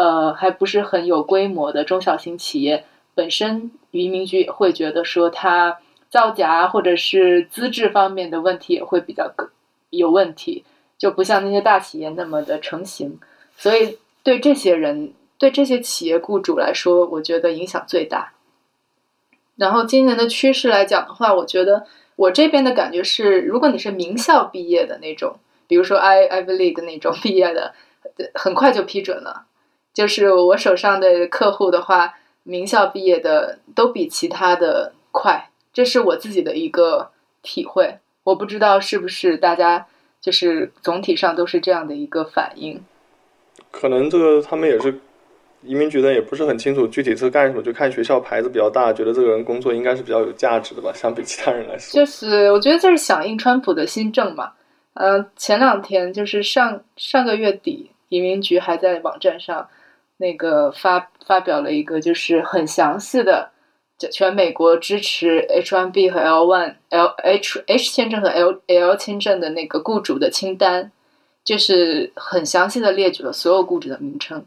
[0.00, 5.78] 呃还不是很有规模的中小型企业，本身移民局也会觉得说他。
[6.10, 9.32] 造假或者是资质方面的问题也会比较
[9.90, 10.64] 有问题，
[10.98, 13.20] 就不像那些大企业那么的成型，
[13.56, 18.32] 所以对这些人、对这些企业雇主来说，我觉得影响最大。
[19.54, 21.86] 然后今年的趋势来讲的话，我觉得
[22.16, 25.36] 我这边的感觉是，如果你是名校毕业的那种，
[25.68, 27.72] 比如说 I Ivy League 那种毕业的，
[28.34, 29.46] 很快就批准了。
[29.92, 35.50] 就是我手上的客户的话，名校毕业的都比其他的快。
[35.72, 37.10] 这是我自己的一个
[37.42, 39.86] 体会，我不知道是不是大家
[40.20, 42.82] 就是总体上都是这样的一个反应。
[43.70, 44.98] 可能这个他们也是
[45.62, 51.92] 移民局的也不是很清楚具体是干什么，就看学校牌子比较大，觉得这个人工作应该是比较有价值的吧，相比其他人来说。
[51.92, 54.52] 就是我觉得这是响应川普的新政嘛。
[54.94, 59.68] 呃，前两天就是上上个月底，移民局还在网站上
[60.20, 63.52] 那个发发表了一个就是很详细的，
[64.12, 70.92] 全美国支持 H1B 和 L1 L H H 签证和 L L 签证的那个雇主的清单，
[71.42, 74.44] 就是很详细的列举了所有雇主的名称。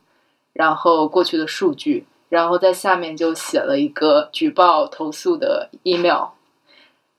[0.54, 6.28] 然后过去的数据，然后在下面就写了一个举报投诉的 email。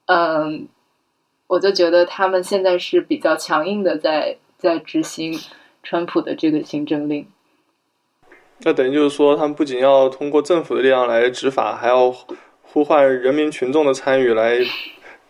[0.07, 0.69] 嗯，
[1.49, 5.37] 我就觉得他们现在是比较强硬的，在在执行
[5.83, 7.27] 川普的这个行政令。
[8.59, 12.15] 那等于就是说，他们不仅要通过政府的力量来执法，还要
[12.63, 14.59] 呼唤人民群众的参与，来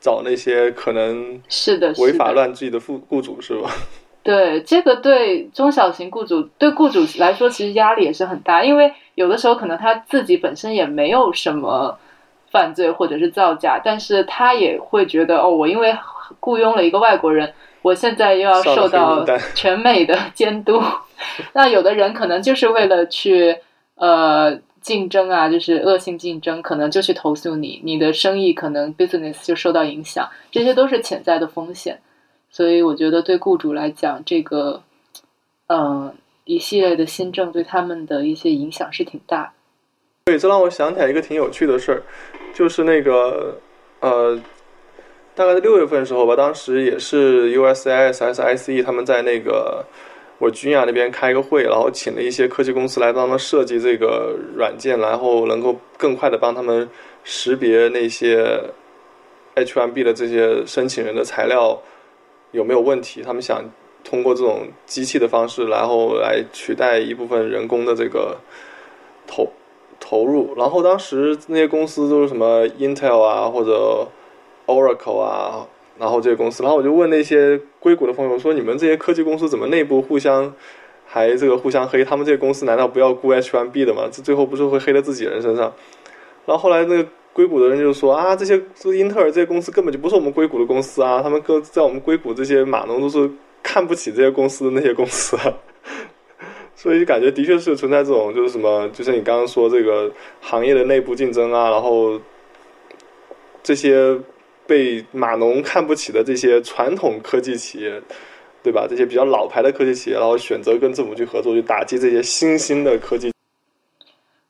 [0.00, 3.70] 找那些可能是的违法乱纪的雇雇主，是吧？
[4.22, 11.98] 对这个，对中小型雇主，对雇主来说，其实压力也是很大，因为有的时候可能他自己本身也没有什么
[12.50, 15.94] 犯罪或者是造假，但是他也会觉得，哦，我因为
[16.40, 17.52] 雇佣了一个外国人，
[17.84, 19.22] 我现在又要受到
[19.54, 20.82] 全美的监督。
[21.52, 23.58] 那有的人可能就是为了去
[23.96, 32.00] 呃竞争啊，就是恶性竞争，可能就去投诉你，你的生意可能 business 就受到影响，这些都是潜在的风险。
[32.50, 34.82] 所以我觉得对雇主来讲，这个，
[35.66, 39.52] 嗯，一系列的新政对他们的一些影响是挺大。
[40.24, 42.02] 对，这让我想起来一个挺有趣的事儿，
[42.54, 43.58] 就是那个，
[44.00, 44.40] 呃，
[45.34, 49.84] 大概在六月份的时候吧，当时也是 USIS、SIC 他们在那个
[50.38, 56.88] 我军亚那边开个会，然后请了一些科技公司来帮他们设计这个软件，然后能够更快的帮他们
[57.24, 58.62] 识别那些
[59.56, 61.80] H1B 的这些申请人的材料。
[62.52, 63.20] 有没有问题？
[63.20, 63.68] 他们想
[64.04, 68.36] 通过这种机器的方式，然后来取代一部分人工的这个
[69.26, 69.52] 投
[69.98, 70.54] 投入。
[70.56, 74.06] 然后当时那些公司都是什么 Intel 啊，或者
[74.66, 75.66] Oracle 啊，
[75.98, 76.62] 然后这些公司。
[76.62, 80.54] 然后我就问那些硅谷的朋友说：“你们这些科技公司怎么内部互相
[81.06, 82.04] 还这个互相黑？
[82.04, 84.08] 他们这些公司难道不要雇 H1B 的吗？
[84.10, 85.72] 这最后不是会黑在自己人身上？”
[86.46, 87.08] 然后后来那个。
[87.34, 93.28] 硅谷的人就说啊，这些这英特尔这些公司根本就不是我们硅谷的公司啊，他们各在我们硅谷这些码农都是
[93.60, 95.36] 看不起这些公司的那些公司，
[96.76, 102.20] 所以感觉的确是存在这种就是什么，就像你刚刚说这个行业的内部竞争啊，然后
[103.64, 104.16] 这些
[104.66, 108.02] 被码农看不起的这些传统科技企业，
[108.62, 108.86] 对吧？
[108.88, 113.32] 这些比较老牌的科技企业，然后选择跟政府去合作，去打击这些新兴的科技。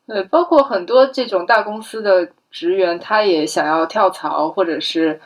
[0.06, 2.30] 对，包括很多这种大公司的。
[2.54, 5.20] 职员他也想要跳槽，或者是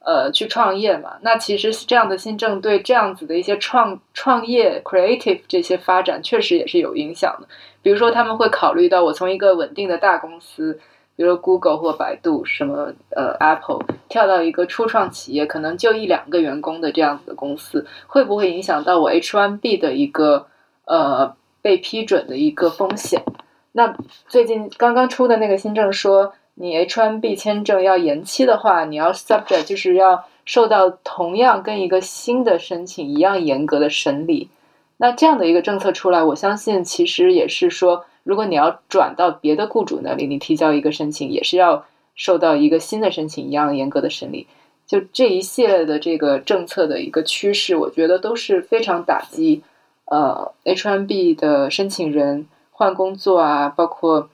[0.00, 1.16] 呃去创业嘛？
[1.22, 7.48] 那其实这样的新政对这样子的一些创创业、creative 这些发展确实也是有影响的。
[7.80, 10.78] 比如说，他们会考虑到我从一个稳定的大公司，
[11.16, 20.46] 比如 Google 或百度什么呃 Apple，跳到一个初创企业，可能就一两个员工的这样子的公司，会不会影响到我 H1B 的一个
[20.84, 23.24] 呃被批准的一个风险？
[23.72, 23.96] 那
[24.28, 26.34] 最近刚刚出的那个新政说。
[26.58, 34.48] 你 H1B 签证要延期的话，你要 subject 就是要受到同样跟一个新的申请一样严格的审理。
[34.96, 44.48] 那这样的一个政策出来，我相信其实也是说，如果你要转到别的雇主那里，你提交一个申请，也是要受到一个新的申请一样严格的审理。
[44.86, 49.62] 就这一系列的这个政策的一个趋势，我觉得都是非常打击
[50.06, 54.28] 呃 H1B 的申请人换工作啊，包括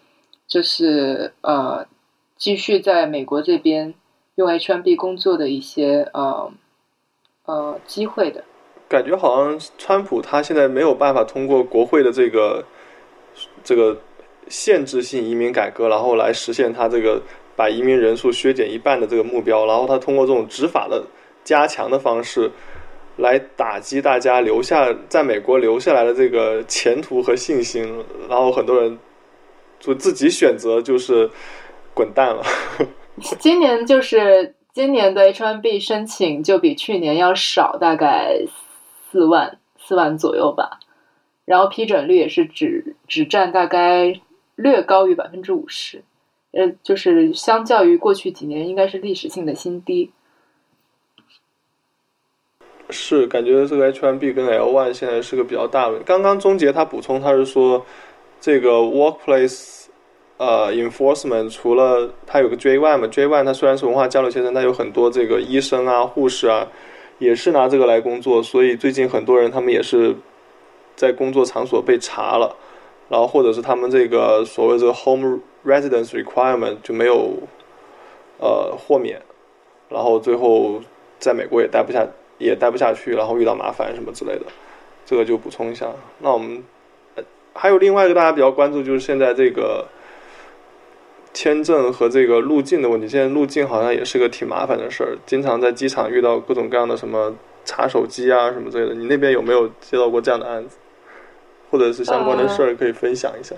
[0.48, 1.86] 就是呃。
[2.34, 3.94] 继续在美国这边
[4.34, 6.50] 用 H1B 工作的一些呃
[7.44, 8.42] 呃机会的
[8.88, 12.64] 感觉，好像川普他现在没有办法通过国会的这个
[13.62, 13.96] 这个
[14.48, 17.20] 限制性移民改革，然后来实现他这个
[17.56, 21.04] 把移民人数削减一半的这个目标，然后他通过这种执法的
[21.44, 22.50] 加强的方式
[23.16, 28.98] 来打击大家留下在美国留下来的这个前途和信心，然后很多人
[29.80, 31.30] 就自己选择就是。
[31.94, 32.42] 滚蛋了！
[33.38, 38.46] 今年就是今年的 H1B 申请就比去年要少大概
[39.10, 40.80] 四万四万左右吧，
[41.52, 44.18] 然后批准率也是只只占大概
[44.54, 46.02] 略高于百分之五十，
[46.52, 50.10] 呃，就是相较于过去几年应该是历史性的新低。
[52.88, 55.98] 是感觉这个 H1B 跟 L1 现在是个比较大的。
[56.06, 57.84] 刚刚终结他补充，他是说
[58.40, 59.80] 这个 Workplace。
[60.38, 66.66] 呃，enforcement 除了它有个 J one 嘛，J one 它虽然是文化交流签证，但有很多这个医生啊、护士啊，
[67.18, 70.16] 也是拿这个来工作，所以最近很多人他们也是
[70.96, 72.56] 在工作场所被查了，
[73.08, 77.34] 然后或者是他们这个所谓这个 home residence requirement 就没有
[78.38, 79.20] 呃豁免，
[79.88, 80.80] 然后最后
[81.18, 82.06] 在美国也待不下
[82.38, 84.46] 也待不下去，然后遇到麻烦什么之类的，
[85.04, 85.86] 这个就补充一下。
[86.18, 86.64] 那我们
[87.54, 89.86] 还有另外一个大家比较关注就是现在这个
[91.34, 98.94] 签证和这个入境的问题，现在入境好像也是个挺麻烦的事儿，经常在机场遇到各种各样的什么查手机啊什么之类的。
[98.94, 100.76] 你那边有没有接到过这样的案子？
[101.72, 103.56] 或者是相关的事儿可以分享一下。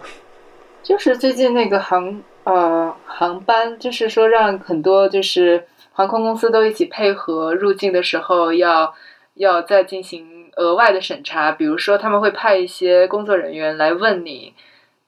[0.85, 8.95] 就是最近那个航呃航班，就是说让很多就是航空公司都一起配合入境的时候，要
[9.35, 11.51] 要再进行额外的审查。
[11.51, 14.55] 比如说他们会派一些工作人员来问你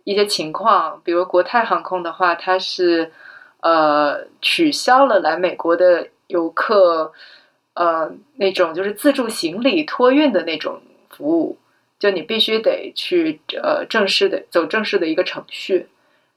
[0.02, 1.00] 一些情况。
[1.04, 3.12] 比如国泰航空的话，它是
[3.60, 7.12] 呃取消了来美国的游客
[7.74, 10.80] 呃那种就是自助行李托运的那种
[11.10, 11.58] 服务。
[11.98, 15.86] 就你必须得去呃正式的走正式的一个程序，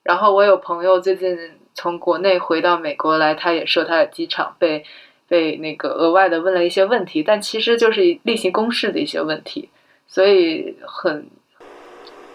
[0.03, 1.38] 然后我有朋友最近
[1.73, 4.86] 从国内回到美国来，他也说他在机场被
[5.27, 9.69] 被那个额外的问了一些问题，但其实就是例行公事的一些问题，
[10.07, 11.27] 所以很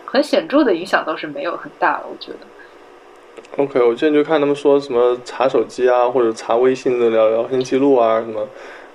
[0.05, 2.39] 很显著的影响倒是没有很大了，我觉得。
[3.57, 8.47] OK，我之前就看他们说什么查手机啊，或者查微信的聊聊天记录啊什么。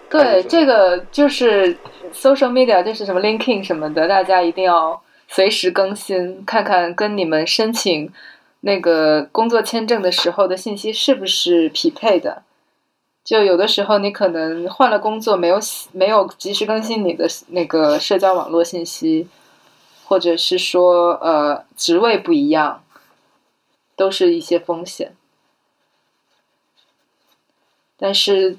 [0.10, 1.78] 对，这个就是
[2.12, 8.12] social media，就是什么 linking 什么的，大家一定要随时更新，看看跟你们申请
[8.62, 12.42] 那个工作签证的时候的信息是不是匹配的。
[13.24, 15.60] 就有的时候你可能换了工作，没有
[15.92, 19.28] 没有及时更新你的那个社交网络信息，
[20.06, 22.84] 或者是说呃职位不一样，
[23.96, 25.16] 都是一些风险。
[27.96, 28.58] 但是，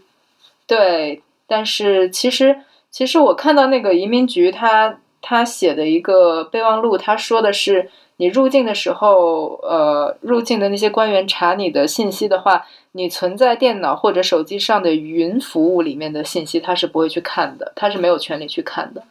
[0.68, 1.24] 对。
[1.52, 2.60] 但是其实，
[2.93, 19.02] 其实我看到那个移民局他他写的一个备忘录，他说的是，你入境的时候，呃，入境的那些官员查你的信息的话，你存在电脑或者手机上的云服务里面的信息，他是不会去看的，他是没有权利去看的。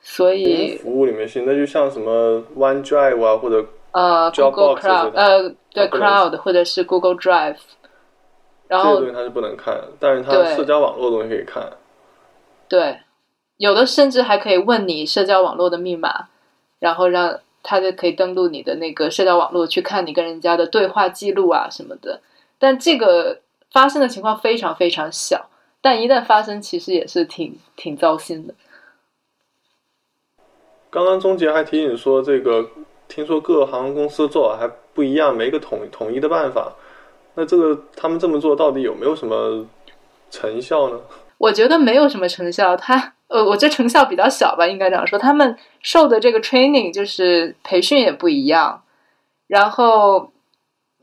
[0.00, 7.56] 所以服务里面信，那就像什么 OneDrive 啊，或者呃 Google Cloud，呃对 Cloud 或者是 Google Drive。
[8.68, 11.72] 然后这个东西它是不能看，但是它社交网络的东西可以看。
[12.68, 13.00] 对，
[13.56, 16.28] 有的甚至还可以问你社交网络的密码，
[16.78, 22.20] 然后让他就可以登录你的那个社交网络去看你跟人家的对话记录啊什么的。
[22.58, 23.40] 但这个
[23.72, 25.48] 发生的情况非常非常小，
[25.80, 28.54] 但一旦发生，其实也是挺挺糟心的。
[30.90, 32.68] 刚刚钟杰还提醒说，这个
[33.08, 36.74] 听说各个航空公司做法还不一样，没个统统一的办法。
[37.38, 39.64] 那这个他们这么做到底有没有什么
[40.28, 40.98] 成效呢？
[41.38, 42.76] 我觉得没有什么成效。
[42.76, 45.16] 他呃，我这成效比较小吧，应该这样说。
[45.16, 48.82] 他们受的这个 training 就是培训也不一样，
[49.46, 50.32] 然后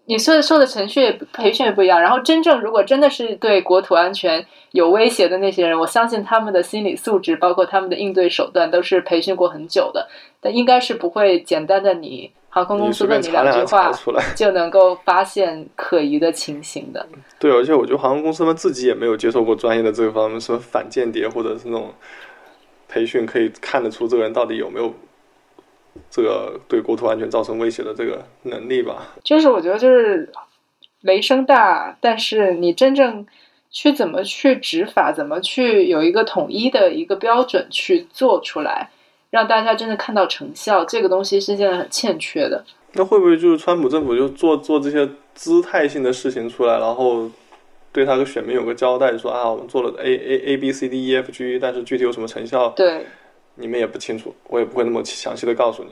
[0.07, 2.01] 你受受的程序培训也不一样。
[2.01, 10.09] 然后真正如果真的是对国土安全有威胁的那些人，我相信他们的心理素质，包括他们的应对手段，都是培训过很久的。
[10.41, 12.33] 但应该是不会简单的你。
[12.55, 13.91] 航空公司问你两句话，
[14.33, 17.05] 就能够发现可疑的情形的。
[17.37, 21.93] 对，而且我觉得航空公司们自己也没有接受过专业的这个方面，什么反间谍或者是那种
[22.87, 24.93] 培训，可以看得出这个人到底有没有
[26.09, 29.05] 这个对国土安全造成威胁的这个能力吧。
[29.21, 30.31] 就是我觉得就是
[31.01, 33.27] 雷声大，但是你真正
[33.69, 38.91] 去怎么去执法，怎么去有一个统一的一个标准去做出来。
[39.35, 42.63] 让大家真的看到成效，这个东西是现在很欠缺的。
[42.93, 47.29] 那会不会就是川普政府就做做这些姿态性的事情出来，然后
[47.91, 53.05] 对他的选民有个交代，说啊，我们做了 A A A B C D E F G，但是具体有什么成效，对，
[53.55, 55.89] 你们也不清楚，我也不会那么详细的告诉你。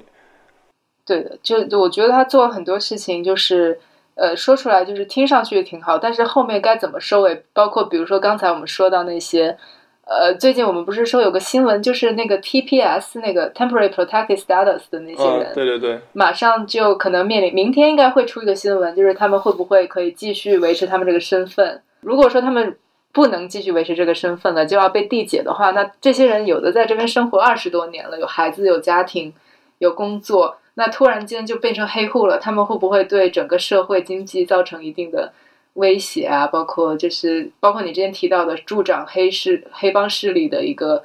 [1.05, 3.77] 对的，就我觉得他做很多事情，就是
[4.15, 9.57] 呃，说出来就是听上去挺好，但是后面该怎么收尾，包括比如说刚才我们说到那些。
[10.05, 21.81] 呃，最近我们不是说有个新闻，就是那个 TPS 那个 Temporary Protected Status 的那些人，对对对，马上就可能面临，明天应该会出一个新闻，就是他们会不会可以继续维持他们这个身份？
[22.01, 22.77] 如果说他们
[23.13, 29.33] 不能继续维持这个身份了，就要被递解的话，那这些人有的在这边生活二十多年了，有孩子、有家庭、
[29.77, 35.31] 有工作，那突然间就变成黑户了，他们会不会对整个社会经济造成一定的？
[35.73, 41.03] 威胁啊，包括就是包括你之前提到的助长黑势黑帮势力的一个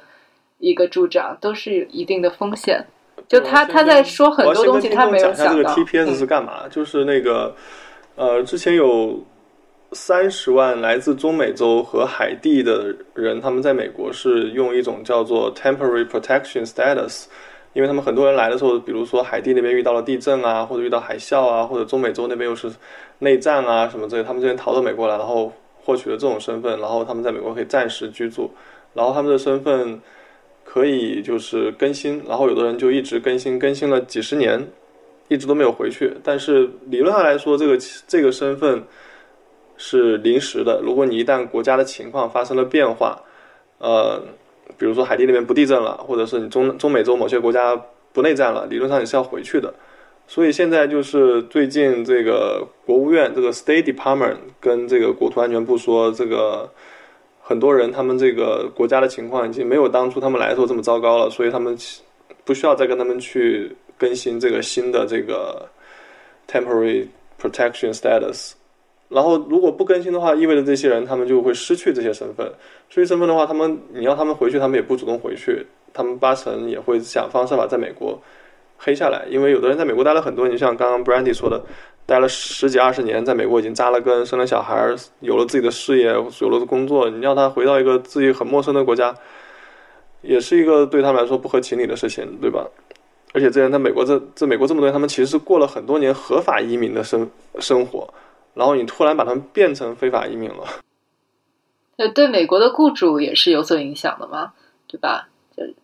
[0.59, 2.85] 一个助长，都是有一定的风险。
[3.27, 5.53] 就他他在说很多东西，他没有想到。
[5.53, 6.67] 这个 TPS 是干嘛？
[6.67, 7.55] 就是那个
[8.15, 9.23] 呃，之前有
[9.91, 17.25] 三十万来自中美洲和海地的人，他们在美国是用一种叫做 Temporary Protection Status，
[17.73, 22.71] 因为他们很多人来的时候，比如说海地那边遇到了地震啊，或者遇到海啸啊，或者中美洲那边又是
[23.19, 28.51] 内战啊什么之类，他们这边逃到美国来，然后获取了这种身份，然后他们在美国可以暂时居住，
[28.93, 30.01] 然后他们的身份
[30.63, 34.67] 可以就是更新，然后有的人就一直更新，更新了几十年，
[35.27, 36.13] 一直都没有回去。
[36.23, 37.77] 但是理论上来说，这个
[38.07, 38.83] 这个身份
[39.77, 43.21] 是临时的，如果你一旦国家的情况发生了变化，
[43.77, 44.21] 呃。
[44.77, 47.75] 比如说海地那边不地震了，或者是你中中美洲某些国家
[48.13, 49.73] 不内战了，理论上你是要回去的。
[50.31, 56.69] 所以现在就是最近这个国务院这个 State Department 跟这个国土安全部说，这个
[57.41, 61.75] 很多人他们这个国家的情况已经没有当初他们来的时候这么糟糕了，所以他们
[62.45, 65.67] 不需要再跟他们去更新这个新的这个
[66.47, 67.07] Temporary
[67.41, 68.51] Protection Status。
[69.07, 72.45] 然后，如果不更新的话，意味着这些人他们就会失去这些身份。
[72.89, 78.21] 失去身份的话，他们你要他们回去，他们也不主动回去，他们八成也会想方设法在美国
[78.79, 79.27] 黑下来。
[79.29, 81.63] 因为有的人在美国待了很多，你像刚刚 Brandy 说的，
[82.07, 86.05] 待了十几二十年，在美国已经扎了根，生了小孩，有了自己的事业，
[86.39, 89.13] 有了工作，你要他回到一个自己很陌生的国家，
[90.21, 92.65] 也是一个对他们来说不合情理的事情，对吧？
[93.33, 97.29] 而且这人在美国这这美国这么多年，他们其实是过了很多年合法移民的生
[97.59, 98.11] 生活。
[98.55, 100.65] 然后你突然把他们变成非法移民了，
[101.97, 104.53] 呃，对美国的雇主也是有所影响的嘛，
[104.87, 105.29] 对吧？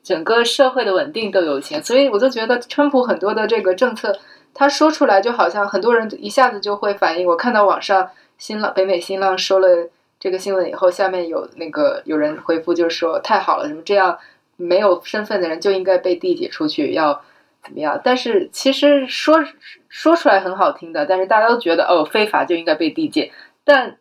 [0.04, 4.18] 整个社会的稳定都有钱，所以我就觉得川普很多的这个政策，
[4.54, 7.28] 他说出来就好像很多人一下子就会反应。
[7.28, 9.90] 我看到网上新浪北美新浪说了
[10.20, 14.18] 这个新闻以后，下面有那个有人回复，就是说太好了，什么这样
[14.58, 17.22] 没有身份的人就应该被递解出去，要。
[17.66, 18.00] 怎么样？
[18.04, 19.44] 但是其实说
[19.90, 23.32] 说出来很好听的，但是大家都觉得哦，非法就应该被递解。
[23.64, 23.98] 但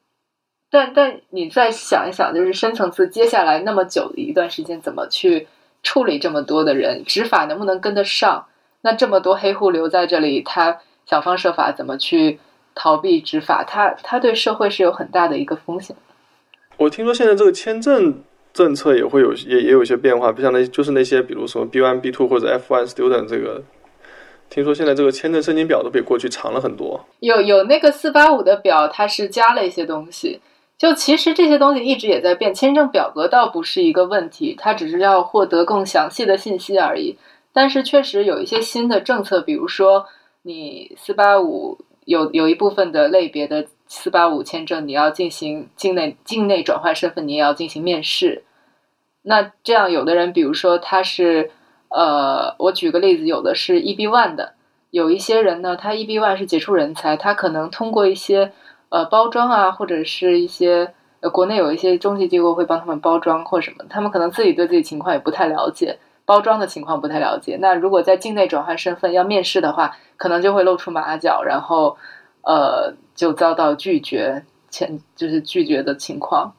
[0.70, 5.48] 但但你再想一想，就是深层次，接下来那么久的一段时间，怎么去
[5.84, 7.04] 处理这么多的人？
[7.04, 8.46] 执法能不能跟得上？
[8.80, 12.40] 那这么多黑户留在这里，他想方设法怎么去
[12.74, 13.62] 逃避执法？
[13.62, 15.94] 他他对社会是有很大的一个风险。
[16.78, 18.24] 我听说现在这个签证。
[18.54, 23.60] 政策也会有也也有一些变化，不像那就是那些比如什么 B one B two 或者 F one student 这个，
[24.48, 27.04] 听说现在这个签证申请表都比过去长了很多。
[27.18, 30.40] 有有那个四八五的表，它是加了一些东西。
[30.84, 37.16] 就其实这些东西一直也在变，签证表格倒不是一个问题，它只是要获得更详细的信息而已。
[37.54, 40.04] 但是确实有一些新的政策，比如说
[40.42, 43.66] 你四八五有有一部分的类别的。
[43.86, 48.42] 四八五签证，你要进行境内境内转换身份，你也要进行面试。
[49.22, 51.50] 那这样，有的人，比如说他是，
[51.90, 54.54] 呃，我举个例子，有的是 EB one 的，
[54.90, 58.52] 有一些人呢，他 EB one 是杰出人才，他可能通过一些
[58.94, 67.58] 呃包装啊，或者是一些呃国内有一些中介机构会帮他们包装或什么，他们可能自己对自己情况也不太了解，包装的情况不太了解。
[67.60, 71.96] 那如果在境内转换身份要面试的话，可能就会露出马脚，然后。
[72.46, 76.52] 呃，就遭到拒绝，前就是拒绝的情况。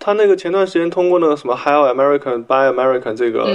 [0.00, 3.46] 他那个前段时间通过那个什么 Hire American Buy American 这个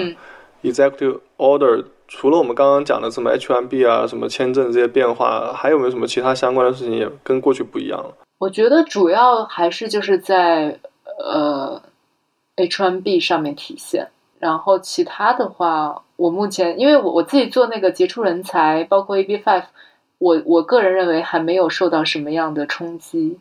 [0.62, 1.84] Executive Order，
[2.16, 8.14] 除了我们刚刚讲的什么 H1B 啊、什么签证这些变化，还有没有什么其他相关的事情也跟过去不一样了？
[8.38, 10.80] 我觉得主要还是就是在
[11.18, 11.82] 呃
[12.56, 14.10] H1B 上面体现，
[14.40, 19.64] 然后其他的话，我目前因为我我自己做那个杰出人才，包括 AB5。
[20.20, 23.40] 我我个人认为还没有受到什么样的冲击，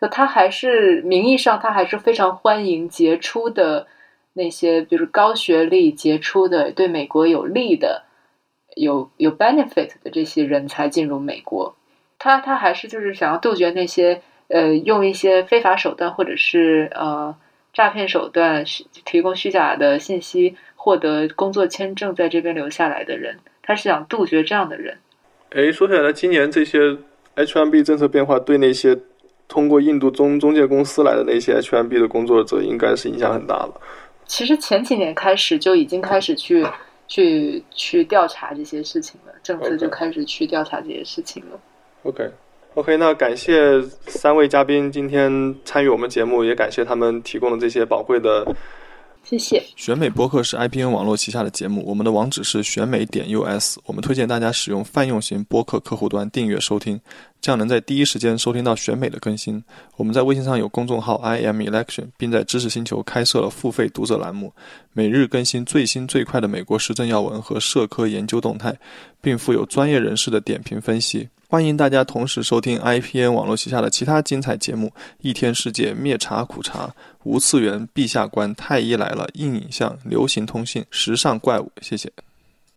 [0.00, 3.88] 就他还是名义上他还是非常欢迎杰出的
[4.36, 8.02] 那些，比如高学历、杰出的、对美国有利的、
[8.76, 11.74] 有有 benefit 的这些人才进入美国。
[12.18, 17.34] 他他还是就是想要杜绝那些呃用一些非法手段或者是呃
[17.72, 18.64] 诈骗手段
[19.06, 24.98] 提供虚假的信息获得工作签证在这边留下来的人，他是想杜绝这样的人。
[25.50, 26.98] 哎，说起来，今年这些
[27.36, 28.98] H1B 政策变化对那些
[29.48, 33.80] 通过印度中中介公司来的那些 H1B 的工作者，应该是影响很大了。
[34.26, 36.66] 其实前几年开始就已经开始去
[37.08, 41.58] 去去调查这些事情了，政策就开始去调查这些事情了。
[42.02, 48.46] OK，OK，那感谢三位嘉宾今天参与我们节目，也感谢他们提供的这些宝贵的。
[49.24, 49.60] 谢谢。
[49.74, 53.76] 选美播客是 IPN 网络旗下的节目，我们的网址是选美点 US。
[53.84, 57.00] 我们推荐大家使用泛用型播客客户端订阅收听，
[57.46, 59.62] 这样能在第一时间收听到选美的更新。
[59.94, 64.52] 我们在微信上有公众号 IM Election，并在知识星球开设了付费读者栏目，
[64.92, 68.76] 每日更新最新最快的美国时政要闻和社科研究动态，
[69.20, 71.28] 并附有专业人士的点评分析。
[71.48, 76.92] 欢迎大家同时收听 IPN 网络旗下的其他精彩节目：一天世界、灭茶苦茶、
[77.22, 81.70] 无次元、陛下观、太医来了、硬影像、流行通信、时尚怪物。
[81.80, 82.10] 谢谢。